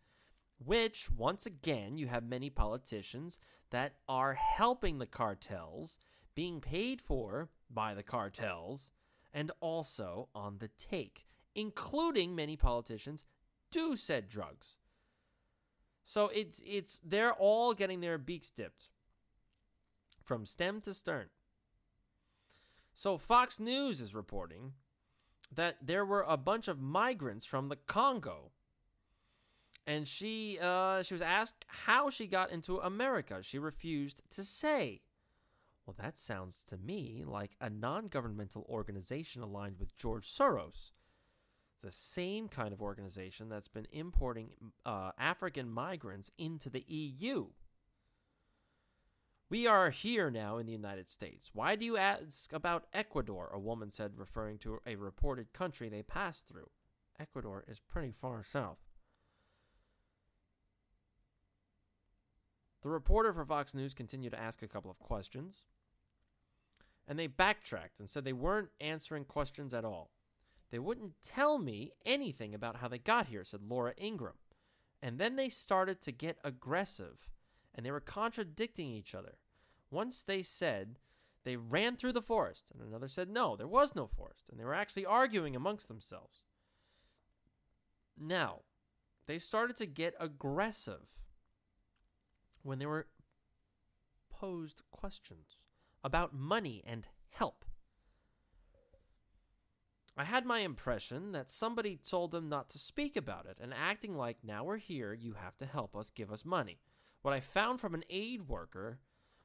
Which, 0.64 1.10
once 1.10 1.46
again, 1.46 1.98
you 1.98 2.06
have 2.06 2.24
many 2.24 2.48
politicians 2.48 3.38
that 3.70 3.94
are 4.08 4.34
helping 4.34 4.98
the 4.98 5.06
cartels, 5.06 5.98
being 6.34 6.60
paid 6.60 7.00
for 7.00 7.50
by 7.68 7.94
the 7.94 8.04
cartels, 8.04 8.90
and 9.32 9.50
also 9.60 10.28
on 10.34 10.58
the 10.58 10.68
take 10.68 11.26
including 11.54 12.34
many 12.34 12.56
politicians, 12.56 13.24
do 13.70 13.96
said 13.96 14.28
drugs. 14.28 14.78
So 16.04 16.30
it's 16.34 16.60
it's 16.64 17.00
they're 17.04 17.32
all 17.32 17.74
getting 17.74 18.00
their 18.00 18.18
beaks 18.18 18.50
dipped 18.50 18.88
from 20.22 20.44
stem 20.44 20.80
to 20.82 20.94
stern. 20.94 21.26
So 22.92 23.18
Fox 23.18 23.58
News 23.58 24.00
is 24.00 24.14
reporting 24.14 24.74
that 25.52 25.76
there 25.82 26.04
were 26.04 26.24
a 26.26 26.36
bunch 26.36 26.68
of 26.68 26.80
migrants 26.80 27.44
from 27.44 27.68
the 27.68 27.76
Congo. 27.76 28.50
And 29.86 30.08
she 30.08 30.58
uh, 30.60 31.02
she 31.02 31.14
was 31.14 31.22
asked 31.22 31.64
how 31.66 32.10
she 32.10 32.26
got 32.26 32.50
into 32.50 32.78
America. 32.78 33.42
She 33.42 33.58
refused 33.58 34.22
to 34.30 34.44
say. 34.44 35.02
Well, 35.84 35.96
that 36.00 36.16
sounds 36.16 36.64
to 36.64 36.78
me 36.78 37.24
like 37.26 37.56
a 37.60 37.68
non 37.68 38.08
governmental 38.08 38.64
organization 38.70 39.42
aligned 39.42 39.78
with 39.78 39.94
George 39.96 40.26
Soros 40.26 40.92
the 41.84 41.90
same 41.90 42.48
kind 42.48 42.72
of 42.72 42.80
organization 42.80 43.50
that's 43.50 43.68
been 43.68 43.86
importing 43.92 44.48
uh, 44.86 45.10
African 45.18 45.70
migrants 45.70 46.30
into 46.38 46.70
the 46.70 46.82
EU. 46.88 47.48
We 49.50 49.66
are 49.66 49.90
here 49.90 50.30
now 50.30 50.56
in 50.56 50.66
the 50.66 50.72
United 50.72 51.10
States. 51.10 51.50
Why 51.52 51.76
do 51.76 51.84
you 51.84 51.98
ask 51.98 52.52
about 52.52 52.86
Ecuador? 52.94 53.50
A 53.52 53.58
woman 53.58 53.90
said, 53.90 54.12
referring 54.16 54.58
to 54.60 54.80
a 54.86 54.96
reported 54.96 55.52
country 55.52 55.90
they 55.90 56.02
passed 56.02 56.48
through. 56.48 56.70
Ecuador 57.20 57.64
is 57.68 57.78
pretty 57.78 58.10
far 58.10 58.42
south. 58.42 58.78
The 62.82 62.88
reporter 62.88 63.32
for 63.32 63.44
Fox 63.44 63.74
News 63.74 63.92
continued 63.94 64.32
to 64.32 64.40
ask 64.40 64.62
a 64.62 64.68
couple 64.68 64.90
of 64.90 64.98
questions, 64.98 65.64
and 67.06 67.18
they 67.18 67.26
backtracked 67.26 68.00
and 68.00 68.08
said 68.08 68.24
they 68.24 68.32
weren't 68.32 68.70
answering 68.80 69.24
questions 69.24 69.74
at 69.74 69.84
all. 69.84 70.10
They 70.74 70.80
wouldn't 70.80 71.22
tell 71.22 71.58
me 71.58 71.92
anything 72.04 72.52
about 72.52 72.78
how 72.78 72.88
they 72.88 72.98
got 72.98 73.28
here, 73.28 73.44
said 73.44 73.60
Laura 73.62 73.94
Ingraham. 73.96 74.38
And 75.00 75.20
then 75.20 75.36
they 75.36 75.48
started 75.48 76.00
to 76.00 76.10
get 76.10 76.40
aggressive, 76.42 77.28
and 77.72 77.86
they 77.86 77.92
were 77.92 78.00
contradicting 78.00 78.88
each 78.88 79.14
other. 79.14 79.36
once 79.88 80.24
they 80.24 80.42
said 80.42 80.98
they 81.44 81.54
ran 81.56 81.94
through 81.94 82.14
the 82.14 82.20
forest, 82.20 82.72
and 82.74 82.82
another 82.82 83.06
said 83.06 83.28
no, 83.28 83.54
there 83.54 83.68
was 83.68 83.94
no 83.94 84.08
forest, 84.08 84.46
and 84.50 84.58
they 84.58 84.64
were 84.64 84.74
actually 84.74 85.06
arguing 85.06 85.54
amongst 85.54 85.86
themselves. 85.86 86.40
Now, 88.18 88.62
they 89.26 89.38
started 89.38 89.76
to 89.76 89.86
get 89.86 90.16
aggressive 90.18 91.06
when 92.62 92.80
they 92.80 92.86
were 92.86 93.06
posed 94.28 94.82
questions 94.90 95.56
about 96.02 96.34
money 96.34 96.82
and 96.84 97.06
help. 97.30 97.64
I 100.16 100.24
had 100.24 100.46
my 100.46 100.60
impression 100.60 101.32
that 101.32 101.50
somebody 101.50 101.96
told 101.96 102.30
them 102.30 102.48
not 102.48 102.68
to 102.70 102.78
speak 102.78 103.16
about 103.16 103.46
it 103.46 103.58
and 103.60 103.74
acting 103.74 104.16
like, 104.16 104.38
now 104.44 104.62
we're 104.62 104.76
here, 104.76 105.12
you 105.12 105.34
have 105.34 105.56
to 105.56 105.66
help 105.66 105.96
us, 105.96 106.10
give 106.10 106.30
us 106.30 106.44
money. 106.44 106.78
What 107.22 107.34
I 107.34 107.40
found 107.40 107.80
from 107.80 107.94
an 107.94 108.04
aid 108.08 108.48
worker 108.48 109.00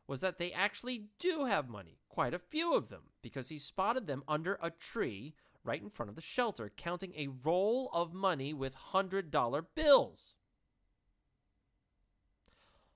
was 0.05 0.21
that 0.21 0.37
they 0.37 0.51
actually 0.51 1.05
do 1.17 1.45
have 1.45 1.69
money, 1.69 1.97
quite 2.07 2.33
a 2.33 2.39
few 2.39 2.75
of 2.75 2.89
them, 2.89 3.03
because 3.21 3.49
he 3.49 3.57
spotted 3.57 4.05
them 4.05 4.23
under 4.27 4.59
a 4.61 4.69
tree 4.69 5.33
right 5.63 5.81
in 5.81 5.89
front 5.89 6.09
of 6.09 6.15
the 6.15 6.21
shelter, 6.21 6.71
counting 6.75 7.13
a 7.15 7.29
roll 7.43 7.89
of 7.93 8.13
money 8.13 8.53
with 8.53 8.75
$100 8.75 9.65
bills. 9.75 10.35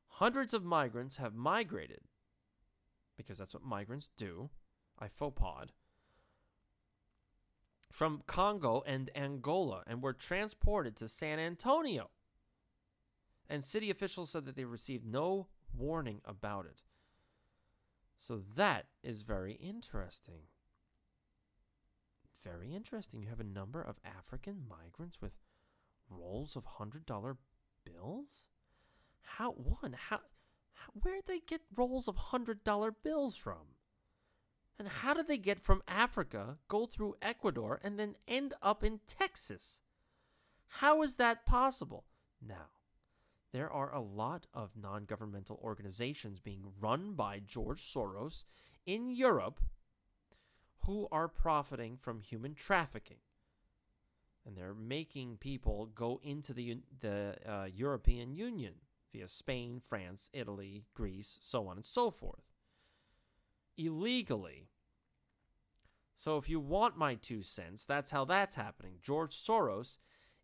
Hundreds 0.07 0.53
of 0.53 0.63
migrants 0.63 1.17
have 1.17 1.33
migrated, 1.33 2.01
because 3.17 3.39
that's 3.39 3.53
what 3.53 3.63
migrants 3.63 4.09
do. 4.15 4.49
I 4.99 5.07
faux 5.07 5.35
from 7.93 8.23
Congo 8.25 8.81
and 8.87 9.11
Angola 9.15 9.83
and 9.85 10.01
were 10.01 10.13
transported 10.13 10.95
to 10.95 11.07
San 11.07 11.37
Antonio. 11.37 12.09
And 13.47 13.63
city 13.63 13.91
officials 13.91 14.31
said 14.31 14.45
that 14.45 14.55
they 14.55 14.65
received 14.65 15.05
no 15.05 15.45
warning 15.77 16.19
about 16.25 16.65
it. 16.65 16.81
So 18.17 18.41
that 18.55 18.87
is 19.03 19.21
very 19.21 19.53
interesting. 19.53 20.47
Very 22.43 22.73
interesting. 22.73 23.21
You 23.21 23.29
have 23.29 23.39
a 23.39 23.43
number 23.43 23.83
of 23.83 23.99
African 24.03 24.63
migrants 24.67 25.21
with 25.21 25.33
rolls 26.09 26.55
of 26.55 26.65
$100 26.79 27.37
bills? 27.85 28.47
How, 29.21 29.51
one, 29.51 29.95
how, 30.09 30.19
how 30.73 30.89
where'd 31.03 31.27
they 31.27 31.41
get 31.45 31.61
rolls 31.75 32.07
of 32.07 32.15
$100 32.15 32.95
bills 33.03 33.35
from? 33.35 33.72
And 34.79 34.87
how 34.87 35.13
did 35.13 35.27
they 35.27 35.37
get 35.37 35.59
from 35.59 35.83
Africa, 35.87 36.57
go 36.67 36.85
through 36.85 37.17
Ecuador, 37.21 37.79
and 37.83 37.99
then 37.99 38.15
end 38.27 38.53
up 38.61 38.83
in 38.83 39.01
Texas? 39.07 39.81
How 40.79 41.03
is 41.03 41.17
that 41.17 41.45
possible? 41.45 42.05
Now, 42.45 42.69
there 43.51 43.69
are 43.69 43.93
a 43.93 44.01
lot 44.01 44.47
of 44.53 44.71
non 44.75 45.05
governmental 45.05 45.59
organizations 45.63 46.39
being 46.39 46.73
run 46.79 47.13
by 47.13 47.39
George 47.39 47.81
Soros 47.81 48.45
in 48.85 49.09
Europe 49.09 49.59
who 50.85 51.07
are 51.11 51.27
profiting 51.27 51.95
from 51.95 52.19
human 52.19 52.55
trafficking. 52.55 53.19
And 54.45 54.57
they're 54.57 54.73
making 54.73 55.37
people 55.37 55.85
go 55.85 56.19
into 56.23 56.53
the, 56.53 56.79
the 56.99 57.35
uh, 57.47 57.65
European 57.73 58.33
Union 58.33 58.73
via 59.13 59.27
Spain, 59.27 59.79
France, 59.79 60.29
Italy, 60.33 60.83
Greece, 60.93 61.37
so 61.41 61.67
on 61.67 61.77
and 61.77 61.85
so 61.85 62.11
forth 62.11 62.52
illegally. 63.77 64.69
So, 66.15 66.37
if 66.37 66.49
you 66.49 66.59
want 66.59 66.97
my 66.97 67.15
two 67.15 67.43
cents, 67.43 67.85
that's 67.85 68.11
how 68.11 68.25
that's 68.25 68.55
happening. 68.55 68.99
George 69.01 69.35
Soros 69.35 69.97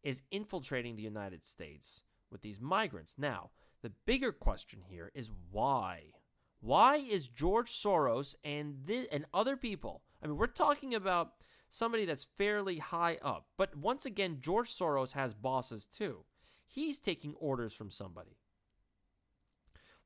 is 0.03 0.23
infiltrating 0.31 0.95
the 0.95 1.03
United 1.03 1.43
States 1.43 2.01
with 2.31 2.41
these 2.41 2.59
migrants. 2.59 3.15
Now, 3.17 3.51
the 3.81 3.91
bigger 4.05 4.31
question 4.31 4.81
here 4.87 5.11
is 5.13 5.31
why? 5.51 6.13
Why 6.61 6.97
is 6.97 7.27
George 7.27 7.71
Soros 7.71 8.35
and 8.43 8.89
and 9.11 9.25
other 9.33 9.55
people? 9.55 10.01
I 10.21 10.27
mean, 10.27 10.37
we're 10.37 10.47
talking 10.47 10.93
about 10.93 11.33
somebody 11.69 12.05
that's 12.05 12.27
fairly 12.37 12.79
high 12.79 13.17
up, 13.21 13.47
but 13.55 13.75
once 13.75 14.05
again, 14.05 14.39
George 14.41 14.69
Soros 14.69 15.13
has 15.13 15.33
bosses 15.33 15.85
too. 15.85 16.25
He's 16.67 16.99
taking 16.99 17.35
orders 17.35 17.73
from 17.73 17.89
somebody. 17.89 18.38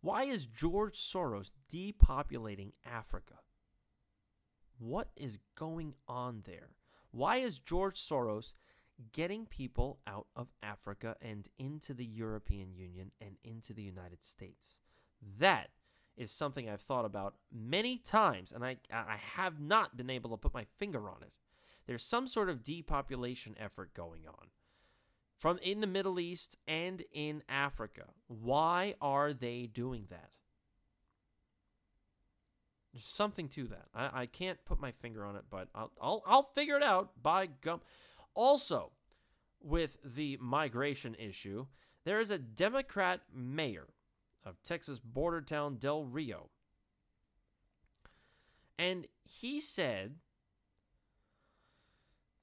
Why 0.04 0.26
is 0.26 0.48
George 0.48 0.98
Soros 0.98 1.54
depopulating 1.72 2.74
Africa? 2.86 3.36
What 4.78 5.08
is 5.16 5.40
going 5.56 5.94
on 6.10 6.42
there? 6.46 6.72
Why 7.12 7.38
is 7.38 7.58
George 7.58 7.98
Soros 7.98 8.52
getting 9.14 9.46
people 9.46 10.02
out 10.06 10.28
of 10.36 10.50
Africa 10.62 11.16
and 11.22 11.48
into 11.58 11.94
the 11.94 12.04
European 12.04 12.74
Union 12.74 13.12
and 13.22 13.38
into 13.46 13.72
the 13.72 13.82
United 13.82 14.26
States? 14.26 14.78
That 15.40 15.70
is 16.18 16.32
something 16.32 16.70
I've 16.70 16.82
thought 16.82 17.06
about 17.06 17.36
many 17.50 17.98
times, 17.98 18.52
and 18.52 18.66
I, 18.66 18.76
I 18.92 19.16
have 19.38 19.62
not 19.62 19.96
been 19.96 20.10
able 20.10 20.32
to 20.32 20.38
put 20.38 20.54
my 20.54 20.66
finger 20.78 21.10
on 21.10 21.24
it. 21.24 21.32
There's 21.88 22.04
some 22.04 22.28
sort 22.28 22.50
of 22.50 22.62
depopulation 22.62 23.56
effort 23.58 23.94
going 23.94 24.28
on 24.28 24.48
from 25.44 25.60
in 25.62 25.82
the 25.82 25.88
Middle 25.88 26.22
East 26.22 26.56
and 26.70 27.04
in 27.12 27.44
Africa. 27.50 28.06
Why 28.28 28.96
are 29.02 29.34
they 29.34 29.66
doing 29.66 30.06
that? 30.10 30.38
There's 32.94 33.04
something 33.04 33.50
to 33.50 33.68
that. 33.68 33.88
I, 33.94 34.22
I 34.22 34.26
can't 34.26 34.64
put 34.64 34.80
my 34.80 34.92
finger 34.92 35.26
on 35.26 35.36
it, 35.36 35.44
but 35.50 35.68
I'll, 35.76 35.92
I'll, 36.02 36.24
I'll 36.26 36.50
figure 36.56 36.78
it 36.78 36.82
out 36.82 37.22
by 37.22 37.50
gum. 37.60 37.82
Also, 38.34 38.94
with 39.62 39.98
the 40.02 40.38
migration 40.40 41.14
issue, 41.16 41.66
there 42.06 42.22
is 42.22 42.32
a 42.32 42.38
Democrat 42.38 43.20
mayor 43.36 43.90
of 44.46 44.64
Texas 44.64 45.02
border 45.02 45.42
town 45.42 45.76
Del 45.76 46.06
Rio. 46.06 46.52
And 48.80 49.08
he 49.26 49.60
said 49.60 50.16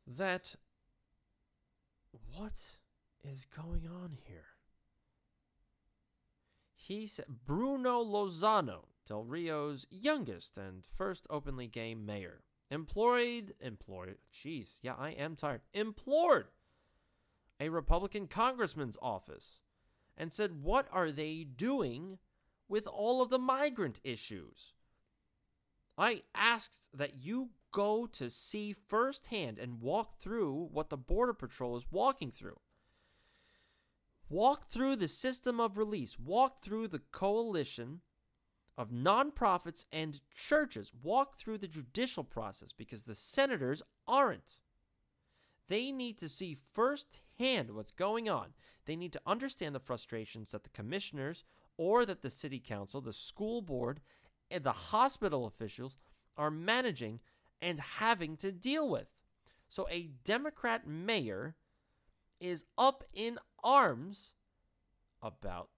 that 0.07 0.57
what 2.37 2.77
is 3.25 3.45
going 3.45 3.87
on 3.87 4.19
here? 4.25 4.47
He 6.75 7.07
said 7.07 7.27
Bruno 7.47 8.03
Lozano, 8.03 8.87
Del 9.07 9.25
Rio's 9.25 9.87
youngest 9.91 10.57
and 10.57 10.87
first 10.95 11.27
openly 11.31 11.67
gay 11.67 11.95
mayor, 11.95 12.43
employed, 12.71 13.55
employed, 13.61 14.17
jeez, 14.33 14.79
yeah, 14.83 14.95
I 14.99 15.11
am 15.11 15.37
tired, 15.37 15.61
implored 15.73 16.47
a 17.61 17.69
Republican 17.69 18.27
congressman's 18.27 18.97
office 19.03 19.61
and 20.17 20.33
said, 20.33 20.63
What 20.63 20.89
are 20.91 21.13
they 21.13 21.45
doing 21.45 22.19
with 22.69 22.87
all 22.87 23.23
of 23.23 23.31
the 23.31 23.39
migrant 23.39 24.01
issues? 24.03 24.75
I 25.99 26.23
asked 26.35 26.89
that 26.95 27.23
you 27.23 27.51
go 27.73 28.07
to 28.07 28.31
see 28.31 28.73
firsthand 28.73 29.59
and 29.59 29.81
walk 29.81 30.19
through 30.19 30.71
what 30.73 30.89
the 30.89 30.97
Border 30.97 31.35
Patrol 31.35 31.77
is 31.77 31.87
walking 31.91 32.31
through. 32.31 32.59
Walk 34.31 34.71
through 34.71 34.95
the 34.95 35.09
system 35.09 35.59
of 35.59 35.77
release. 35.77 36.19
Walk 36.19 36.63
through 36.63 36.89
the 36.89 37.03
coalition 37.11 38.01
of 38.79 38.91
nonprofits 38.91 39.85
and 39.93 40.21
churches. 40.33 40.93
Walk 41.03 41.37
through 41.37 41.59
the 41.59 41.69
judicial 41.69 42.23
process 42.23 42.73
because 42.73 43.03
the 43.03 43.17
senators 43.17 43.83
aren't. 44.07 44.61
They 45.67 45.91
need 45.91 46.17
to 46.19 46.29
see 46.29 46.57
firsthand 46.73 47.73
what's 47.73 47.91
going 47.91 48.29
on. 48.29 48.55
They 48.87 48.95
need 48.95 49.13
to 49.15 49.21
understand 49.27 49.75
the 49.75 49.81
frustrations 49.81 50.53
that 50.53 50.63
the 50.63 50.71
commissioners 50.71 51.45
or 51.77 52.07
that 52.07 52.23
the 52.23 52.31
city 52.31 52.61
council, 52.61 53.01
the 53.01 53.13
school 53.13 53.63
board, 53.63 54.01
and 54.49 54.63
the 54.63 54.73
hospital 54.73 55.45
officials 55.45 55.97
are 56.37 56.51
managing 56.51 57.21
and 57.61 57.81
having 57.81 58.37
to 58.37 58.53
deal 58.53 58.89
with. 58.89 59.09
So, 59.69 59.87
a 59.91 60.11
Democrat 60.25 60.87
mayor 60.87 61.55
is 62.41 62.65
up 62.77 63.05
in 63.13 63.39
arms 63.63 64.35
about 65.23 65.69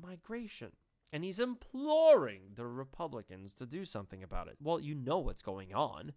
migration. 0.00 0.72
And 1.12 1.24
he's 1.24 1.40
imploring 1.40 2.40
the 2.54 2.66
Republicans 2.66 3.54
to 3.54 3.66
do 3.66 3.84
something 3.84 4.22
about 4.22 4.48
it. 4.48 4.56
Well, 4.60 4.78
you 4.78 4.94
know 4.94 5.18
what's 5.18 5.40
going 5.42 5.74
on. 5.74 6.12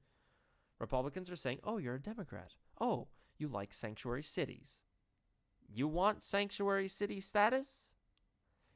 Republicans 0.79 1.29
are 1.31 1.35
saying, 1.35 1.59
oh, 1.63 1.77
you're 1.77 1.95
a 1.95 2.01
Democrat. 2.01 2.55
Oh, 2.79 3.07
you 3.37 3.47
like 3.47 3.73
sanctuary 3.73 4.23
cities. 4.23 4.81
You 5.73 5.87
want 5.87 6.21
sanctuary 6.21 6.89
city 6.89 7.21
status? 7.21 7.93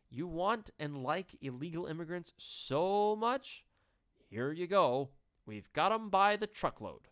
You 0.10 0.28
want 0.28 0.70
and 0.80 1.04
like 1.04 1.36
illegal 1.42 1.88
immigrants 1.88 2.32
so 2.38 3.16
much? 3.16 3.66
Here 4.30 4.54
you 4.54 4.68
go. 4.68 5.10
We've 5.46 5.72
got 5.74 5.90
them 5.90 6.10
by 6.10 6.38
the 6.38 6.48
truckload. 6.48 7.10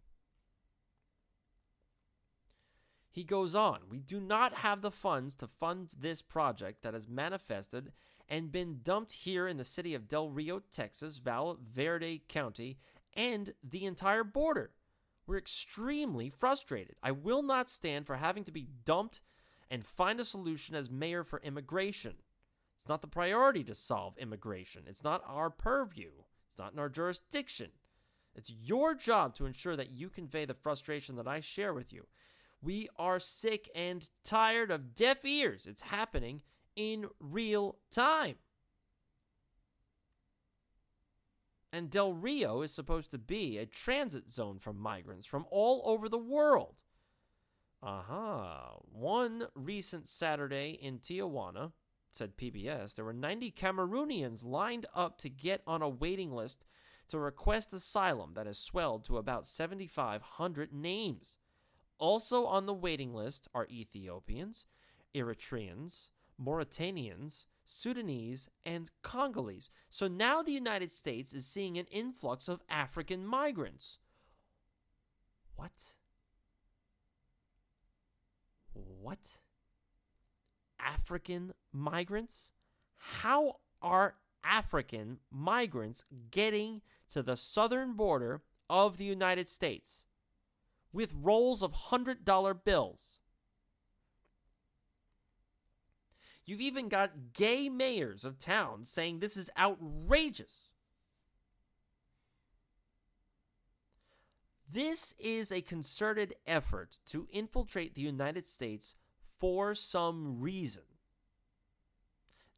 He 3.14 3.24
goes 3.24 3.54
on, 3.54 3.82
we 3.92 4.00
do 4.00 4.20
not 4.20 4.56
have 4.56 4.82
the 4.82 4.90
funds 4.90 5.36
to 5.36 5.48
fund 5.48 5.92
this 6.00 6.24
project 6.24 6.82
that 6.82 6.96
has 6.96 7.08
manifested 7.08 7.92
and 8.28 8.52
been 8.52 8.80
dumped 8.82 9.12
here 9.12 9.48
in 9.48 9.58
the 9.58 9.64
city 9.64 9.94
of 9.94 10.08
Del 10.08 10.32
Rio, 10.32 10.64
Texas, 10.72 11.20
Val 11.20 11.60
Verde 11.62 12.24
County, 12.28 12.80
and 13.16 13.54
the 13.64 13.86
entire 13.86 14.24
border. 14.24 14.72
We're 15.28 15.38
extremely 15.38 16.32
frustrated. 16.32 16.96
I 17.04 17.12
will 17.12 17.44
not 17.44 17.70
stand 17.70 18.08
for 18.08 18.16
having 18.16 18.46
to 18.46 18.52
be 18.52 18.68
dumped 18.84 19.22
and 19.70 19.86
find 19.86 20.20
a 20.20 20.26
solution 20.26 20.76
as 20.76 20.90
mayor 20.90 21.24
for 21.24 21.40
immigration, 21.44 22.16
It's 22.80 22.90
not 22.90 23.02
the 23.02 23.08
priority 23.08 23.64
to 23.66 23.76
solve 23.76 24.18
immigration. 24.18 24.86
It's 24.88 25.04
not 25.04 25.22
our 25.28 25.52
purview. 25.52 26.10
It's 26.48 26.58
not 26.58 26.74
in 26.74 26.80
our 26.80 26.90
jurisdiction. 26.90 27.70
It's 28.36 28.52
your 28.52 28.96
job 28.96 29.36
to 29.36 29.46
ensure 29.46 29.76
that 29.76 29.92
you 29.92 30.10
convey 30.10 30.46
the 30.46 30.56
frustration 30.56 31.16
that 31.18 31.28
I 31.28 31.42
share 31.42 31.76
with 31.76 31.94
you. 31.94 32.08
We 32.64 32.88
are 32.98 33.20
sick 33.20 33.70
and 33.76 34.10
tired 34.24 34.72
of 34.72 34.96
deaf 34.96 35.26
ears. 35.26 35.66
It's 35.68 35.82
happening 35.82 36.42
in 36.78 37.08
real 37.20 37.78
time. 37.92 38.36
And 41.74 41.90
Del 41.90 42.14
Rio 42.14 42.62
is 42.62 42.72
supposed 42.72 43.12
to 43.12 43.18
be 43.18 43.58
a 43.58 43.66
transit 43.66 44.30
zone 44.30 44.60
for 44.60 44.72
migrants 44.72 45.26
from 45.26 45.46
all 45.52 45.82
over 45.86 46.08
the 46.08 46.18
world. 46.18 46.76
Aha. 47.82 47.98
Uh-huh. 48.00 48.80
One 48.94 49.48
recent 49.56 50.08
Saturday 50.08 50.78
in 50.82 51.00
Tijuana, 51.00 51.74
said 52.12 52.38
PBS, 52.38 52.96
there 52.96 53.04
were 53.04 53.12
90 53.12 53.52
Cameroonians 53.52 54.46
lined 54.46 54.86
up 54.96 55.18
to 55.18 55.30
get 55.30 55.62
on 55.68 55.82
a 55.82 55.90
waiting 55.90 56.32
list 56.32 56.64
to 57.10 57.20
request 57.20 57.74
asylum 57.74 58.36
that 58.36 58.46
has 58.46 58.58
swelled 58.58 59.04
to 59.06 59.18
about 59.18 59.46
7,500 59.46 60.72
names. 60.72 61.36
Also 62.04 62.46
on 62.46 62.66
the 62.66 62.74
waiting 62.74 63.14
list 63.14 63.48
are 63.56 63.66
Ethiopians, 63.72 64.66
Eritreans, 65.16 66.10
Mauritanians, 66.38 67.46
Sudanese, 67.64 68.50
and 68.66 68.92
Congolese. 69.04 69.70
So 69.90 70.10
now 70.10 70.42
the 70.42 70.52
United 70.52 70.92
States 70.92 71.32
is 71.32 71.46
seeing 71.46 71.78
an 71.78 71.86
influx 71.86 72.50
of 72.50 72.62
African 72.70 73.26
migrants. 73.26 74.00
What? 75.56 75.72
What? 78.74 79.40
African 80.78 81.54
migrants? 81.72 82.52
How 82.98 83.60
are 83.82 84.16
African 84.44 85.20
migrants 85.32 86.04
getting 86.32 86.82
to 87.12 87.24
the 87.24 87.38
southern 87.38 87.94
border 87.94 88.42
of 88.70 88.98
the 88.98 89.06
United 89.06 89.48
States 89.48 90.06
with 90.94 91.16
rolls 91.20 91.62
of 91.62 91.74
$100 91.74 92.64
bills? 92.64 93.20
You've 96.46 96.62
even 96.62 96.90
got 96.90 97.34
gay 97.34 97.70
mayors 97.70 98.24
of 98.26 98.38
towns 98.38 98.90
saying 98.90 99.20
this 99.20 99.38
is 99.38 99.50
outrageous. 99.58 100.70
This 104.70 105.14
is 105.20 105.52
a 105.52 105.62
concerted 105.62 106.34
effort 106.48 107.00
to 107.08 107.28
infiltrate 107.32 107.94
the 107.94 108.02
United 108.02 108.48
States 108.48 108.96
for 109.38 109.76
some 109.76 110.40
reason. 110.40 110.84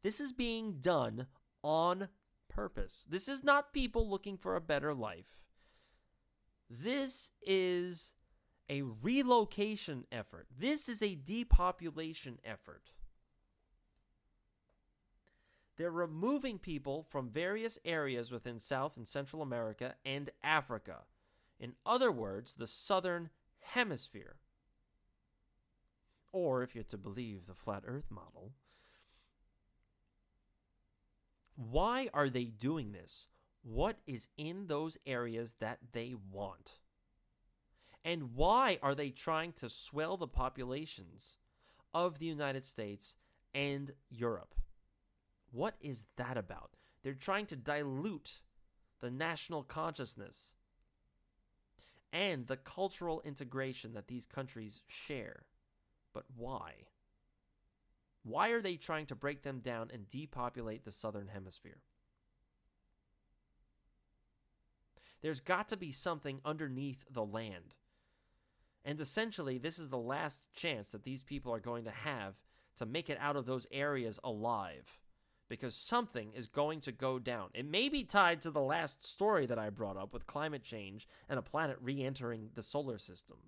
This 0.02 0.20
is 0.20 0.32
being 0.32 0.78
done 0.80 1.26
on 1.62 2.08
purpose. 2.48 3.06
This 3.08 3.28
is 3.28 3.44
not 3.44 3.72
people 3.72 4.08
looking 4.08 4.36
for 4.38 4.56
a 4.56 4.60
better 4.60 4.94
life. 4.94 5.36
This 6.70 7.30
is 7.42 8.14
a 8.68 8.82
relocation 8.82 10.04
effort. 10.10 10.46
This 10.58 10.88
is 10.88 11.02
a 11.02 11.14
depopulation 11.14 12.38
effort. 12.44 12.92
They're 15.76 15.90
removing 15.90 16.58
people 16.58 17.02
from 17.02 17.28
various 17.28 17.78
areas 17.84 18.30
within 18.30 18.58
South 18.58 18.96
and 18.96 19.06
Central 19.06 19.42
America 19.42 19.94
and 20.04 20.30
Africa. 20.42 21.00
In 21.60 21.74
other 21.84 22.10
words, 22.10 22.56
the 22.56 22.66
Southern 22.66 23.30
Hemisphere. 23.60 24.36
Or, 26.32 26.62
if 26.62 26.74
you're 26.74 26.84
to 26.84 26.98
believe 26.98 27.46
the 27.46 27.54
Flat 27.54 27.82
Earth 27.86 28.10
model, 28.10 28.52
why 31.56 32.08
are 32.12 32.28
they 32.28 32.44
doing 32.44 32.92
this? 32.92 33.26
What 33.62 33.98
is 34.06 34.28
in 34.36 34.66
those 34.66 34.98
areas 35.06 35.56
that 35.60 35.78
they 35.92 36.14
want? 36.30 36.78
And 38.06 38.36
why 38.36 38.78
are 38.84 38.94
they 38.94 39.10
trying 39.10 39.52
to 39.54 39.68
swell 39.68 40.16
the 40.16 40.28
populations 40.28 41.38
of 41.92 42.20
the 42.20 42.26
United 42.26 42.64
States 42.64 43.16
and 43.52 43.90
Europe? 44.10 44.54
What 45.50 45.74
is 45.80 46.04
that 46.14 46.38
about? 46.38 46.76
They're 47.02 47.14
trying 47.14 47.46
to 47.46 47.56
dilute 47.56 48.42
the 49.00 49.10
national 49.10 49.64
consciousness 49.64 50.54
and 52.12 52.46
the 52.46 52.56
cultural 52.56 53.22
integration 53.24 53.94
that 53.94 54.06
these 54.06 54.24
countries 54.24 54.82
share. 54.86 55.42
But 56.14 56.26
why? 56.36 56.74
Why 58.22 58.50
are 58.50 58.62
they 58.62 58.76
trying 58.76 59.06
to 59.06 59.16
break 59.16 59.42
them 59.42 59.58
down 59.58 59.90
and 59.92 60.08
depopulate 60.08 60.84
the 60.84 60.92
southern 60.92 61.26
hemisphere? 61.26 61.78
There's 65.22 65.40
got 65.40 65.68
to 65.70 65.76
be 65.76 65.90
something 65.90 66.40
underneath 66.44 67.04
the 67.10 67.24
land. 67.24 67.74
And 68.86 69.00
essentially, 69.00 69.58
this 69.58 69.80
is 69.80 69.90
the 69.90 69.98
last 69.98 70.46
chance 70.54 70.92
that 70.92 71.02
these 71.02 71.24
people 71.24 71.52
are 71.52 71.58
going 71.58 71.84
to 71.84 71.90
have 71.90 72.36
to 72.76 72.86
make 72.86 73.10
it 73.10 73.18
out 73.20 73.34
of 73.34 73.44
those 73.44 73.66
areas 73.72 74.20
alive 74.22 75.00
because 75.48 75.74
something 75.74 76.30
is 76.34 76.46
going 76.46 76.78
to 76.80 76.92
go 76.92 77.18
down. 77.18 77.48
It 77.52 77.66
may 77.66 77.88
be 77.88 78.04
tied 78.04 78.42
to 78.42 78.50
the 78.50 78.60
last 78.60 79.04
story 79.04 79.44
that 79.46 79.58
I 79.58 79.70
brought 79.70 79.96
up 79.96 80.12
with 80.12 80.28
climate 80.28 80.62
change 80.62 81.08
and 81.28 81.36
a 81.36 81.42
planet 81.42 81.78
re 81.80 82.00
entering 82.00 82.50
the 82.54 82.62
solar 82.62 82.96
system. 82.96 83.38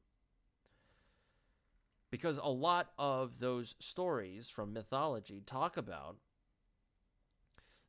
Because 2.10 2.38
a 2.42 2.50
lot 2.50 2.90
of 2.98 3.38
those 3.38 3.76
stories 3.78 4.48
from 4.48 4.72
mythology 4.72 5.40
talk 5.44 5.76
about 5.76 6.16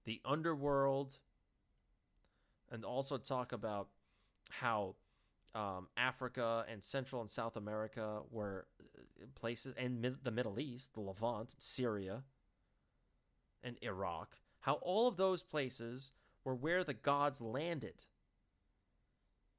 the 0.05 0.21
underworld 0.23 1.17
and 2.71 2.85
also 2.85 3.17
talk 3.17 3.51
about 3.51 3.87
how 4.49 4.95
um, 5.55 5.87
Africa 5.97 6.65
and 6.71 6.83
Central 6.83 7.21
and 7.21 7.29
South 7.29 7.57
America 7.57 8.21
were 8.31 8.67
uh, 8.81 9.25
places, 9.35 9.73
and 9.77 10.01
mid- 10.01 10.23
the 10.23 10.31
Middle 10.31 10.59
East, 10.59 10.93
the 10.93 11.01
Levant, 11.01 11.55
Syria, 11.57 12.23
and 13.63 13.77
Iraq, 13.81 14.37
how 14.61 14.73
all 14.75 15.07
of 15.07 15.17
those 15.17 15.43
places 15.43 16.11
were 16.43 16.55
where 16.55 16.83
the 16.83 16.93
gods 16.93 17.41
landed. 17.41 18.03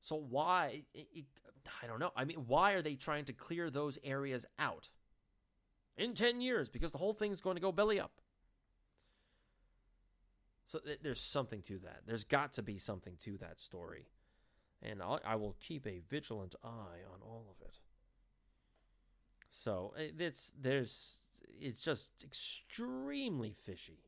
So 0.01 0.17
why 0.17 0.83
it, 0.95 1.09
it, 1.13 1.25
I 1.83 1.87
don't 1.87 1.99
know. 1.99 2.13
I 2.17 2.25
mean, 2.25 2.45
why 2.47 2.73
are 2.73 2.83
they 2.83 2.95
trying 2.95 3.25
to 3.27 3.33
clear 3.33 3.69
those 3.69 3.99
areas 4.03 4.47
out 4.59 4.91
in 5.97 6.15
10 6.15 6.41
years 6.41 6.69
because 6.69 6.93
the 6.93 6.99
whole 6.99 7.13
thing's 7.13 7.41
going 7.41 7.57
to 7.57 7.63
go 7.63 7.73
belly 7.73 8.01
up. 8.01 8.13
So 10.65 10.79
th- 10.79 11.01
there's 11.03 11.21
something 11.21 11.63
to 11.63 11.79
that. 11.81 12.03
There's 12.07 12.25
got 12.25 12.55
to 12.55 12.63
be 12.63 12.79
something 12.79 13.17
to 13.25 13.37
that 13.39 13.61
story. 13.61 14.07
And 14.83 15.03
I'll, 15.03 15.21
I 15.25 15.37
will 15.37 15.57
keep 15.61 15.87
a 15.87 16.01
vigilant 16.09 16.55
eye 16.65 17.05
on 17.13 17.21
all 17.23 17.47
of 17.51 17.67
it. 17.67 17.77
So 19.51 19.95
it's 19.97 20.53
there's 20.61 21.41
it's 21.61 21.81
just 21.81 22.23
extremely 22.25 23.53
fishy, 23.53 24.05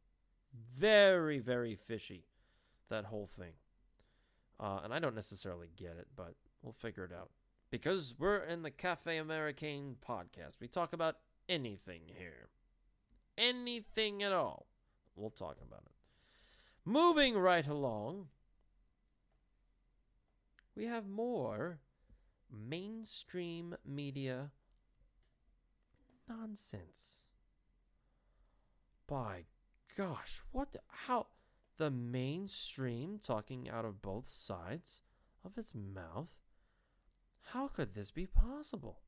very 0.54 1.40
very 1.40 1.74
fishy, 1.74 2.24
that 2.88 3.06
whole 3.06 3.26
thing. 3.26 3.54
Uh, 4.60 4.80
and 4.84 4.94
I 4.94 5.00
don't 5.00 5.16
necessarily 5.16 5.68
get 5.76 5.96
it, 5.98 6.06
but 6.14 6.34
we'll 6.62 6.72
figure 6.72 7.04
it 7.04 7.12
out 7.12 7.30
because 7.70 8.14
we're 8.16 8.44
in 8.44 8.62
the 8.62 8.70
Cafe 8.70 9.16
Americain 9.16 9.96
podcast. 10.06 10.60
We 10.60 10.68
talk 10.68 10.92
about 10.92 11.16
anything 11.48 12.02
here, 12.06 12.50
anything 13.36 14.22
at 14.22 14.32
all. 14.32 14.66
We'll 15.16 15.30
talk 15.30 15.56
about 15.60 15.82
it. 15.86 15.92
Moving 16.84 17.36
right 17.36 17.66
along, 17.66 18.28
we 20.74 20.86
have 20.86 21.06
more 21.08 21.78
mainstream 22.50 23.74
media 23.84 24.50
nonsense. 26.28 27.24
By 29.06 29.44
gosh, 29.96 30.40
what? 30.52 30.76
How? 30.88 31.26
The 31.76 31.90
mainstream 31.90 33.18
talking 33.18 33.68
out 33.68 33.84
of 33.84 34.02
both 34.02 34.26
sides 34.26 35.00
of 35.44 35.56
its 35.56 35.74
mouth? 35.74 36.28
How 37.52 37.68
could 37.68 37.94
this 37.94 38.10
be 38.10 38.26
possible? 38.26 39.00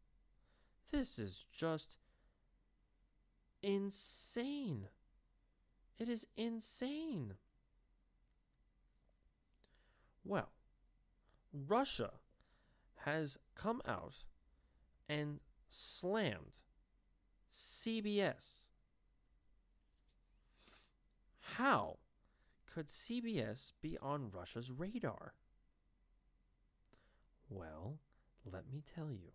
This 0.90 1.18
is 1.18 1.46
just 1.52 1.96
insane. 3.62 4.88
It 5.98 6.08
is 6.08 6.26
insane. 6.36 7.34
Well, 10.24 10.48
Russia 11.54 12.10
has 13.04 13.38
come 13.54 13.80
out 13.86 14.24
and 15.08 15.38
slammed 15.68 16.58
CBS. 17.52 18.66
How 21.56 21.98
could 22.66 22.88
CBS 22.88 23.70
be 23.80 23.96
on 24.02 24.30
Russia's 24.32 24.72
radar? 24.72 25.34
Well, 27.48 27.98
let 28.44 28.64
me 28.68 28.82
tell 28.82 29.12
you. 29.12 29.30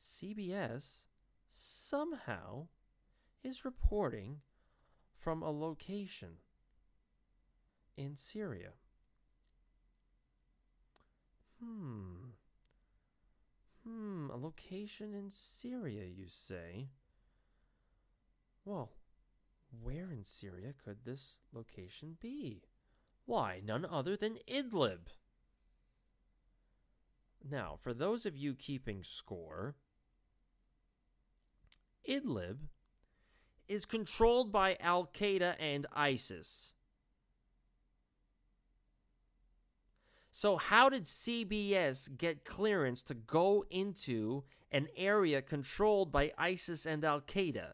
CBS 0.00 1.04
somehow 1.50 2.68
is 3.44 3.64
reporting 3.64 4.38
from 5.18 5.42
a 5.42 5.50
location 5.50 6.38
in 7.96 8.16
Syria. 8.16 8.70
Hmm. 11.62 12.30
Hmm, 13.84 14.30
a 14.30 14.36
location 14.36 15.14
in 15.14 15.30
Syria, 15.30 16.04
you 16.04 16.26
say? 16.28 16.88
Well, 18.64 18.92
where 19.82 20.10
in 20.10 20.24
Syria 20.24 20.74
could 20.82 21.04
this 21.04 21.36
location 21.52 22.16
be? 22.20 22.62
Why, 23.24 23.60
none 23.64 23.84
other 23.84 24.16
than 24.16 24.38
Idlib. 24.46 25.08
Now, 27.48 27.78
for 27.80 27.94
those 27.94 28.26
of 28.26 28.36
you 28.36 28.54
keeping 28.54 29.02
score, 29.02 29.76
Idlib 32.08 32.68
is 33.68 33.84
controlled 33.84 34.50
by 34.50 34.76
Al 34.80 35.06
Qaeda 35.06 35.56
and 35.58 35.86
ISIS. 35.94 36.72
So, 40.38 40.56
how 40.56 40.88
did 40.88 41.02
CBS 41.02 42.16
get 42.16 42.44
clearance 42.44 43.02
to 43.02 43.14
go 43.14 43.64
into 43.70 44.44
an 44.70 44.86
area 44.96 45.42
controlled 45.42 46.12
by 46.12 46.30
ISIS 46.38 46.86
and 46.86 47.04
Al 47.04 47.20
Qaeda? 47.20 47.72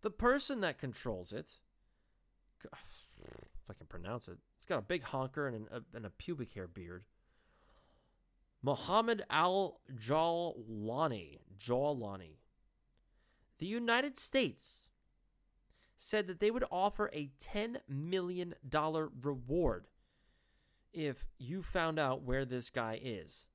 The 0.00 0.10
person 0.10 0.62
that 0.62 0.78
controls 0.78 1.32
it, 1.32 1.60
if 2.64 3.70
I 3.70 3.74
can 3.74 3.86
pronounce 3.86 4.26
it, 4.26 4.38
it's 4.56 4.66
got 4.66 4.80
a 4.80 4.82
big 4.82 5.04
honker 5.04 5.46
and, 5.46 5.54
an, 5.54 5.66
a, 5.70 5.96
and 5.96 6.04
a 6.04 6.10
pubic 6.10 6.54
hair 6.54 6.66
beard. 6.66 7.04
Mohammed 8.64 9.22
al 9.30 9.78
Jawlani, 9.94 11.38
Jawlani. 11.56 12.38
The 13.58 13.66
United 13.66 14.18
States 14.18 14.88
said 15.98 16.28
that 16.28 16.38
they 16.38 16.50
would 16.50 16.64
offer 16.70 17.10
a 17.12 17.28
$10 17.42 17.78
million 17.88 18.54
reward 19.20 19.88
if 20.92 21.26
you 21.38 21.60
found 21.60 21.98
out 21.98 22.22
where 22.22 22.44
this 22.44 22.70
guy 22.70 22.98
is. 23.02 23.48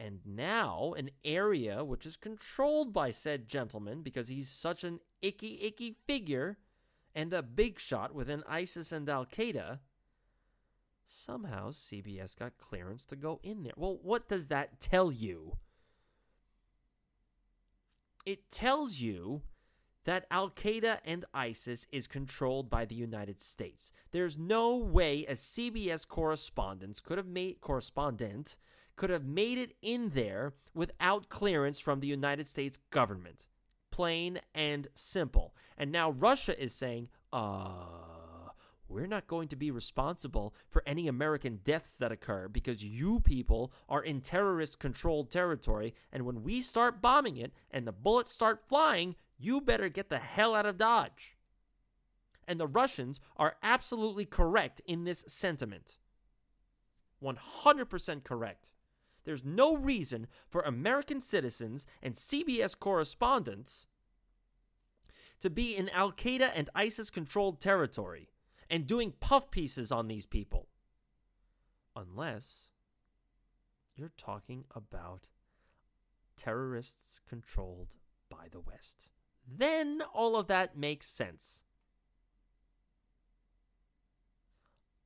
And 0.00 0.20
now, 0.24 0.94
an 0.96 1.10
area 1.24 1.84
which 1.84 2.06
is 2.06 2.16
controlled 2.16 2.92
by 2.92 3.10
said 3.10 3.48
gentleman 3.48 4.02
because 4.02 4.28
he's 4.28 4.48
such 4.48 4.84
an 4.84 5.00
icky, 5.20 5.58
icky 5.60 5.96
figure 6.06 6.56
and 7.16 7.32
a 7.32 7.42
big 7.42 7.80
shot 7.80 8.14
within 8.14 8.44
ISIS 8.48 8.92
and 8.92 9.08
Al 9.08 9.26
Qaeda, 9.26 9.80
somehow 11.04 11.70
CBS 11.70 12.38
got 12.38 12.58
clearance 12.58 13.04
to 13.06 13.16
go 13.16 13.40
in 13.42 13.64
there. 13.64 13.72
Well, 13.76 13.98
what 14.00 14.28
does 14.28 14.46
that 14.48 14.78
tell 14.78 15.10
you? 15.10 15.56
It 18.24 18.50
tells 18.52 19.00
you 19.00 19.42
that 20.04 20.26
Al 20.30 20.50
Qaeda 20.50 20.98
and 21.04 21.24
ISIS 21.34 21.86
is 21.92 22.06
controlled 22.06 22.70
by 22.70 22.84
the 22.84 22.94
United 22.94 23.40
States. 23.40 23.92
There's 24.10 24.38
no 24.38 24.76
way 24.76 25.24
a 25.24 25.34
CBS 25.34 26.06
correspondent 26.06 27.02
could 27.04 27.18
have 27.18 27.26
made 27.26 27.60
correspondent 27.60 28.56
could 28.98 29.10
have 29.10 29.24
made 29.24 29.56
it 29.56 29.76
in 29.80 30.10
there 30.10 30.52
without 30.74 31.28
clearance 31.30 31.78
from 31.78 32.00
the 32.00 32.06
United 32.06 32.46
States 32.46 32.78
government. 32.90 33.46
Plain 33.90 34.40
and 34.54 34.88
simple. 34.94 35.54
And 35.78 35.90
now 35.90 36.10
Russia 36.10 36.60
is 36.60 36.74
saying, 36.74 37.08
uh, 37.32 38.50
we're 38.88 39.06
not 39.06 39.26
going 39.26 39.48
to 39.48 39.56
be 39.56 39.70
responsible 39.70 40.54
for 40.68 40.82
any 40.86 41.08
American 41.08 41.60
deaths 41.62 41.96
that 41.98 42.12
occur 42.12 42.48
because 42.48 42.84
you 42.84 43.20
people 43.20 43.72
are 43.88 44.02
in 44.02 44.20
terrorist 44.20 44.78
controlled 44.78 45.30
territory. 45.30 45.94
And 46.12 46.24
when 46.24 46.42
we 46.42 46.60
start 46.60 47.02
bombing 47.02 47.36
it 47.36 47.52
and 47.70 47.86
the 47.86 47.92
bullets 47.92 48.32
start 48.32 48.66
flying, 48.66 49.14
you 49.38 49.60
better 49.60 49.88
get 49.88 50.10
the 50.10 50.18
hell 50.18 50.54
out 50.54 50.66
of 50.66 50.78
Dodge. 50.78 51.36
And 52.46 52.58
the 52.58 52.66
Russians 52.66 53.20
are 53.36 53.56
absolutely 53.62 54.24
correct 54.24 54.80
in 54.86 55.04
this 55.04 55.24
sentiment. 55.28 55.98
100% 57.22 58.24
correct. 58.24 58.70
There's 59.24 59.44
no 59.44 59.76
reason 59.76 60.26
for 60.48 60.62
American 60.62 61.20
citizens 61.20 61.86
and 62.02 62.14
CBS 62.14 62.78
correspondents 62.78 63.86
to 65.40 65.50
be 65.50 65.76
in 65.76 65.88
Al 65.90 66.12
Qaeda 66.12 66.50
and 66.54 66.70
ISIS 66.74 67.10
controlled 67.10 67.60
territory 67.60 68.30
and 68.70 68.86
doing 68.86 69.12
puff 69.20 69.50
pieces 69.50 69.92
on 69.92 70.08
these 70.08 70.26
people. 70.26 70.68
Unless 71.94 72.70
you're 73.94 74.12
talking 74.16 74.64
about 74.74 75.26
terrorists 76.36 77.20
controlled 77.28 77.96
by 78.30 78.46
the 78.50 78.60
West. 78.60 79.08
Then 79.50 80.02
all 80.12 80.36
of 80.36 80.46
that 80.48 80.76
makes 80.76 81.06
sense. 81.06 81.62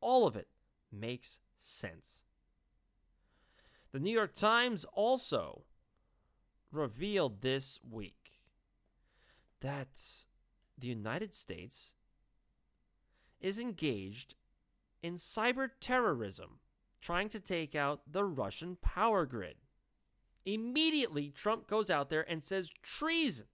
All 0.00 0.26
of 0.26 0.34
it 0.34 0.48
makes 0.90 1.40
sense. 1.56 2.22
The 3.92 4.00
New 4.00 4.10
York 4.10 4.32
Times 4.32 4.84
also 4.92 5.62
revealed 6.72 7.42
this 7.42 7.78
week 7.88 8.40
that 9.60 10.00
the 10.78 10.88
United 10.88 11.34
States 11.34 11.94
is 13.40 13.60
engaged 13.60 14.34
in 15.02 15.14
cyber 15.14 15.68
terrorism, 15.80 16.58
trying 17.00 17.28
to 17.28 17.40
take 17.40 17.74
out 17.74 18.00
the 18.10 18.24
Russian 18.24 18.76
power 18.80 19.26
grid. 19.26 19.56
Immediately, 20.44 21.30
Trump 21.30 21.68
goes 21.68 21.90
out 21.90 22.10
there 22.10 22.28
and 22.28 22.42
says 22.42 22.70
treason. 22.82 23.46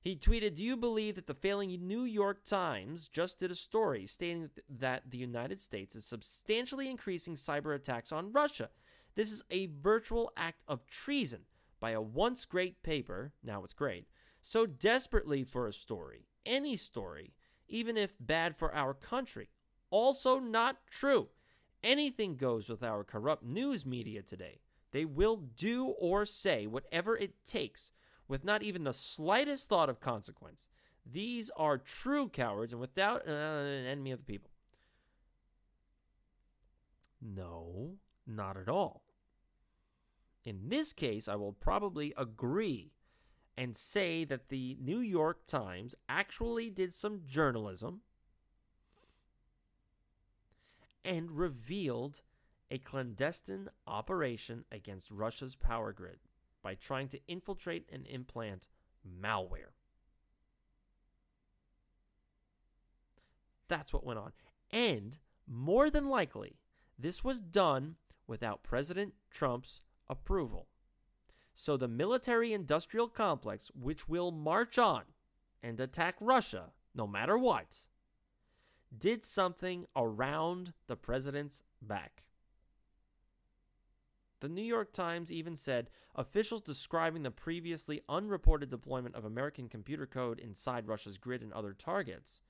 He 0.00 0.14
tweeted, 0.16 0.54
Do 0.54 0.62
you 0.62 0.76
believe 0.76 1.16
that 1.16 1.26
the 1.26 1.34
failing 1.34 1.70
New 1.86 2.04
York 2.04 2.44
Times 2.44 3.08
just 3.08 3.40
did 3.40 3.50
a 3.50 3.56
story 3.56 4.06
stating 4.06 4.50
that 4.68 5.10
the 5.10 5.18
United 5.18 5.60
States 5.60 5.96
is 5.96 6.04
substantially 6.04 6.88
increasing 6.88 7.34
cyber 7.34 7.74
attacks 7.74 8.12
on 8.12 8.32
Russia? 8.32 8.70
This 9.16 9.32
is 9.32 9.42
a 9.50 9.66
virtual 9.66 10.32
act 10.36 10.62
of 10.68 10.86
treason 10.86 11.40
by 11.80 11.90
a 11.90 12.00
once 12.00 12.44
great 12.44 12.82
paper, 12.82 13.32
now 13.42 13.64
it's 13.64 13.74
great, 13.74 14.06
so 14.40 14.66
desperately 14.66 15.42
for 15.44 15.66
a 15.66 15.72
story, 15.72 16.26
any 16.46 16.76
story, 16.76 17.34
even 17.68 17.96
if 17.96 18.14
bad 18.20 18.56
for 18.56 18.74
our 18.74 18.94
country. 18.94 19.48
Also, 19.90 20.38
not 20.38 20.86
true. 20.88 21.28
Anything 21.82 22.36
goes 22.36 22.68
with 22.68 22.82
our 22.82 23.04
corrupt 23.04 23.44
news 23.44 23.86
media 23.86 24.22
today. 24.22 24.60
They 24.92 25.04
will 25.04 25.36
do 25.36 25.86
or 25.86 26.24
say 26.24 26.66
whatever 26.66 27.16
it 27.16 27.44
takes 27.44 27.90
with 28.28 28.44
not 28.44 28.62
even 28.62 28.84
the 28.84 28.92
slightest 28.92 29.68
thought 29.68 29.88
of 29.88 30.00
consequence. 30.00 30.68
These 31.10 31.50
are 31.56 31.78
true 31.78 32.28
cowards 32.28 32.72
and 32.72 32.80
without 32.80 33.26
uh, 33.26 33.30
an 33.32 33.86
enemy 33.86 34.12
of 34.12 34.20
the 34.20 34.24
people. 34.24 34.50
No, 37.20 37.96
not 38.26 38.56
at 38.56 38.68
all. 38.68 39.02
In 40.44 40.68
this 40.68 40.92
case, 40.92 41.26
I 41.28 41.34
will 41.34 41.52
probably 41.52 42.14
agree 42.16 42.92
and 43.56 43.74
say 43.74 44.24
that 44.24 44.50
the 44.50 44.76
New 44.80 45.00
York 45.00 45.46
Times 45.46 45.94
actually 46.08 46.70
did 46.70 46.94
some 46.94 47.22
journalism 47.26 48.02
and 51.04 51.32
revealed 51.32 52.20
a 52.70 52.78
clandestine 52.78 53.68
operation 53.86 54.64
against 54.70 55.10
Russia's 55.10 55.56
power 55.56 55.92
grid 55.92 56.18
by 56.62 56.74
trying 56.74 57.08
to 57.08 57.20
infiltrate 57.28 57.88
and 57.92 58.06
implant 58.06 58.68
malware. 59.06 59.72
That's 63.68 63.92
what 63.92 64.04
went 64.04 64.18
on. 64.18 64.32
And 64.70 65.18
more 65.46 65.90
than 65.90 66.08
likely, 66.08 66.58
this 66.98 67.22
was 67.22 67.40
done 67.40 67.96
without 68.26 68.62
President 68.62 69.14
Trump's 69.30 69.80
approval. 70.08 70.68
So 71.54 71.76
the 71.76 71.88
military 71.88 72.52
industrial 72.52 73.08
complex, 73.08 73.70
which 73.74 74.08
will 74.08 74.30
march 74.30 74.78
on 74.78 75.02
and 75.62 75.78
attack 75.80 76.16
Russia 76.20 76.72
no 76.94 77.06
matter 77.06 77.36
what, 77.36 77.76
did 78.96 79.24
something 79.24 79.86
around 79.96 80.72
the 80.86 80.96
president's 80.96 81.62
back. 81.82 82.24
The 84.40 84.48
New 84.48 84.62
York 84.62 84.92
Times 84.92 85.32
even 85.32 85.56
said 85.56 85.90
officials 86.14 86.62
describing 86.62 87.22
the 87.22 87.30
previously 87.30 88.02
unreported 88.08 88.70
deployment 88.70 89.16
of 89.16 89.24
American 89.24 89.68
computer 89.68 90.06
code 90.06 90.38
inside 90.38 90.86
Russia's 90.86 91.18
grid 91.18 91.42
and 91.42 91.52
other 91.52 91.72
targets 91.72 92.40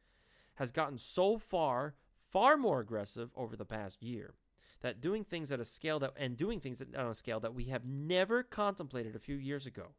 has 0.56 0.70
gotten 0.70 0.98
so 0.98 1.38
far 1.38 1.94
far 2.30 2.58
more 2.58 2.80
aggressive 2.80 3.30
over 3.34 3.56
the 3.56 3.64
past 3.64 4.02
year 4.02 4.34
that 4.82 5.00
doing 5.00 5.24
things 5.24 5.50
at 5.50 5.60
a 5.60 5.64
scale 5.64 5.98
that 5.98 6.12
and 6.16 6.36
doing 6.36 6.60
things 6.60 6.82
on 6.96 7.06
a 7.06 7.14
scale 7.14 7.40
that 7.40 7.54
we 7.54 7.64
have 7.64 7.86
never 7.86 8.42
contemplated 8.42 9.16
a 9.16 9.20
few 9.20 9.36
years 9.36 9.64
ago. 9.66 9.94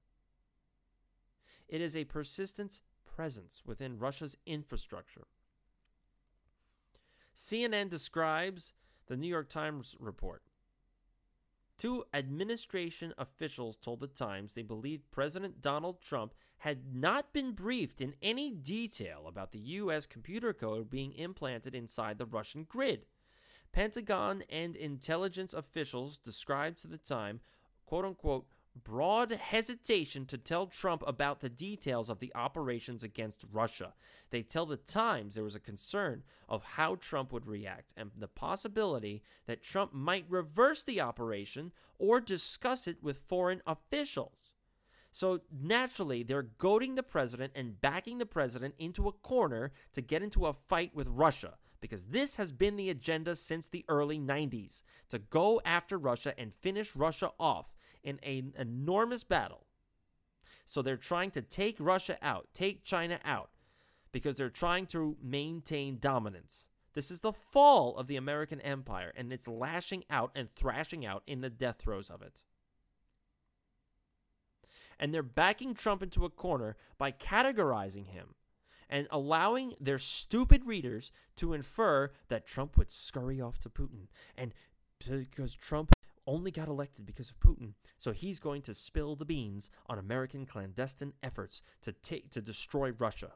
It 1.68 1.82
is 1.82 1.96
a 1.96 2.06
persistent 2.06 2.82
presence 3.04 3.64
within 3.66 4.00
Russia's 4.00 4.38
infrastructure. 4.46 5.28
CNN 7.36 7.90
describes 7.90 8.74
the 9.08 9.18
New 9.18 9.28
York 9.28 9.50
Times 9.50 9.96
report 10.00 10.44
Two 11.80 12.04
administration 12.14 13.14
officials 13.18 13.78
told 13.78 14.02
the 14.02 14.08
Times 14.08 14.54
they 14.54 14.64
believed 14.64 15.12
President 15.12 15.62
Donald 15.62 16.02
Trump 16.02 16.34
had 16.58 16.94
not 16.94 17.32
been 17.32 17.54
briefed 17.54 18.02
in 18.02 18.16
any 18.22 18.52
detail 18.52 19.24
about 19.28 19.54
the 19.54 19.60
U.S. 19.60 20.06
computer 20.06 20.52
code 20.52 20.90
being 20.90 21.14
implanted 21.14 21.74
inside 21.74 22.18
the 22.18 22.26
Russian 22.26 22.66
grid. 22.66 23.06
Pentagon 23.72 24.44
and 24.50 24.76
intelligence 24.76 25.54
officials 25.54 26.18
described 26.18 26.80
to 26.80 26.90
the 26.90 26.98
Time, 26.98 27.40
quote 27.86 28.04
unquote, 28.04 28.48
broad 28.76 29.32
hesitation 29.32 30.26
to 30.26 30.38
tell 30.38 30.68
Trump 30.68 31.04
about 31.06 31.40
the 31.40 31.50
details 31.50 32.10
of 32.10 32.20
the 32.20 32.32
operations 32.36 33.04
against 33.04 33.46
Russia. 33.52 33.94
They 34.30 34.42
tell 34.44 34.66
the 34.66 34.78
Times 34.78 35.36
there 35.36 35.44
was 35.44 35.56
a 35.56 35.60
concern 35.60 36.24
of 36.48 36.64
how 36.64 36.96
Trump 36.96 37.32
would 37.34 37.48
react 37.48 37.94
and 37.98 38.12
the 38.18 38.28
possibility 38.28 39.24
that 39.48 39.64
Trump 39.64 39.94
might 39.94 40.26
reverse 40.30 40.84
the 40.84 41.02
operation 41.02 41.72
or 41.98 42.20
discuss 42.20 42.88
it 42.88 43.04
with 43.04 43.18
foreign 43.28 43.62
officials. 43.68 44.52
So 45.12 45.42
naturally, 45.52 46.24
they're 46.24 46.44
goading 46.44 46.96
the 46.96 47.04
president 47.04 47.54
and 47.56 47.82
backing 47.82 48.20
the 48.20 48.26
president 48.26 48.76
into 48.78 49.08
a 49.08 49.12
corner 49.12 49.72
to 49.94 50.02
get 50.02 50.22
into 50.22 50.46
a 50.46 50.54
fight 50.54 50.94
with 50.94 51.08
Russia 51.08 51.58
because 51.82 52.06
this 52.06 52.36
has 52.36 52.52
been 52.52 52.76
the 52.76 52.90
agenda 52.90 53.36
since 53.36 53.68
the 53.68 53.86
early 53.88 54.20
90s 54.20 54.84
to 55.10 55.20
go 55.20 55.62
after 55.66 55.98
Russia 55.98 56.38
and 56.38 56.54
finish 56.54 56.96
Russia 56.96 57.32
off 57.40 57.74
in 58.04 58.20
an 58.24 58.54
enormous 58.58 59.24
battle. 59.24 59.66
So 60.66 60.82
they're 60.82 60.98
trying 60.98 61.32
to 61.32 61.42
take 61.42 61.78
Russia 61.80 62.18
out, 62.22 62.48
take 62.54 62.84
China 62.84 63.20
out, 63.26 63.50
because 64.12 64.36
they're 64.36 64.50
trying 64.50 64.86
to 64.88 65.18
maintain 65.22 65.98
dominance. 66.00 66.70
This 66.94 67.12
is 67.12 67.22
the 67.22 67.34
fall 67.34 67.98
of 67.98 68.08
the 68.08 68.16
American 68.16 68.62
empire, 68.62 69.14
and 69.16 69.32
it's 69.32 69.48
lashing 69.48 70.04
out 70.10 70.32
and 70.36 70.54
thrashing 70.56 71.06
out 71.06 71.24
in 71.28 71.42
the 71.42 71.50
death 71.50 71.78
throes 71.80 72.10
of 72.10 72.22
it. 72.22 72.44
And 75.00 75.14
they're 75.14 75.24
backing 75.24 75.74
Trump 75.74 76.04
into 76.04 76.26
a 76.26 76.30
corner 76.30 76.76
by 76.98 77.12
categorizing 77.12 78.08
him 78.08 78.36
and 78.90 79.08
allowing 79.12 79.76
their 79.80 80.00
stupid 80.00 80.66
readers 80.66 81.12
to 81.38 81.54
infer 81.54 82.12
that 82.28 82.46
Trump 82.46 82.76
would 82.76 82.90
scurry 82.90 83.40
off 83.40 83.60
to 83.60 83.70
Putin. 83.70 84.08
And 84.36 84.54
because 85.00 85.56
Trump 85.56 85.92
only 86.30 86.52
got 86.52 86.68
elected 86.68 87.06
because 87.06 87.32
of 87.32 87.40
Putin, 87.40 87.74
so 87.98 88.12
he's 88.12 88.40
going 88.40 88.62
to 88.64 88.74
spill 88.74 89.16
the 89.16 89.26
beans 89.26 89.70
on 89.88 89.98
American 89.98 90.46
clandestine 90.46 91.14
efforts 91.24 91.62
to 91.82 91.92
take 91.92 92.30
to 92.30 92.42
destroy 92.42 92.92
Russia. 92.92 93.32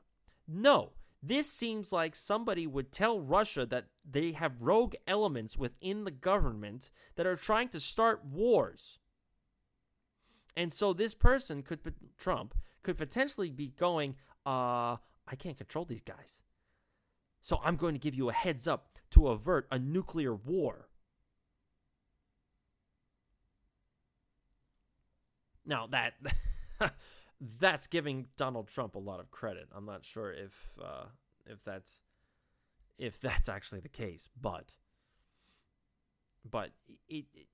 No, 0.48 0.92
this 1.22 1.50
seems 1.50 1.92
like 1.92 2.16
somebody 2.16 2.68
would 2.68 2.92
tell 2.92 3.20
Russia 3.20 3.66
that 3.66 3.88
they 4.10 4.34
have 4.34 4.62
rogue 4.62 4.96
elements 5.08 5.58
within 5.58 6.04
the 6.04 6.12
government 6.12 6.92
that 7.16 7.26
are 7.26 7.36
trying 7.36 7.70
to 7.70 7.80
start 7.80 8.26
wars. 8.26 9.00
And 10.56 10.72
so 10.72 10.94
this 10.94 11.16
person 11.16 11.64
could 11.64 11.80
Trump 12.18 12.54
could 12.84 12.98
potentially 12.98 13.50
be 13.50 13.68
going, 13.68 14.16
uh, 14.46 14.98
I 15.28 15.36
can't 15.38 15.58
control 15.58 15.86
these 15.86 16.02
guys. 16.02 16.44
So 17.42 17.60
I'm 17.64 17.76
going 17.78 17.94
to 17.94 18.00
give 18.00 18.16
you 18.16 18.30
a 18.30 18.34
heads 18.34 18.68
up 18.68 19.00
to 19.12 19.30
avert 19.30 19.68
a 19.72 19.80
nuclear 19.80 20.36
war. 20.36 20.90
Now 25.66 25.88
that 25.88 26.14
that's 27.60 27.88
giving 27.88 28.28
Donald 28.38 28.68
Trump 28.68 28.96
a 28.96 29.00
lot 29.00 29.20
of 29.20 29.32
credit. 29.32 29.68
I'm 29.76 29.86
not 29.86 30.06
sure 30.06 30.32
if 30.32 30.78
uh, 30.82 31.06
if 31.46 31.64
that's 31.64 32.02
if 32.98 33.20
that's 33.20 33.50
actually 33.50 33.82
the 33.82 33.90
case, 33.90 34.30
but 34.40 34.76
but 36.50 36.72
it, 37.08 37.26
it 37.34 37.48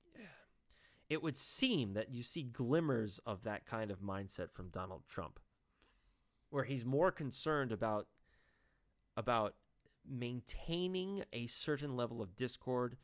it 1.10 1.24
would 1.24 1.36
seem 1.36 1.94
that 1.94 2.14
you 2.14 2.22
see 2.22 2.44
glimmers 2.44 3.20
of 3.26 3.44
that 3.44 3.66
kind 3.66 3.90
of 3.90 4.00
mindset 4.00 4.52
from 4.52 4.70
Donald 4.70 5.04
Trump, 5.10 5.40
where 6.50 6.64
he's 6.64 6.86
more 6.86 7.12
concerned 7.12 7.72
about 7.72 8.08
about 9.18 9.56
maintaining 10.08 11.24
a 11.34 11.48
certain 11.48 11.96
level 11.96 12.22
of 12.22 12.36
discord 12.36 12.96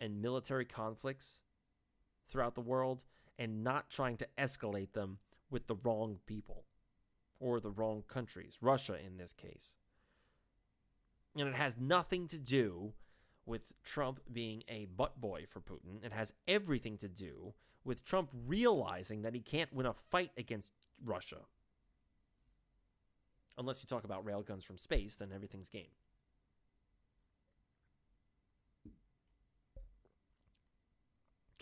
and 0.00 0.20
military 0.20 0.64
conflicts 0.64 1.40
throughout 2.28 2.54
the 2.54 2.60
world 2.60 3.04
and 3.38 3.64
not 3.64 3.90
trying 3.90 4.16
to 4.18 4.28
escalate 4.38 4.92
them 4.92 5.18
with 5.50 5.66
the 5.66 5.76
wrong 5.76 6.18
people 6.26 6.64
or 7.40 7.60
the 7.60 7.70
wrong 7.70 8.02
countries, 8.08 8.58
Russia 8.60 8.96
in 9.04 9.16
this 9.16 9.32
case. 9.32 9.76
And 11.36 11.48
it 11.48 11.54
has 11.54 11.76
nothing 11.78 12.28
to 12.28 12.38
do 12.38 12.92
with 13.46 13.74
Trump 13.82 14.20
being 14.32 14.62
a 14.68 14.86
butt 14.96 15.20
boy 15.20 15.44
for 15.48 15.60
Putin. 15.60 16.04
It 16.04 16.12
has 16.12 16.32
everything 16.48 16.96
to 16.98 17.08
do 17.08 17.54
with 17.84 18.04
Trump 18.04 18.30
realizing 18.46 19.22
that 19.22 19.34
he 19.34 19.40
can't 19.40 19.72
win 19.72 19.86
a 19.86 19.92
fight 19.92 20.30
against 20.38 20.72
Russia. 21.04 21.40
Unless 23.58 23.82
you 23.82 23.86
talk 23.86 24.04
about 24.04 24.24
railguns 24.24 24.64
from 24.64 24.78
space, 24.78 25.16
then 25.16 25.30
everything's 25.34 25.68
game. 25.68 25.92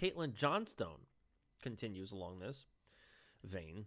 Caitlin 0.00 0.34
Johnstone 0.34 1.06
continues 1.62 2.12
along 2.12 2.38
this 2.38 2.66
vein. 3.44 3.86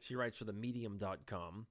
She 0.00 0.16
writes 0.16 0.38
for 0.38 0.44
the 0.44 0.52
medium.com. 0.52 1.66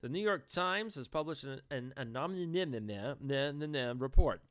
The 0.00 0.08
New 0.08 0.20
York 0.20 0.48
Times 0.48 0.96
has 0.96 1.06
published 1.06 1.44
an, 1.44 1.60
an 1.70 1.92
anonymous 1.96 4.00
report. 4.00 4.42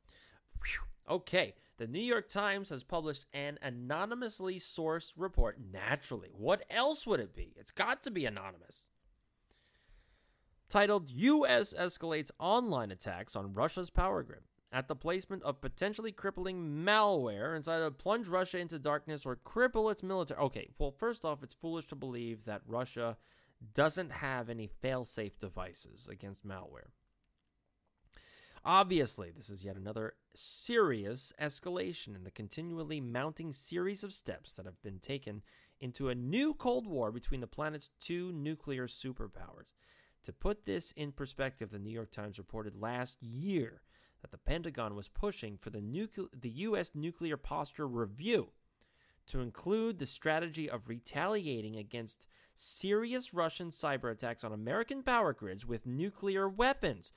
Okay, 1.10 1.54
the 1.76 1.86
New 1.86 2.00
York 2.00 2.28
Times 2.28 2.70
has 2.70 2.82
published 2.82 3.26
an 3.34 3.58
anonymously 3.60 4.58
sourced 4.58 5.12
report. 5.16 5.58
Naturally, 5.72 6.30
what 6.32 6.64
else 6.70 7.06
would 7.06 7.20
it 7.20 7.34
be? 7.34 7.52
It's 7.56 7.70
got 7.70 8.02
to 8.04 8.10
be 8.10 8.24
anonymous. 8.24 8.88
Titled 10.68 11.10
U.S. 11.10 11.74
Escalates 11.78 12.30
Online 12.38 12.90
Attacks 12.90 13.36
on 13.36 13.52
Russia's 13.52 13.90
Power 13.90 14.22
Grid 14.22 14.42
at 14.72 14.88
the 14.88 14.96
placement 14.96 15.42
of 15.42 15.60
potentially 15.60 16.12
crippling 16.12 16.82
malware 16.84 17.54
inside 17.54 17.80
to 17.80 17.90
plunge 17.90 18.26
Russia 18.26 18.58
into 18.58 18.78
darkness 18.78 19.26
or 19.26 19.36
cripple 19.36 19.92
its 19.92 20.02
military. 20.02 20.40
Okay, 20.40 20.70
well, 20.78 20.90
first 20.90 21.24
off, 21.24 21.42
it's 21.42 21.54
foolish 21.54 21.86
to 21.86 21.94
believe 21.94 22.46
that 22.46 22.62
Russia 22.66 23.18
doesn't 23.74 24.10
have 24.10 24.48
any 24.48 24.66
fail-safe 24.66 25.38
devices 25.38 26.08
against 26.10 26.46
malware. 26.46 26.90
Obviously, 28.64 29.30
this 29.30 29.50
is 29.50 29.64
yet 29.64 29.76
another 29.76 30.14
serious 30.34 31.32
escalation 31.40 32.14
in 32.16 32.24
the 32.24 32.30
continually 32.30 33.00
mounting 33.00 33.52
series 33.52 34.02
of 34.02 34.12
steps 34.12 34.54
that 34.54 34.66
have 34.66 34.80
been 34.82 34.98
taken 34.98 35.42
into 35.80 36.08
a 36.08 36.14
new 36.14 36.54
Cold 36.54 36.86
War 36.86 37.10
between 37.10 37.40
the 37.40 37.46
planet's 37.46 37.90
two 38.00 38.32
nuclear 38.32 38.86
superpowers. 38.86 39.74
To 40.22 40.32
put 40.32 40.64
this 40.64 40.92
in 40.92 41.10
perspective, 41.10 41.70
the 41.70 41.80
New 41.80 41.90
York 41.90 42.12
Times 42.12 42.38
reported 42.38 42.76
last 42.76 43.20
year 43.20 43.82
that 44.22 44.30
the 44.30 44.38
Pentagon 44.38 44.94
was 44.94 45.08
pushing 45.08 45.58
for 45.58 45.70
the, 45.70 45.80
nucle- 45.80 46.28
the 46.32 46.50
U.S. 46.50 46.92
nuclear 46.94 47.36
posture 47.36 47.86
review 47.86 48.48
to 49.26 49.40
include 49.40 49.98
the 49.98 50.06
strategy 50.06 50.68
of 50.68 50.88
retaliating 50.88 51.76
against 51.76 52.26
serious 52.54 53.34
Russian 53.34 53.68
cyber 53.68 54.10
attacks 54.10 54.44
on 54.44 54.52
American 54.52 55.02
power 55.02 55.32
grids 55.32 55.66
with 55.66 55.86
nuclear 55.86 56.48
weapons. 56.48 57.12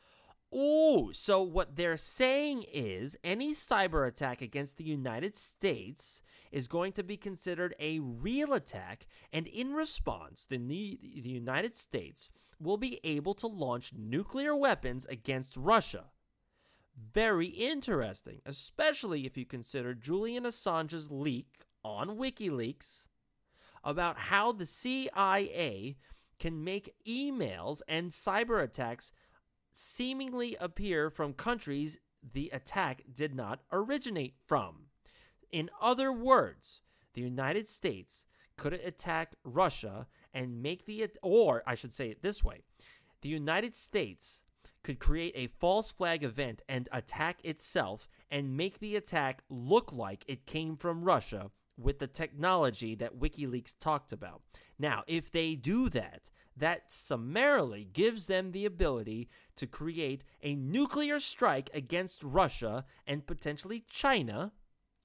Oh, 0.53 1.11
so 1.11 1.41
what 1.41 1.75
they're 1.75 1.97
saying 1.97 2.65
is 2.71 3.17
any 3.23 3.53
cyber 3.53 4.07
attack 4.07 4.41
against 4.41 4.77
the 4.77 4.83
United 4.83 5.35
States 5.35 6.21
is 6.51 6.67
going 6.67 6.93
to 6.93 7.03
be 7.03 7.17
considered 7.17 7.75
a 7.79 7.99
real 7.99 8.53
attack, 8.53 9.07
and 9.33 9.47
in 9.47 9.73
response, 9.73 10.45
the, 10.45 10.57
the 10.57 11.29
United 11.29 11.75
States 11.75 12.29
will 12.59 12.77
be 12.77 12.99
able 13.03 13.33
to 13.33 13.47
launch 13.47 13.91
nuclear 13.97 14.55
weapons 14.55 15.05
against 15.07 15.57
Russia. 15.57 16.05
Very 16.95 17.47
interesting, 17.47 18.41
especially 18.45 19.25
if 19.25 19.35
you 19.35 19.45
consider 19.45 19.93
Julian 19.93 20.45
Assange's 20.45 21.11
leak 21.11 21.65
on 21.83 22.17
WikiLeaks 22.17 23.07
about 23.83 24.17
how 24.17 24.51
the 24.51 24.65
CIA 24.65 25.97
can 26.39 26.63
make 26.63 26.95
emails 27.05 27.81
and 27.87 28.11
cyber 28.11 28.63
attacks 28.63 29.11
seemingly 29.71 30.55
appear 30.59 31.09
from 31.09 31.33
countries 31.33 31.99
the 32.33 32.49
attack 32.53 33.03
did 33.13 33.35
not 33.35 33.61
originate 33.71 34.35
from. 34.45 34.87
In 35.51 35.69
other 35.81 36.11
words, 36.11 36.81
the 37.13 37.21
United 37.21 37.67
States 37.67 38.25
could 38.57 38.73
attack 38.73 39.35
Russia 39.43 40.07
and 40.33 40.61
make 40.63 40.85
the 40.85 41.07
or 41.21 41.61
I 41.67 41.75
should 41.75 41.93
say 41.93 42.09
it 42.09 42.21
this 42.21 42.43
way. 42.43 42.61
The 43.21 43.29
United 43.29 43.75
States 43.75 44.43
could 44.85 44.99
create 44.99 45.33
a 45.35 45.47
false 45.47 45.89
flag 45.89 46.23
event 46.23 46.61
and 46.69 46.87
attack 46.91 47.39
itself 47.43 48.07
and 48.29 48.55
make 48.55 48.77
the 48.77 48.95
attack 48.95 49.41
look 49.49 49.91
like 49.91 50.23
it 50.27 50.45
came 50.45 50.77
from 50.77 51.03
Russia 51.03 51.49
with 51.75 51.97
the 51.97 52.05
technology 52.07 52.93
that 52.93 53.19
WikiLeaks 53.19 53.75
talked 53.79 54.11
about. 54.11 54.43
Now, 54.77 55.03
if 55.07 55.31
they 55.31 55.55
do 55.55 55.89
that, 55.89 56.29
that 56.55 56.91
summarily 56.91 57.83
gives 57.91 58.27
them 58.27 58.51
the 58.51 58.63
ability 58.63 59.27
to 59.55 59.65
create 59.65 60.23
a 60.43 60.53
nuclear 60.53 61.19
strike 61.19 61.71
against 61.73 62.23
Russia 62.23 62.85
and 63.07 63.25
potentially 63.25 63.83
China 63.89 64.51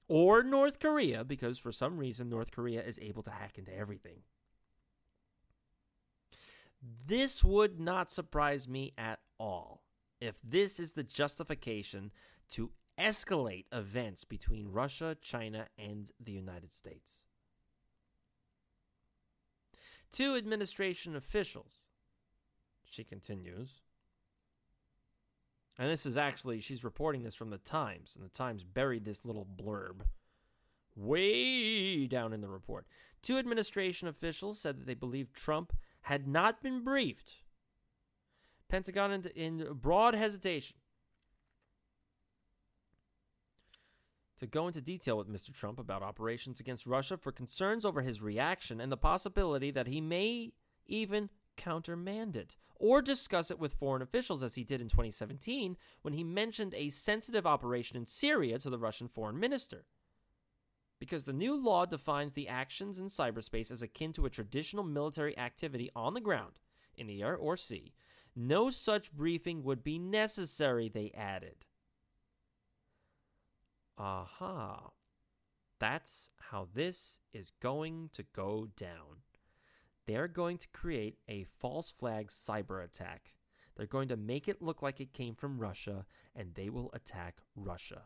or 0.07 0.43
North 0.43 0.79
Korea, 0.79 1.23
because 1.23 1.57
for 1.57 1.71
some 1.71 1.97
reason 1.97 2.29
North 2.29 2.51
Korea 2.51 2.83
is 2.83 2.99
able 3.01 3.23
to 3.23 3.31
hack 3.31 3.57
into 3.57 3.75
everything. 3.75 4.19
This 7.07 7.43
would 7.43 7.79
not 7.79 8.11
surprise 8.11 8.67
me 8.67 8.93
at 8.97 9.19
all 9.41 9.81
if 10.19 10.39
this 10.43 10.79
is 10.79 10.93
the 10.93 11.03
justification 11.03 12.11
to 12.51 12.69
escalate 12.99 13.65
events 13.71 14.23
between 14.23 14.71
Russia, 14.71 15.17
China, 15.19 15.67
and 15.79 16.11
the 16.23 16.31
United 16.31 16.71
States. 16.71 17.23
Two 20.11 20.35
administration 20.35 21.15
officials, 21.15 21.87
she 22.83 23.03
continues, 23.03 23.81
and 25.79 25.89
this 25.89 26.05
is 26.05 26.17
actually, 26.17 26.59
she's 26.59 26.83
reporting 26.83 27.23
this 27.23 27.33
from 27.33 27.49
the 27.49 27.57
Times, 27.57 28.15
and 28.15 28.23
the 28.23 28.29
Times 28.29 28.63
buried 28.63 29.05
this 29.05 29.25
little 29.25 29.47
blurb 29.47 30.01
way 30.95 32.05
down 32.05 32.33
in 32.33 32.41
the 32.41 32.49
report. 32.49 32.85
Two 33.23 33.37
administration 33.37 34.07
officials 34.07 34.59
said 34.59 34.77
that 34.77 34.85
they 34.85 34.93
believed 34.93 35.33
Trump 35.33 35.73
had 36.01 36.27
not 36.27 36.61
been 36.61 36.83
briefed. 36.83 37.40
Pentagon 38.71 39.11
in, 39.11 39.25
in 39.35 39.73
broad 39.73 40.15
hesitation 40.15 40.77
to 44.37 44.47
go 44.47 44.65
into 44.65 44.79
detail 44.79 45.17
with 45.17 45.29
Mr. 45.29 45.53
Trump 45.53 45.77
about 45.77 46.01
operations 46.01 46.61
against 46.61 46.87
Russia 46.87 47.17
for 47.17 47.33
concerns 47.33 47.83
over 47.83 48.01
his 48.01 48.21
reaction 48.21 48.79
and 48.79 48.89
the 48.89 48.97
possibility 48.97 49.71
that 49.71 49.87
he 49.87 49.99
may 49.99 50.53
even 50.87 51.29
countermand 51.57 52.37
it 52.37 52.55
or 52.75 53.01
discuss 53.01 53.51
it 53.51 53.59
with 53.59 53.73
foreign 53.73 54.01
officials 54.01 54.41
as 54.41 54.55
he 54.55 54.63
did 54.63 54.79
in 54.79 54.87
2017 54.87 55.75
when 56.01 56.13
he 56.13 56.23
mentioned 56.23 56.73
a 56.73 56.89
sensitive 56.89 57.45
operation 57.45 57.97
in 57.97 58.05
Syria 58.05 58.57
to 58.57 58.69
the 58.69 58.79
Russian 58.79 59.09
foreign 59.09 59.37
minister. 59.37 59.83
Because 60.97 61.25
the 61.25 61.33
new 61.33 61.61
law 61.61 61.85
defines 61.85 62.33
the 62.33 62.47
actions 62.47 62.99
in 62.99 63.07
cyberspace 63.07 63.69
as 63.69 63.81
akin 63.81 64.13
to 64.13 64.25
a 64.25 64.29
traditional 64.29 64.83
military 64.85 65.37
activity 65.37 65.91
on 65.93 66.13
the 66.13 66.21
ground, 66.21 66.59
in 66.95 67.07
the 67.07 67.21
air 67.21 67.35
or 67.35 67.57
sea, 67.57 67.93
no 68.35 68.69
such 68.69 69.11
briefing 69.11 69.63
would 69.63 69.83
be 69.83 69.99
necessary, 69.99 70.89
they 70.89 71.11
added. 71.15 71.65
Aha. 73.97 74.91
That's 75.79 76.29
how 76.51 76.67
this 76.73 77.19
is 77.33 77.51
going 77.59 78.09
to 78.13 78.23
go 78.33 78.67
down. 78.77 79.23
They're 80.05 80.27
going 80.27 80.57
to 80.59 80.67
create 80.69 81.17
a 81.27 81.45
false 81.59 81.89
flag 81.91 82.27
cyber 82.27 82.83
attack. 82.83 83.33
They're 83.75 83.85
going 83.85 84.09
to 84.09 84.17
make 84.17 84.47
it 84.47 84.61
look 84.61 84.81
like 84.81 84.99
it 84.99 85.13
came 85.13 85.35
from 85.35 85.59
Russia, 85.59 86.05
and 86.35 86.53
they 86.53 86.69
will 86.69 86.89
attack 86.93 87.37
Russia. 87.55 88.03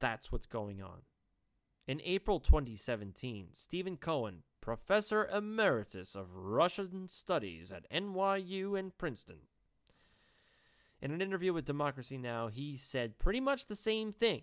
That's 0.00 0.32
what's 0.32 0.46
going 0.46 0.80
on. 0.80 1.02
In 1.90 2.00
April 2.04 2.38
2017, 2.38 3.48
Stephen 3.50 3.96
Cohen, 3.96 4.44
professor 4.60 5.26
emeritus 5.26 6.14
of 6.14 6.36
Russian 6.36 7.08
studies 7.08 7.72
at 7.72 7.90
NYU 7.90 8.78
and 8.78 8.96
Princeton, 8.96 9.38
in 11.02 11.10
an 11.10 11.20
interview 11.20 11.52
with 11.52 11.64
Democracy 11.64 12.16
Now!, 12.16 12.46
he 12.46 12.76
said 12.76 13.18
pretty 13.18 13.40
much 13.40 13.66
the 13.66 13.74
same 13.74 14.12
thing. 14.12 14.42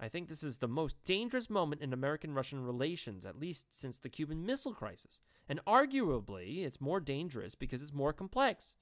I 0.00 0.08
think 0.08 0.28
this 0.28 0.42
is 0.42 0.58
the 0.58 0.66
most 0.66 0.96
dangerous 1.04 1.48
moment 1.48 1.80
in 1.80 1.92
American 1.92 2.34
Russian 2.34 2.64
relations, 2.64 3.24
at 3.24 3.38
least 3.38 3.72
since 3.72 4.00
the 4.00 4.08
Cuban 4.08 4.44
Missile 4.44 4.74
Crisis. 4.74 5.20
And 5.48 5.64
arguably, 5.68 6.64
it's 6.64 6.80
more 6.80 6.98
dangerous 6.98 7.54
because 7.54 7.82
it's 7.82 7.92
more 7.92 8.12
complex. 8.12 8.74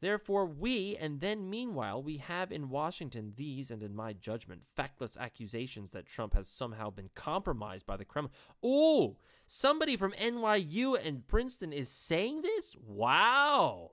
Therefore, 0.00 0.46
we, 0.46 0.96
and 0.96 1.20
then 1.20 1.50
meanwhile, 1.50 2.02
we 2.02 2.18
have 2.18 2.52
in 2.52 2.68
Washington 2.68 3.32
these, 3.36 3.70
and 3.70 3.82
in 3.82 3.94
my 3.94 4.12
judgment, 4.12 4.62
factless 4.76 5.18
accusations 5.18 5.90
that 5.90 6.06
Trump 6.06 6.34
has 6.34 6.48
somehow 6.48 6.90
been 6.90 7.10
compromised 7.14 7.84
by 7.84 7.96
the 7.96 8.04
Kremlin. 8.04 8.32
Oh, 8.62 9.16
somebody 9.46 9.96
from 9.96 10.12
NYU 10.12 10.96
and 11.04 11.26
Princeton 11.26 11.72
is 11.72 11.88
saying 11.88 12.42
this? 12.42 12.76
Wow. 12.76 13.92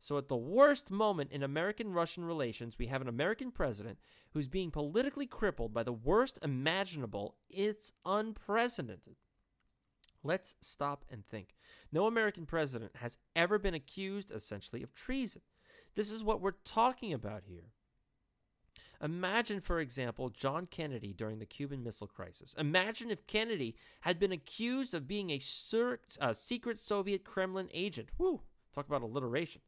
So, 0.00 0.18
at 0.18 0.28
the 0.28 0.36
worst 0.36 0.90
moment 0.90 1.32
in 1.32 1.42
American 1.42 1.92
Russian 1.92 2.24
relations, 2.24 2.78
we 2.78 2.88
have 2.88 3.00
an 3.00 3.08
American 3.08 3.50
president 3.50 3.98
who's 4.32 4.48
being 4.48 4.70
politically 4.70 5.26
crippled 5.26 5.72
by 5.72 5.82
the 5.82 5.92
worst 5.92 6.38
imaginable. 6.42 7.36
It's 7.48 7.92
unprecedented. 8.04 9.16
Let's 10.24 10.56
stop 10.60 11.04
and 11.10 11.24
think. 11.26 11.54
No 11.92 12.06
American 12.06 12.46
president 12.46 12.96
has 12.96 13.18
ever 13.36 13.58
been 13.58 13.74
accused, 13.74 14.30
essentially, 14.30 14.82
of 14.82 14.92
treason. 14.92 15.42
This 15.94 16.10
is 16.10 16.24
what 16.24 16.40
we're 16.40 16.52
talking 16.64 17.12
about 17.12 17.42
here. 17.46 17.70
Imagine, 19.02 19.60
for 19.60 19.80
example, 19.80 20.30
John 20.30 20.66
Kennedy 20.66 21.12
during 21.12 21.38
the 21.38 21.46
Cuban 21.46 21.84
Missile 21.84 22.06
Crisis. 22.06 22.54
Imagine 22.58 23.10
if 23.10 23.26
Kennedy 23.26 23.76
had 24.00 24.18
been 24.18 24.32
accused 24.32 24.94
of 24.94 25.06
being 25.06 25.30
a, 25.30 25.38
sur- 25.38 26.00
a 26.20 26.34
secret 26.34 26.78
Soviet 26.78 27.22
Kremlin 27.22 27.68
agent. 27.72 28.08
Woo! 28.18 28.40
Talk 28.72 28.88
about 28.88 29.02
alliteration 29.02 29.60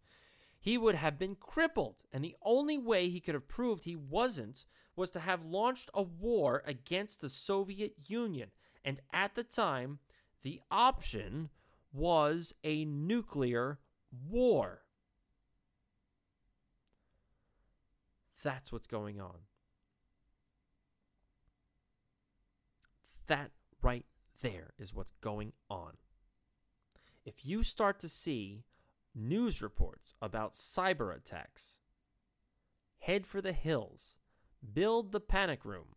he 0.66 0.76
would 0.76 0.96
have 0.96 1.16
been 1.16 1.36
crippled. 1.36 2.02
And 2.12 2.24
the 2.24 2.34
only 2.42 2.76
way 2.76 3.08
he 3.08 3.20
could 3.20 3.34
have 3.34 3.46
proved 3.46 3.84
he 3.84 3.94
wasn't 3.94 4.64
was 4.96 5.12
to 5.12 5.20
have 5.20 5.44
launched 5.44 5.90
a 5.94 6.02
war 6.02 6.62
against 6.66 7.20
the 7.20 7.28
Soviet 7.28 7.94
Union. 8.06 8.50
And 8.84 9.00
at 9.12 9.36
the 9.36 9.44
time, 9.44 10.00
the 10.46 10.60
option 10.70 11.50
was 11.92 12.54
a 12.62 12.84
nuclear 12.84 13.80
war. 14.30 14.82
That's 18.44 18.70
what's 18.70 18.86
going 18.86 19.20
on. 19.20 19.38
That 23.26 23.50
right 23.82 24.04
there 24.40 24.72
is 24.78 24.94
what's 24.94 25.10
going 25.20 25.52
on. 25.68 25.94
If 27.24 27.44
you 27.44 27.64
start 27.64 27.98
to 27.98 28.08
see 28.08 28.62
news 29.16 29.60
reports 29.60 30.14
about 30.22 30.52
cyber 30.52 31.12
attacks. 31.12 31.78
Head 33.00 33.26
for 33.26 33.40
the 33.40 33.52
hills. 33.52 34.14
Build 34.72 35.10
the 35.10 35.18
panic 35.18 35.64
room. 35.64 35.96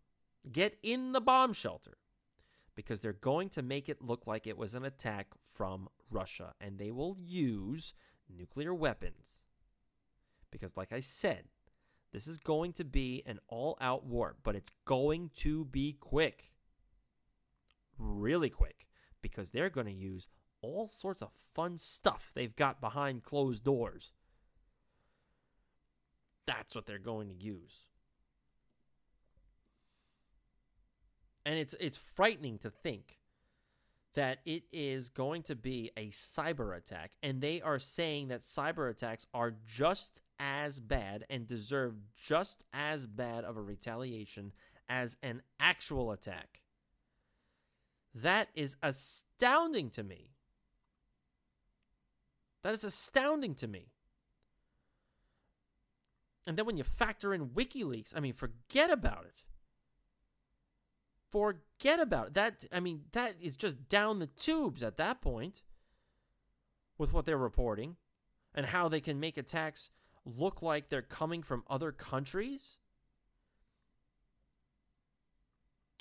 Get 0.51 0.79
in 0.81 1.11
the 1.11 1.21
bomb 1.21 1.53
shelter. 1.53 1.99
Because 2.79 3.01
they're 3.01 3.11
going 3.11 3.49
to 3.49 3.61
make 3.61 3.89
it 3.89 4.01
look 4.01 4.25
like 4.25 4.47
it 4.47 4.57
was 4.57 4.73
an 4.73 4.85
attack 4.85 5.27
from 5.53 5.89
Russia. 6.09 6.53
And 6.61 6.77
they 6.77 6.91
will 6.91 7.17
use 7.19 7.93
nuclear 8.33 8.73
weapons. 8.73 9.41
Because, 10.49 10.77
like 10.77 10.93
I 10.93 11.01
said, 11.01 11.43
this 12.13 12.25
is 12.25 12.37
going 12.37 12.71
to 12.71 12.85
be 12.85 13.21
an 13.25 13.39
all 13.49 13.77
out 13.81 14.05
war, 14.05 14.37
but 14.43 14.55
it's 14.55 14.71
going 14.85 15.31
to 15.39 15.65
be 15.65 15.91
quick. 15.99 16.53
Really 17.97 18.49
quick. 18.49 18.87
Because 19.21 19.51
they're 19.51 19.69
going 19.69 19.87
to 19.87 19.91
use 19.91 20.29
all 20.61 20.87
sorts 20.87 21.21
of 21.21 21.33
fun 21.33 21.75
stuff 21.75 22.31
they've 22.33 22.55
got 22.55 22.79
behind 22.79 23.23
closed 23.23 23.65
doors. 23.65 24.13
That's 26.45 26.75
what 26.75 26.85
they're 26.85 26.97
going 26.97 27.27
to 27.27 27.35
use. 27.35 27.88
And 31.45 31.57
it's 31.57 31.75
it's 31.79 31.97
frightening 31.97 32.57
to 32.59 32.69
think 32.69 33.19
that 34.15 34.39
it 34.45 34.63
is 34.71 35.09
going 35.09 35.43
to 35.43 35.55
be 35.55 35.91
a 35.95 36.07
cyber 36.07 36.75
attack 36.75 37.11
and 37.21 37.41
they 37.41 37.61
are 37.61 37.79
saying 37.79 38.29
that 38.29 38.41
cyber 38.41 38.89
attacks 38.89 39.25
are 39.33 39.53
just 39.67 40.19
as 40.39 40.79
bad 40.79 41.25
and 41.29 41.45
deserve 41.45 41.93
just 42.15 42.63
as 42.73 43.05
bad 43.05 43.43
of 43.43 43.55
a 43.55 43.61
retaliation 43.61 44.51
as 44.87 45.17
an 45.21 45.41
actual 45.59 46.11
attack. 46.11 46.61
That 48.15 48.49
is 48.55 48.75
astounding 48.81 49.89
to 49.91 50.03
me. 50.03 50.31
That 52.63 52.73
is 52.73 52.83
astounding 52.83 53.55
to 53.55 53.67
me. 53.67 53.91
And 56.47 56.57
then 56.57 56.65
when 56.65 56.77
you 56.77 56.83
factor 56.83 57.33
in 57.33 57.49
WikiLeaks, 57.49 58.15
I 58.15 58.19
mean, 58.19 58.33
forget 58.33 58.89
about 58.89 59.25
it. 59.25 59.43
Forget 61.31 61.99
about 61.99 62.27
it. 62.27 62.33
That 62.33 62.65
I 62.71 62.79
mean, 62.79 63.01
that 63.11 63.35
is 63.39 63.55
just 63.55 63.87
down 63.89 64.19
the 64.19 64.27
tubes 64.27 64.81
at 64.81 64.97
that 64.97 65.21
point 65.21 65.63
with 66.97 67.13
what 67.13 67.25
they're 67.25 67.37
reporting 67.37 67.95
and 68.53 68.65
how 68.65 68.89
they 68.89 68.99
can 68.99 69.19
make 69.19 69.37
attacks 69.37 69.91
look 70.25 70.61
like 70.61 70.89
they're 70.89 71.01
coming 71.01 71.43
from 71.43 71.63
other 71.69 71.91
countries. 71.91 72.77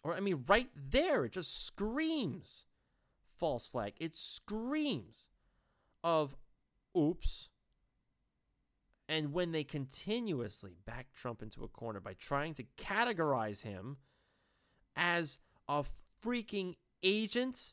Or 0.02 0.14
I 0.14 0.20
mean, 0.20 0.44
right 0.46 0.70
there, 0.74 1.24
it 1.24 1.32
just 1.32 1.66
screams 1.66 2.64
false 3.36 3.66
flag. 3.66 3.94
It 3.98 4.14
screams 4.14 5.30
of 6.02 6.36
oops. 6.96 7.48
And 9.08 9.32
when 9.32 9.52
they 9.52 9.64
continuously 9.64 10.76
back 10.84 11.12
Trump 11.14 11.42
into 11.42 11.64
a 11.64 11.68
corner 11.68 12.00
by 12.00 12.12
trying 12.14 12.54
to 12.54 12.64
categorize 12.76 13.62
him 13.62 13.96
as 14.98 15.38
a 15.68 15.84
freaking 16.22 16.74
agent 17.02 17.72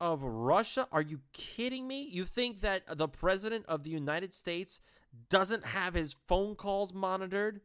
of 0.00 0.22
Russia, 0.22 0.88
are 0.90 1.02
you 1.02 1.20
kidding 1.34 1.86
me? 1.86 2.08
You 2.10 2.24
think 2.24 2.62
that 2.62 2.84
the 2.96 3.08
president 3.08 3.66
of 3.66 3.82
the 3.82 3.90
United 3.90 4.32
States 4.32 4.80
doesn't 5.28 5.66
have 5.66 5.92
his 5.92 6.16
phone 6.26 6.54
calls 6.54 6.94
monitored? 6.94 7.60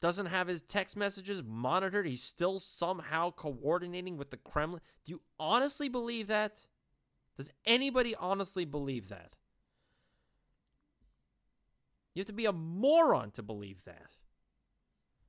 doesn't 0.00 0.26
have 0.26 0.48
his 0.48 0.62
text 0.62 0.96
messages 0.96 1.42
monitored. 1.46 2.06
He's 2.06 2.22
still 2.22 2.58
somehow 2.58 3.30
coordinating 3.30 4.16
with 4.16 4.30
the 4.30 4.38
Kremlin. 4.38 4.80
Do 5.04 5.12
you 5.12 5.20
honestly 5.38 5.88
believe 5.88 6.26
that? 6.28 6.64
Does 7.36 7.50
anybody 7.66 8.14
honestly 8.14 8.64
believe 8.64 9.08
that? 9.10 9.34
You 12.14 12.20
have 12.20 12.26
to 12.26 12.32
be 12.32 12.46
a 12.46 12.52
moron 12.52 13.30
to 13.32 13.42
believe 13.42 13.84
that. 13.84 14.16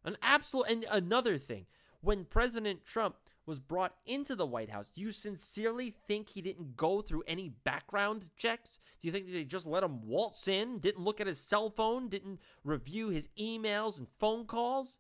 An 0.04 0.18
absolute 0.22 0.66
and 0.70 0.86
another 0.90 1.38
thing, 1.38 1.68
when 2.02 2.26
President 2.26 2.84
Trump 2.84 3.16
was 3.45 3.60
brought 3.60 3.95
into 4.06 4.36
the 4.36 4.45
White 4.45 4.70
House, 4.70 4.89
do 4.89 5.02
you 5.02 5.12
sincerely 5.12 5.89
think 5.89 6.30
he 6.30 6.41
didn't 6.41 6.76
go 6.78 7.02
through 7.02 7.24
any 7.28 7.49
background 7.49 8.30
checks? 8.38 8.80
Do 8.99 9.08
you 9.08 9.12
think 9.12 9.32
they 9.32 9.43
just 9.43 9.66
let 9.66 9.84
him 9.84 10.08
waltz 10.08 10.47
in, 10.47 10.80
didn't 10.80 11.04
look 11.04 11.20
at 11.20 11.28
his 11.28 11.39
cell 11.39 11.70
phone, 11.70 12.08
didn't 12.08 12.39
review 12.64 13.10
his 13.10 13.30
emails 13.39 13.97
and 13.97 14.08
phone 14.20 14.45
calls? 14.45 14.99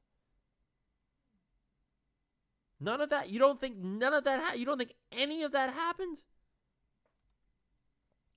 None 2.79 2.99
of 2.99 3.09
that. 3.09 3.29
You 3.29 3.37
don't 3.37 3.59
think 3.59 3.77
none 3.77 4.13
of 4.13 4.23
that 4.23 4.41
ha- 4.41 4.55
you 4.55 4.65
don't 4.65 4.79
think 4.79 4.95
any 5.11 5.43
of 5.43 5.51
that 5.51 5.71
happened? 5.71 6.17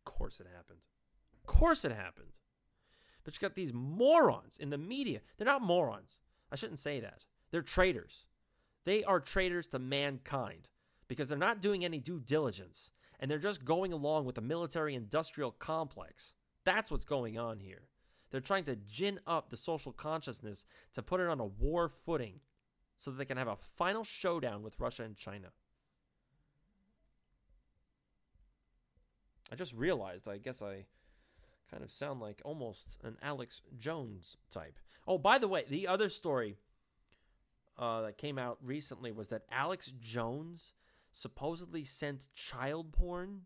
Of 0.06 0.12
course 0.12 0.38
it 0.38 0.46
happened. 0.54 0.86
Of 1.32 1.46
course 1.46 1.84
it 1.84 1.92
happened. 1.92 2.38
But 3.24 3.34
you 3.34 3.40
got 3.40 3.54
these 3.54 3.72
morons 3.72 4.58
in 4.58 4.68
the 4.68 4.76
media. 4.76 5.20
They're 5.38 5.46
not 5.46 5.62
morons. 5.62 6.18
I 6.52 6.56
shouldn't 6.56 6.78
say 6.78 7.00
that. 7.00 7.24
They're 7.50 7.62
traitors. 7.62 8.26
They 8.84 9.04
are 9.04 9.20
traitors 9.20 9.68
to 9.68 9.78
mankind 9.78 10.68
because 11.08 11.28
they're 11.28 11.38
not 11.38 11.62
doing 11.62 11.84
any 11.84 11.98
due 11.98 12.20
diligence 12.20 12.90
and 13.18 13.30
they're 13.30 13.38
just 13.38 13.64
going 13.64 13.92
along 13.92 14.24
with 14.24 14.34
the 14.34 14.40
military 14.40 14.94
industrial 14.94 15.52
complex. 15.52 16.34
That's 16.64 16.90
what's 16.90 17.04
going 17.04 17.38
on 17.38 17.60
here. 17.60 17.88
They're 18.30 18.40
trying 18.40 18.64
to 18.64 18.76
gin 18.76 19.20
up 19.26 19.50
the 19.50 19.56
social 19.56 19.92
consciousness 19.92 20.66
to 20.92 21.02
put 21.02 21.20
it 21.20 21.28
on 21.28 21.40
a 21.40 21.46
war 21.46 21.88
footing 21.88 22.40
so 22.98 23.10
that 23.10 23.18
they 23.18 23.24
can 23.24 23.36
have 23.36 23.48
a 23.48 23.56
final 23.76 24.02
showdown 24.02 24.62
with 24.62 24.80
Russia 24.80 25.04
and 25.04 25.16
China. 25.16 25.48
I 29.52 29.56
just 29.56 29.74
realized, 29.74 30.26
I 30.26 30.38
guess 30.38 30.62
I 30.62 30.86
kind 31.70 31.82
of 31.82 31.90
sound 31.90 32.20
like 32.20 32.40
almost 32.44 32.96
an 33.04 33.16
Alex 33.22 33.62
Jones 33.78 34.36
type. 34.50 34.78
Oh, 35.06 35.18
by 35.18 35.38
the 35.38 35.48
way, 35.48 35.64
the 35.68 35.86
other 35.86 36.08
story 36.08 36.56
uh, 37.78 38.02
that 38.02 38.18
came 38.18 38.38
out 38.38 38.58
recently 38.62 39.12
was 39.12 39.28
that 39.28 39.42
Alex 39.50 39.92
Jones 40.00 40.72
supposedly 41.12 41.84
sent 41.84 42.32
child 42.34 42.92
porn 42.92 43.42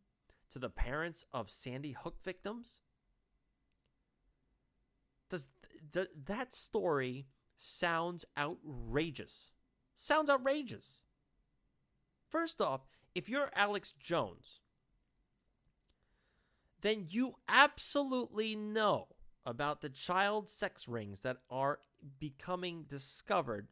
to 0.52 0.58
the 0.58 0.70
parents 0.70 1.24
of 1.32 1.50
Sandy 1.50 1.92
Hook 1.92 2.22
victims. 2.24 2.80
Does 5.28 5.48
th- 5.92 6.08
that 6.26 6.54
story 6.54 7.26
sounds 7.56 8.24
outrageous? 8.36 9.50
Sounds 9.94 10.30
outrageous. 10.30 11.02
First 12.28 12.60
off, 12.60 12.86
if 13.14 13.28
you're 13.28 13.50
Alex 13.54 13.92
Jones, 13.98 14.60
then 16.80 17.06
you 17.08 17.34
absolutely 17.48 18.54
know 18.54 19.08
about 19.44 19.80
the 19.80 19.88
child 19.88 20.48
sex 20.48 20.86
rings 20.86 21.20
that 21.20 21.38
are 21.50 21.80
becoming 22.18 22.84
discovered 22.88 23.68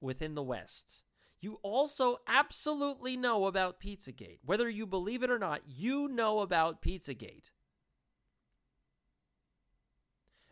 within 0.00 0.34
the 0.34 0.42
West. 0.42 1.02
You 1.40 1.58
also 1.62 2.18
absolutely 2.26 3.16
know 3.16 3.46
about 3.46 3.80
Pizzagate. 3.80 4.38
Whether 4.44 4.68
you 4.68 4.86
believe 4.86 5.22
it 5.22 5.30
or 5.30 5.38
not, 5.38 5.62
you 5.66 6.08
know 6.08 6.40
about 6.40 6.82
Pizzagate. 6.82 7.50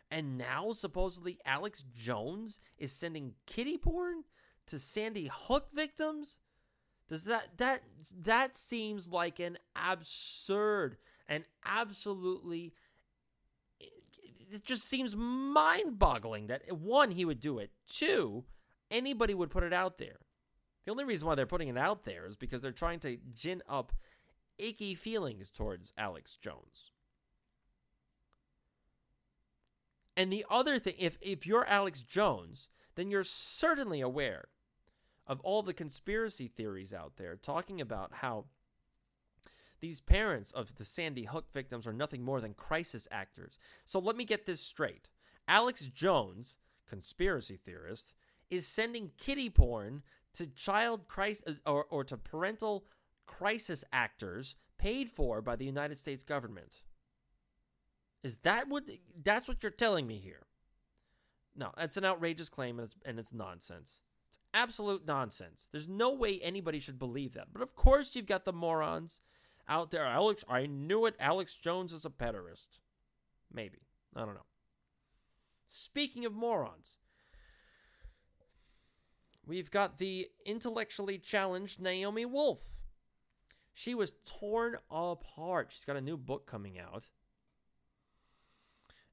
And 0.09 0.37
now, 0.37 0.71
supposedly, 0.71 1.37
Alex 1.45 1.83
Jones 1.93 2.61
is 2.77 2.93
sending 2.93 3.33
kitty 3.45 3.77
porn 3.77 4.23
to 4.67 4.79
Sandy 4.79 5.29
Hook 5.31 5.67
victims? 5.73 6.39
Does 7.09 7.25
that 7.25 7.57
that 7.57 7.83
that 8.23 8.55
seems 8.55 9.07
like 9.09 9.39
an 9.39 9.57
absurd 9.75 10.97
and 11.27 11.45
absolutely 11.65 12.73
it 14.49 14.63
just 14.63 14.85
seems 14.85 15.15
mind-boggling 15.15 16.47
that 16.47 16.71
one 16.71 17.11
he 17.11 17.25
would 17.25 17.39
do 17.39 17.59
it. 17.59 17.71
Two, 17.85 18.45
anybody 18.91 19.33
would 19.33 19.49
put 19.49 19.63
it 19.63 19.73
out 19.73 19.97
there. 19.97 20.17
The 20.85 20.91
only 20.91 21.03
reason 21.03 21.27
why 21.27 21.35
they're 21.35 21.45
putting 21.45 21.67
it 21.67 21.77
out 21.77 22.03
there 22.05 22.25
is 22.25 22.37
because 22.37 22.61
they're 22.61 22.71
trying 22.71 22.99
to 23.01 23.17
gin 23.33 23.61
up 23.67 23.91
icky 24.57 24.95
feelings 24.95 25.49
towards 25.51 25.91
Alex 25.97 26.35
Jones. 26.35 26.91
And 30.15 30.31
the 30.31 30.45
other 30.49 30.79
thing, 30.79 30.95
if 30.97 31.17
if 31.21 31.45
you're 31.45 31.65
Alex 31.65 32.01
Jones, 32.01 32.69
then 32.95 33.11
you're 33.11 33.23
certainly 33.23 34.01
aware 34.01 34.45
of 35.27 35.39
all 35.41 35.61
the 35.61 35.73
conspiracy 35.73 36.47
theories 36.47 36.93
out 36.93 37.17
there 37.17 37.35
talking 37.35 37.79
about 37.79 38.15
how 38.15 38.45
these 39.79 40.01
parents 40.01 40.51
of 40.51 40.75
the 40.75 40.85
Sandy 40.85 41.25
Hook 41.25 41.53
victims 41.53 41.85
are 41.85 41.93
nothing 41.93 42.23
more 42.23 42.41
than 42.41 42.53
crisis 42.53 43.07
actors. 43.11 43.59
So 43.85 43.99
let 43.99 44.15
me 44.15 44.25
get 44.25 44.45
this 44.45 44.61
straight. 44.61 45.09
Alex 45.47 45.85
Jones, 45.85 46.57
conspiracy 46.87 47.57
theorist, 47.57 48.13
is 48.49 48.67
sending 48.67 49.11
kitty 49.17 49.49
porn 49.49 50.03
to 50.35 50.47
child 50.47 51.07
crisis 51.07 51.55
or, 51.65 51.85
or 51.89 52.03
to 52.03 52.17
parental 52.17 52.85
crisis 53.25 53.83
actors 53.91 54.55
paid 54.77 55.09
for 55.09 55.41
by 55.41 55.55
the 55.55 55.65
United 55.65 55.97
States 55.97 56.23
government. 56.23 56.81
Is 58.23 58.37
that 58.37 58.67
what 58.67 58.83
that's 59.23 59.47
what 59.47 59.63
you're 59.63 59.71
telling 59.71 60.07
me 60.07 60.17
here? 60.17 60.45
No, 61.55 61.71
that's 61.77 61.97
an 61.97 62.05
outrageous 62.05 62.49
claim 62.49 62.79
and 62.79 62.85
it's, 62.85 62.95
and 63.05 63.19
it's 63.19 63.33
nonsense. 63.33 64.01
It's 64.29 64.37
absolute 64.53 65.07
nonsense. 65.07 65.69
There's 65.71 65.89
no 65.89 66.13
way 66.13 66.39
anybody 66.41 66.79
should 66.79 66.99
believe 66.99 67.33
that. 67.33 67.47
But 67.51 67.61
of 67.61 67.75
course 67.75 68.15
you've 68.15 68.27
got 68.27 68.45
the 68.45 68.53
morons 68.53 69.21
out 69.67 69.91
there. 69.91 70.05
Alex, 70.05 70.43
I 70.47 70.65
knew 70.65 71.05
it. 71.05 71.15
Alex 71.19 71.55
Jones 71.55 71.93
is 71.93 72.05
a 72.05 72.09
pederast. 72.09 72.79
Maybe. 73.51 73.79
I 74.15 74.19
don't 74.19 74.35
know. 74.35 74.45
Speaking 75.67 76.25
of 76.25 76.33
morons, 76.33 76.97
we've 79.47 79.71
got 79.71 79.97
the 79.97 80.27
intellectually 80.45 81.17
challenged 81.17 81.81
Naomi 81.81 82.25
Wolf. 82.25 82.59
She 83.73 83.95
was 83.95 84.13
torn 84.25 84.75
apart. 84.91 85.71
She's 85.71 85.85
got 85.85 85.97
a 85.97 86.01
new 86.01 86.17
book 86.17 86.45
coming 86.45 86.79
out. 86.79 87.07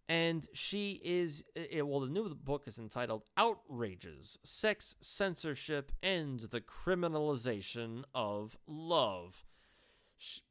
And 0.06 0.46
she 0.52 1.00
is, 1.02 1.44
well, 1.72 2.00
the 2.00 2.08
new 2.08 2.34
book 2.34 2.64
is 2.66 2.78
entitled 2.78 3.24
Outrages 3.38 4.38
Sex, 4.42 4.96
Censorship, 5.00 5.92
and 6.02 6.40
the 6.40 6.60
Criminalization 6.60 8.04
of 8.14 8.58
Love. 8.66 9.44
She, 10.18 10.42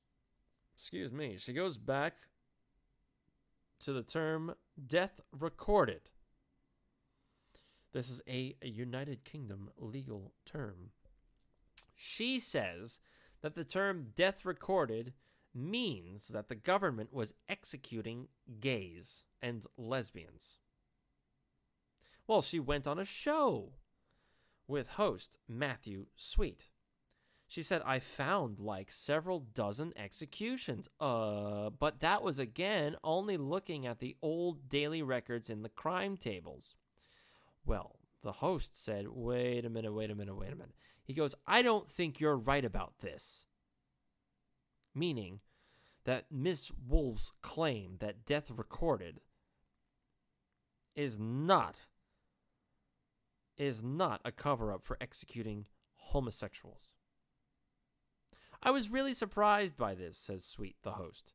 excuse 0.76 1.12
me. 1.12 1.38
She 1.38 1.54
goes 1.54 1.78
back 1.78 2.18
to 3.82 3.94
the 3.94 4.02
term 4.02 4.56
death 4.88 5.22
recorded. 5.32 6.10
This 7.94 8.10
is 8.10 8.22
a, 8.28 8.56
a 8.62 8.68
United 8.68 9.24
Kingdom 9.24 9.70
legal 9.78 10.34
term. 10.46 10.92
She 11.96 12.40
says 12.40 13.00
that 13.42 13.56
the 13.56 13.64
term 13.64 14.08
death 14.16 14.46
recorded 14.46 15.14
means 15.54 16.30
that 16.30 16.50
the 16.50 16.56
government 16.56 17.14
was 17.14 17.36
executing 17.48 18.28
gays 18.60 19.24
and 19.42 19.66
lesbians. 19.78 20.58
Well, 22.26 22.42
she 22.42 22.60
went 22.60 22.88
on 22.88 22.98
a 22.98 23.06
show 23.06 23.74
with 24.68 24.90
host 24.90 25.38
Matthew 25.48 26.08
Sweet. 26.16 26.70
She 27.48 27.62
said, 27.62 27.84
I 27.86 28.00
found 28.00 28.60
like 28.60 28.92
several 28.92 29.40
dozen 29.40 29.94
executions. 29.96 30.88
Uh, 31.00 31.70
but 31.70 32.00
that 32.00 32.24
was 32.24 32.40
again 32.40 32.96
only 33.04 33.38
looking 33.38 33.86
at 33.86 34.00
the 34.00 34.16
old 34.24 34.70
daily 34.70 35.04
records 35.04 35.52
in 35.52 35.62
the 35.62 35.70
crime 35.70 36.18
tables. 36.18 36.74
Well, 37.66 38.00
the 38.22 38.34
host 38.34 38.82
said, 38.82 39.08
Wait 39.10 39.66
a 39.66 39.70
minute, 39.70 39.94
wait 39.94 40.12
a 40.12 40.16
minute, 40.16 40.36
wait 40.36 40.52
a 40.52 40.56
minute. 40.56 40.76
He 41.04 41.14
goes, 41.14 41.36
I 41.46 41.62
don't 41.62 41.90
think 41.90 42.20
you're 42.20 42.38
right 42.38 42.64
about 42.64 43.00
this. 43.00 43.46
Meaning 44.96 45.40
that 46.06 46.26
Miss 46.32 46.72
Wolf's 46.88 47.32
claim 47.42 47.98
that 48.00 48.26
death 48.26 48.52
recorded 48.52 49.22
is 50.96 51.18
not 51.20 51.88
is 53.58 53.84
not 53.84 54.20
a 54.26 54.32
cover 54.32 54.72
up 54.72 54.84
for 54.84 54.98
executing 55.00 55.66
homosexuals. 55.96 56.94
I 58.62 58.72
was 58.72 58.90
really 58.90 59.14
surprised 59.14 59.78
by 59.78 59.94
this, 59.94 60.18
says 60.18 60.44
Sweet, 60.44 60.76
the 60.84 60.94
host. 60.94 61.34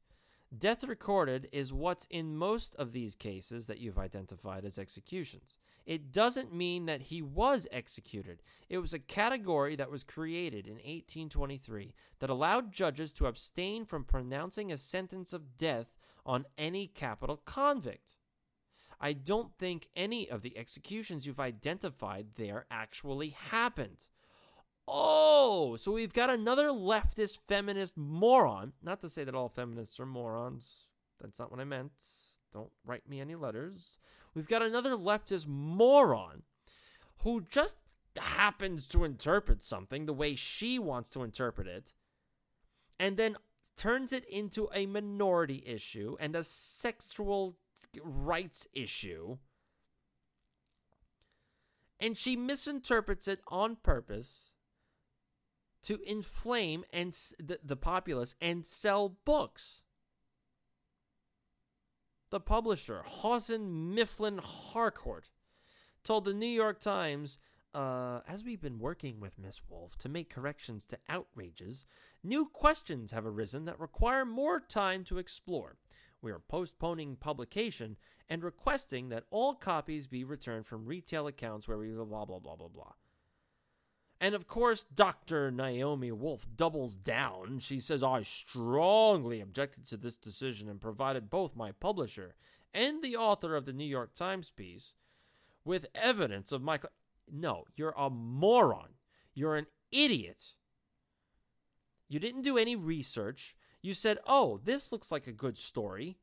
Death 0.56 0.82
recorded 0.82 1.48
is 1.52 1.72
what's 1.72 2.06
in 2.10 2.36
most 2.36 2.74
of 2.76 2.92
these 2.92 3.14
cases 3.14 3.66
that 3.66 3.78
you've 3.78 3.98
identified 3.98 4.64
as 4.64 4.78
executions. 4.78 5.58
It 5.88 6.12
doesn't 6.12 6.52
mean 6.52 6.84
that 6.84 7.04
he 7.04 7.22
was 7.22 7.66
executed. 7.72 8.42
It 8.68 8.76
was 8.76 8.92
a 8.92 8.98
category 8.98 9.74
that 9.76 9.90
was 9.90 10.04
created 10.04 10.66
in 10.66 10.74
1823 10.74 11.94
that 12.18 12.28
allowed 12.28 12.72
judges 12.72 13.10
to 13.14 13.26
abstain 13.26 13.86
from 13.86 14.04
pronouncing 14.04 14.70
a 14.70 14.76
sentence 14.76 15.32
of 15.32 15.56
death 15.56 15.96
on 16.26 16.44
any 16.58 16.88
capital 16.88 17.38
convict. 17.38 18.16
I 19.00 19.14
don't 19.14 19.56
think 19.56 19.88
any 19.96 20.28
of 20.28 20.42
the 20.42 20.58
executions 20.58 21.26
you've 21.26 21.40
identified 21.40 22.34
there 22.36 22.66
actually 22.70 23.30
happened. 23.30 24.08
Oh, 24.86 25.76
so 25.76 25.92
we've 25.92 26.12
got 26.12 26.28
another 26.28 26.68
leftist 26.68 27.38
feminist 27.48 27.96
moron. 27.96 28.74
Not 28.82 29.00
to 29.00 29.08
say 29.08 29.24
that 29.24 29.34
all 29.34 29.48
feminists 29.48 29.98
are 29.98 30.04
morons. 30.04 30.84
That's 31.18 31.38
not 31.38 31.50
what 31.50 31.60
I 31.60 31.64
meant. 31.64 31.92
Don't 32.52 32.72
write 32.84 33.08
me 33.08 33.22
any 33.22 33.36
letters. 33.36 33.96
We've 34.38 34.46
got 34.46 34.62
another 34.62 34.96
leftist 34.96 35.48
moron 35.48 36.44
who 37.24 37.40
just 37.50 37.74
happens 38.16 38.86
to 38.86 39.02
interpret 39.02 39.64
something 39.64 40.06
the 40.06 40.12
way 40.12 40.36
she 40.36 40.78
wants 40.78 41.10
to 41.10 41.24
interpret 41.24 41.66
it 41.66 41.94
and 43.00 43.16
then 43.16 43.36
turns 43.76 44.12
it 44.12 44.24
into 44.26 44.68
a 44.72 44.86
minority 44.86 45.64
issue 45.66 46.16
and 46.20 46.36
a 46.36 46.44
sexual 46.44 47.56
rights 48.00 48.68
issue. 48.72 49.38
And 51.98 52.16
she 52.16 52.36
misinterprets 52.36 53.26
it 53.26 53.40
on 53.48 53.74
purpose 53.74 54.54
to 55.82 55.98
inflame 56.06 56.84
and 56.92 57.12
the, 57.40 57.58
the 57.64 57.76
populace 57.76 58.36
and 58.40 58.64
sell 58.64 59.16
books. 59.24 59.82
The 62.30 62.40
publisher, 62.40 63.02
Houghton 63.06 63.94
Mifflin 63.94 64.38
Harcourt, 64.42 65.30
told 66.04 66.24
the 66.24 66.34
New 66.34 66.46
York 66.46 66.78
Times 66.78 67.38
uh, 67.74 68.20
as 68.28 68.44
we've 68.44 68.60
been 68.60 68.78
working 68.78 69.18
with 69.18 69.38
Miss 69.38 69.62
Wolf 69.68 69.96
to 69.98 70.08
make 70.08 70.28
corrections 70.28 70.84
to 70.86 70.98
outrages, 71.08 71.86
new 72.22 72.46
questions 72.46 73.12
have 73.12 73.24
arisen 73.24 73.64
that 73.64 73.80
require 73.80 74.24
more 74.24 74.60
time 74.60 75.04
to 75.04 75.18
explore. 75.18 75.76
We 76.20 76.32
are 76.32 76.38
postponing 76.38 77.16
publication 77.16 77.96
and 78.28 78.42
requesting 78.42 79.08
that 79.08 79.24
all 79.30 79.54
copies 79.54 80.06
be 80.06 80.24
returned 80.24 80.66
from 80.66 80.86
retail 80.86 81.28
accounts 81.28 81.66
where 81.66 81.78
we 81.78 81.88
blah 81.88 82.24
blah 82.24 82.40
blah 82.40 82.56
blah 82.56 82.68
blah. 82.68 82.92
And 84.20 84.34
of 84.34 84.48
course, 84.48 84.84
Dr. 84.84 85.50
Naomi 85.50 86.10
Wolf 86.10 86.46
doubles 86.56 86.96
down. 86.96 87.60
She 87.60 87.78
says, 87.78 88.02
I 88.02 88.22
strongly 88.22 89.40
objected 89.40 89.86
to 89.88 89.96
this 89.96 90.16
decision 90.16 90.68
and 90.68 90.80
provided 90.80 91.30
both 91.30 91.54
my 91.54 91.70
publisher 91.72 92.34
and 92.74 93.02
the 93.02 93.16
author 93.16 93.54
of 93.54 93.64
the 93.64 93.72
New 93.72 93.84
York 93.84 94.14
Times 94.14 94.50
piece 94.50 94.94
with 95.64 95.86
evidence 95.94 96.50
of 96.50 96.62
my. 96.62 96.78
Cl- 96.78 96.90
no, 97.30 97.64
you're 97.76 97.94
a 97.96 98.10
moron. 98.10 98.94
You're 99.34 99.56
an 99.56 99.66
idiot. 99.92 100.42
You 102.08 102.18
didn't 102.18 102.42
do 102.42 102.58
any 102.58 102.74
research. 102.74 103.54
You 103.82 103.94
said, 103.94 104.18
oh, 104.26 104.60
this 104.64 104.90
looks 104.90 105.12
like 105.12 105.26
a 105.26 105.32
good 105.32 105.56
story. 105.56 106.18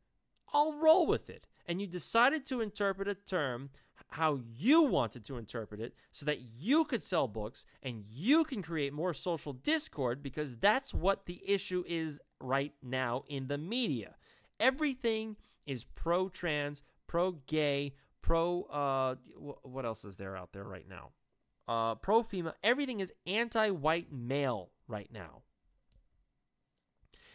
I'll 0.53 0.73
roll 0.73 1.05
with 1.05 1.29
it. 1.29 1.47
And 1.65 1.79
you 1.79 1.87
decided 1.87 2.45
to 2.47 2.61
interpret 2.61 3.07
a 3.07 3.15
term 3.15 3.69
how 4.09 4.39
you 4.55 4.83
wanted 4.83 5.25
to 5.25 5.37
interpret 5.37 5.81
it 5.81 5.93
so 6.11 6.25
that 6.25 6.39
you 6.57 6.85
could 6.85 7.01
sell 7.01 7.27
books 7.27 7.65
and 7.83 8.03
you 8.07 8.43
can 8.43 8.61
create 8.61 8.93
more 8.93 9.13
social 9.13 9.53
discord 9.53 10.23
because 10.23 10.57
that's 10.57 10.93
what 10.93 11.25
the 11.25 11.41
issue 11.45 11.83
is 11.87 12.19
right 12.39 12.73
now 12.81 13.23
in 13.27 13.47
the 13.47 13.57
media. 13.57 14.15
Everything 14.59 15.35
is 15.65 15.83
pro 15.83 16.29
trans, 16.29 16.81
pro 17.07 17.31
gay, 17.47 17.93
pro 18.21 18.63
uh 18.63 19.15
what 19.63 19.85
else 19.85 20.05
is 20.05 20.17
there 20.17 20.35
out 20.37 20.53
there 20.53 20.63
right 20.63 20.87
now? 20.89 21.09
Uh 21.67 21.95
pro 21.95 22.23
female, 22.23 22.55
everything 22.63 22.99
is 22.99 23.11
anti-white 23.27 24.11
male 24.11 24.69
right 24.87 25.09
now. 25.11 25.41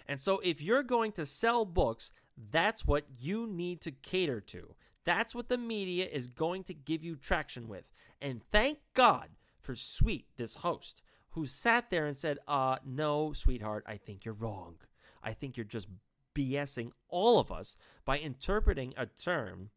And 0.07 0.19
so 0.19 0.41
if 0.43 0.61
you're 0.61 0.83
going 0.83 1.13
to 1.13 1.27
sell 1.27 1.65
books, 1.65 2.11
that's 2.51 2.87
what 2.87 3.05
you 3.19 3.47
need 3.47 3.81
to 3.83 3.91
cater 3.93 4.41
to. 4.41 4.75
That's 5.05 5.35
what 5.35 5.49
the 5.49 5.59
media 5.59 6.07
is 6.07 6.27
going 6.27 6.65
to 6.65 6.75
give 6.75 7.03
you 7.03 7.17
traction 7.17 7.69
with. 7.69 7.91
And 8.21 8.43
thank 8.51 8.79
God 8.95 9.31
for 9.61 9.75
Sweet, 9.75 10.27
this 10.37 10.57
host, 10.57 11.03
who 11.31 11.47
sat 11.47 11.91
there 11.91 12.07
and 12.07 12.17
said, 12.17 12.39
uh, 12.49 12.77
no, 12.85 13.33
sweetheart, 13.33 13.85
I 13.87 13.97
think 13.97 14.25
you're 14.25 14.35
wrong. 14.35 14.77
I 15.23 15.33
think 15.33 15.57
you're 15.57 15.65
just 15.65 15.89
BSing 16.35 16.91
all 17.09 17.39
of 17.39 17.51
us 17.53 17.77
by 18.05 18.19
interpreting 18.19 18.95
a 18.97 19.07
term 19.07 19.71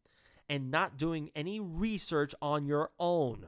and 0.49 0.71
not 0.71 0.97
doing 0.97 1.31
any 1.35 1.59
research 1.59 2.33
on 2.41 2.65
your 2.65 2.89
own. 2.99 3.47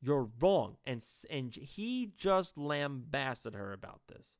You're 0.00 0.28
wrong. 0.40 0.76
And, 0.86 1.04
and 1.30 1.54
he 1.54 2.12
just 2.16 2.56
lambasted 2.56 3.54
her 3.54 3.72
about 3.72 4.00
this. 4.08 4.36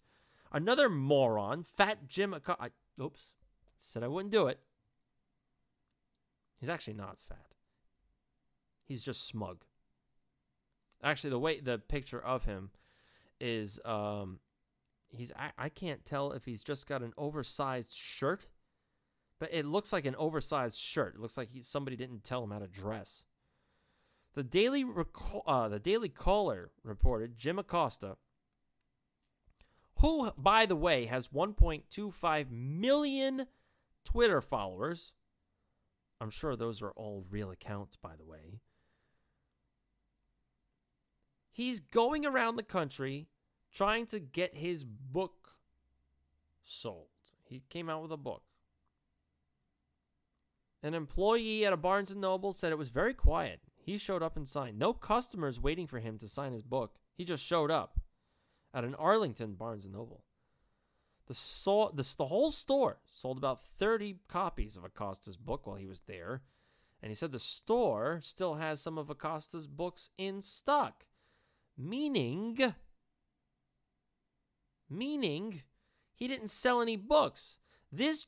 Another 0.52 0.88
moron, 0.88 1.62
Fat 1.62 2.08
Jim. 2.08 2.34
I, 2.34 2.70
oops, 3.00 3.32
said 3.78 4.02
I 4.02 4.08
wouldn't 4.08 4.32
do 4.32 4.46
it. 4.46 4.60
He's 6.58 6.68
actually 6.68 6.94
not 6.94 7.18
fat. 7.28 7.54
He's 8.84 9.02
just 9.02 9.26
smug. 9.26 9.64
Actually, 11.02 11.30
the 11.30 11.38
way 11.38 11.60
the 11.60 11.78
picture 11.78 12.20
of 12.20 12.44
him 12.44 12.70
is, 13.40 13.78
um, 13.84 14.40
he's 15.08 15.30
I, 15.36 15.50
I 15.56 15.68
can't 15.68 16.04
tell 16.04 16.32
if 16.32 16.44
he's 16.44 16.64
just 16.64 16.88
got 16.88 17.02
an 17.02 17.12
oversized 17.16 17.92
shirt, 17.92 18.46
but 19.38 19.50
it 19.52 19.64
looks 19.64 19.92
like 19.92 20.06
an 20.06 20.16
oversized 20.16 20.78
shirt. 20.78 21.14
It 21.14 21.20
looks 21.20 21.36
like 21.36 21.50
he, 21.50 21.62
somebody 21.62 21.96
didn't 21.96 22.24
tell 22.24 22.42
him 22.42 22.50
how 22.50 22.58
to 22.58 22.66
dress. 22.66 23.24
The 24.34 24.42
Daily 24.42 24.84
uh, 25.46 25.68
the 25.68 25.78
Daily 25.78 26.08
Caller 26.08 26.70
reported 26.82 27.36
Jim 27.36 27.58
Acosta, 27.58 28.16
who 29.96 30.32
by 30.36 30.66
the 30.66 30.76
way 30.76 31.06
has 31.06 31.28
1.25 31.28 32.50
million 32.50 33.46
Twitter 34.04 34.40
followers, 34.40 35.12
I'm 36.20 36.30
sure 36.30 36.56
those 36.56 36.82
are 36.82 36.90
all 36.90 37.24
real 37.30 37.50
accounts, 37.50 37.96
by 37.96 38.16
the 38.16 38.24
way. 38.24 38.60
He's 41.52 41.80
going 41.80 42.24
around 42.24 42.56
the 42.56 42.62
country 42.62 43.28
trying 43.72 44.06
to 44.06 44.18
get 44.20 44.54
his 44.54 44.84
book 44.84 45.56
sold. 46.64 47.08
He 47.44 47.62
came 47.68 47.88
out 47.88 48.02
with 48.02 48.12
a 48.12 48.16
book. 48.16 48.42
An 50.82 50.94
employee 50.94 51.66
at 51.66 51.72
a 51.72 51.76
Barnes 51.76 52.10
and 52.10 52.20
Noble 52.20 52.52
said 52.52 52.70
it 52.70 52.78
was 52.78 52.90
very 52.90 53.14
quiet. 53.14 53.60
He 53.76 53.96
showed 53.96 54.22
up 54.22 54.36
and 54.36 54.46
signed. 54.46 54.78
No 54.78 54.92
customers 54.92 55.60
waiting 55.60 55.86
for 55.86 55.98
him 55.98 56.18
to 56.18 56.28
sign 56.28 56.52
his 56.52 56.62
book. 56.62 56.98
He 57.16 57.24
just 57.24 57.44
showed 57.44 57.70
up 57.70 58.00
at 58.72 58.84
an 58.84 58.94
Arlington 58.94 59.54
Barnes 59.54 59.84
and 59.84 59.94
Noble. 59.94 60.24
The, 61.28 61.34
so, 61.34 61.92
the, 61.94 62.14
the 62.16 62.26
whole 62.26 62.50
store 62.50 62.98
sold 63.06 63.36
about 63.36 63.62
30 63.62 64.16
copies 64.28 64.76
of 64.78 64.84
Acosta's 64.84 65.36
book 65.36 65.66
while 65.66 65.76
he 65.76 65.86
was 65.86 66.00
there. 66.06 66.40
And 67.02 67.10
he 67.10 67.14
said 67.14 67.32
the 67.32 67.38
store 67.38 68.20
still 68.22 68.54
has 68.54 68.80
some 68.80 68.96
of 68.96 69.10
Acosta's 69.10 69.66
books 69.66 70.08
in 70.16 70.40
stock. 70.40 71.04
Meaning, 71.76 72.74
meaning 74.88 75.62
he 76.14 76.26
didn't 76.26 76.48
sell 76.48 76.80
any 76.80 76.96
books. 76.96 77.58
This, 77.92 78.26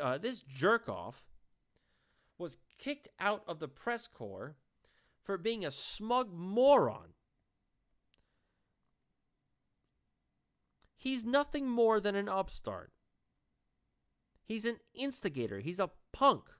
uh, 0.00 0.18
this 0.18 0.40
jerk 0.42 0.88
off 0.88 1.24
was 2.38 2.58
kicked 2.78 3.08
out 3.18 3.42
of 3.48 3.58
the 3.58 3.68
press 3.68 4.06
corps 4.06 4.54
for 5.22 5.36
being 5.36 5.64
a 5.64 5.70
smug 5.70 6.32
moron 6.32 7.10
He's 11.00 11.24
nothing 11.24 11.66
more 11.66 11.98
than 11.98 12.14
an 12.14 12.28
upstart. 12.28 12.92
He's 14.44 14.66
an 14.66 14.80
instigator. 14.92 15.60
He's 15.60 15.80
a 15.80 15.92
punk. 16.12 16.50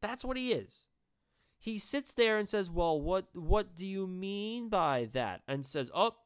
That's 0.00 0.24
what 0.24 0.36
he 0.36 0.52
is. 0.52 0.86
He 1.60 1.78
sits 1.78 2.12
there 2.12 2.38
and 2.38 2.48
says, 2.48 2.68
"Well, 2.68 3.00
what 3.00 3.28
what 3.32 3.76
do 3.76 3.86
you 3.86 4.08
mean 4.08 4.68
by 4.68 5.04
that?" 5.12 5.42
and 5.46 5.64
says, 5.64 5.88
"Oh, 5.94 6.16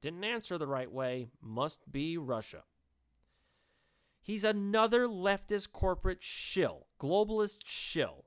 didn't 0.00 0.24
answer 0.24 0.58
the 0.58 0.66
right 0.66 0.90
way. 0.90 1.30
Must 1.40 1.92
be 1.92 2.18
Russia." 2.18 2.64
He's 4.20 4.42
another 4.42 5.06
leftist 5.06 5.70
corporate 5.70 6.24
shill, 6.24 6.88
globalist 6.98 7.60
shill. 7.64 8.24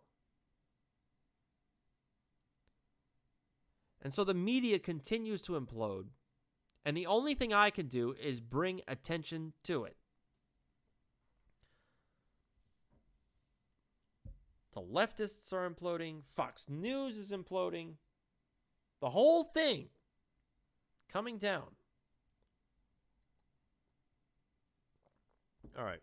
And 4.01 4.13
so 4.13 4.23
the 4.23 4.33
media 4.33 4.79
continues 4.79 5.41
to 5.41 5.59
implode 5.59 6.07
and 6.83 6.97
the 6.97 7.05
only 7.05 7.35
thing 7.35 7.53
I 7.53 7.69
can 7.69 7.87
do 7.87 8.13
is 8.21 8.39
bring 8.39 8.81
attention 8.87 9.53
to 9.63 9.83
it. 9.85 9.95
The 14.73 14.81
leftists 14.81 15.51
are 15.53 15.69
imploding. 15.69 16.21
Fox 16.33 16.67
News 16.69 17.17
is 17.17 17.31
imploding. 17.31 17.95
The 19.01 19.09
whole 19.09 19.43
thing 19.43 19.89
coming 21.09 21.37
down. 21.37 21.75
All 25.77 25.83
right. 25.85 26.01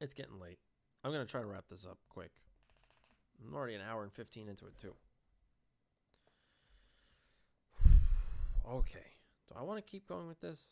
It's 0.00 0.14
getting 0.14 0.38
late. 0.38 0.58
I'm 1.02 1.10
going 1.10 1.24
to 1.24 1.30
try 1.30 1.40
to 1.40 1.46
wrap 1.46 1.64
this 1.68 1.84
up 1.84 1.98
quick. 2.08 2.32
I'm 3.44 3.54
already 3.54 3.74
an 3.74 3.82
hour 3.88 4.02
and 4.02 4.12
15 4.12 4.48
into 4.48 4.66
it, 4.66 4.76
too. 4.76 4.94
okay. 8.70 9.17
Do 9.48 9.58
I 9.58 9.62
want 9.62 9.84
to 9.84 9.90
keep 9.90 10.06
going 10.06 10.28
with 10.28 10.40
this? 10.40 10.68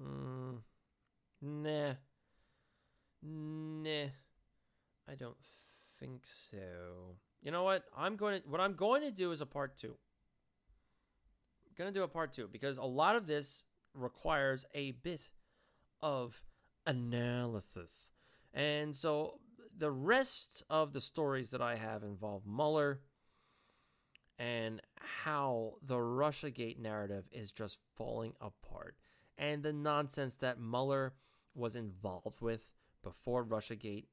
Mm, 0.00 0.58
nah. 1.42 1.92
Nah, 3.22 4.08
I 5.08 5.14
don't 5.18 5.36
think 5.98 6.22
so. 6.24 7.16
You 7.42 7.50
know 7.50 7.64
what? 7.64 7.84
I'm 7.96 8.16
going 8.16 8.40
to 8.40 8.48
what 8.48 8.60
I'm 8.60 8.74
going 8.74 9.02
to 9.02 9.10
do 9.10 9.30
is 9.32 9.40
a 9.40 9.46
part 9.46 9.76
two. 9.76 9.96
I'm 11.66 11.74
going 11.76 11.92
to 11.92 11.98
do 11.98 12.02
a 12.02 12.08
part 12.08 12.32
two 12.32 12.48
because 12.50 12.78
a 12.78 12.84
lot 12.84 13.16
of 13.16 13.26
this 13.26 13.66
requires 13.94 14.64
a 14.74 14.92
bit 14.92 15.28
of 16.00 16.42
analysis, 16.86 18.10
and 18.54 18.96
so 18.96 19.40
the 19.76 19.90
rest 19.90 20.62
of 20.70 20.92
the 20.92 21.00
stories 21.00 21.50
that 21.50 21.62
I 21.62 21.76
have 21.76 22.02
involve 22.02 22.46
Mueller 22.46 23.00
and 24.40 24.80
how 24.96 25.74
the 25.82 25.96
Russiagate 25.96 26.78
narrative 26.78 27.26
is 27.30 27.52
just 27.52 27.78
falling 27.94 28.32
apart, 28.40 28.96
and 29.36 29.62
the 29.62 29.72
nonsense 29.72 30.34
that 30.36 30.58
Mueller 30.58 31.12
was 31.54 31.76
involved 31.76 32.40
with 32.40 32.66
before 33.04 33.44
Russiagate 33.44 34.06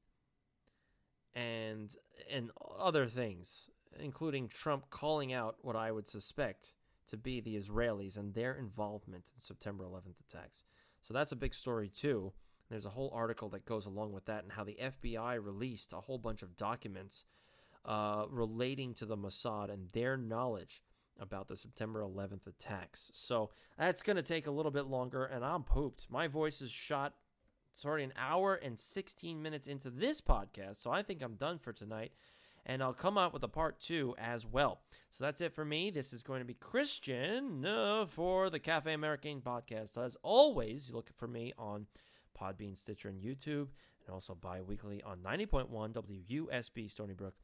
and 1.34 1.96
and 2.30 2.50
other 2.78 3.06
things, 3.06 3.70
including 3.98 4.48
Trump 4.48 4.90
calling 4.90 5.32
out 5.32 5.56
what 5.62 5.76
I 5.76 5.90
would 5.90 6.06
suspect 6.06 6.74
to 7.08 7.16
be 7.16 7.40
the 7.40 7.56
Israelis 7.56 8.18
and 8.18 8.34
their 8.34 8.54
involvement 8.54 9.32
in 9.34 9.40
September 9.40 9.84
11th 9.84 10.20
attacks. 10.28 10.64
So 11.00 11.14
that's 11.14 11.32
a 11.32 11.36
big 11.36 11.54
story 11.54 11.88
too. 11.88 12.34
There's 12.68 12.84
a 12.84 12.90
whole 12.90 13.10
article 13.14 13.48
that 13.50 13.64
goes 13.64 13.86
along 13.86 14.12
with 14.12 14.26
that 14.26 14.42
and 14.42 14.52
how 14.52 14.64
the 14.64 14.76
FBI 14.78 15.42
released 15.42 15.94
a 15.94 16.00
whole 16.00 16.18
bunch 16.18 16.42
of 16.42 16.54
documents 16.54 17.24
uh, 17.84 18.24
relating 18.30 18.94
to 18.94 19.06
the 19.06 19.16
Mossad 19.16 19.72
and 19.72 19.88
their 19.92 20.16
knowledge 20.16 20.82
about 21.18 21.48
the 21.48 21.56
September 21.56 22.02
11th 22.02 22.46
attacks. 22.46 23.10
So 23.12 23.50
that's 23.78 24.02
going 24.02 24.16
to 24.16 24.22
take 24.22 24.46
a 24.46 24.52
little 24.52 24.70
bit 24.70 24.86
longer, 24.86 25.24
and 25.24 25.44
I'm 25.44 25.64
pooped. 25.64 26.06
My 26.10 26.28
voice 26.28 26.60
is 26.60 26.70
shot. 26.70 27.14
It's 27.70 27.84
already 27.84 28.04
an 28.04 28.14
hour 28.16 28.54
and 28.54 28.78
16 28.78 29.42
minutes 29.42 29.66
into 29.66 29.90
this 29.90 30.20
podcast, 30.20 30.76
so 30.76 30.90
I 30.90 31.02
think 31.02 31.22
I'm 31.22 31.34
done 31.34 31.58
for 31.58 31.72
tonight. 31.72 32.12
And 32.66 32.82
I'll 32.82 32.92
come 32.92 33.16
out 33.16 33.32
with 33.32 33.42
a 33.44 33.48
part 33.48 33.80
two 33.80 34.14
as 34.18 34.44
well. 34.44 34.80
So 35.08 35.24
that's 35.24 35.40
it 35.40 35.54
for 35.54 35.64
me. 35.64 35.90
This 35.90 36.12
is 36.12 36.22
going 36.22 36.40
to 36.40 36.44
be 36.44 36.54
Christian 36.54 37.64
uh, 37.64 38.04
for 38.06 38.50
the 38.50 38.58
Cafe 38.58 38.92
American 38.92 39.40
podcast. 39.40 39.96
As 39.96 40.18
always, 40.22 40.88
you 40.88 40.94
look 40.94 41.08
for 41.16 41.26
me 41.26 41.54
on 41.56 41.86
Podbean, 42.38 42.76
Stitcher, 42.76 43.08
and 43.08 43.22
YouTube, 43.22 43.68
and 44.04 44.12
also 44.12 44.34
bi 44.34 44.60
weekly 44.60 45.02
on 45.02 45.18
90.1 45.18 45.94
WUSB 45.94 46.90
Stony 46.90 47.14
Brook 47.14 47.34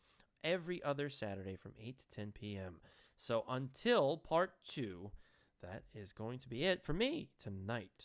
every 0.45 0.83
other 0.85 1.09
Saturday 1.09 1.57
from 1.57 1.73
8 1.81 1.99
to 1.99 2.11
10 2.11 2.33
p.m. 2.33 2.77
So 3.17 3.45
until 3.49 4.17
part 4.17 4.53
two, 4.65 5.11
that 5.63 5.85
is 5.95 6.13
going 6.13 6.39
to 6.41 6.49
be 6.49 6.65
it 6.65 6.85
for 6.85 6.93
me 6.93 7.31
tonight. 7.43 8.05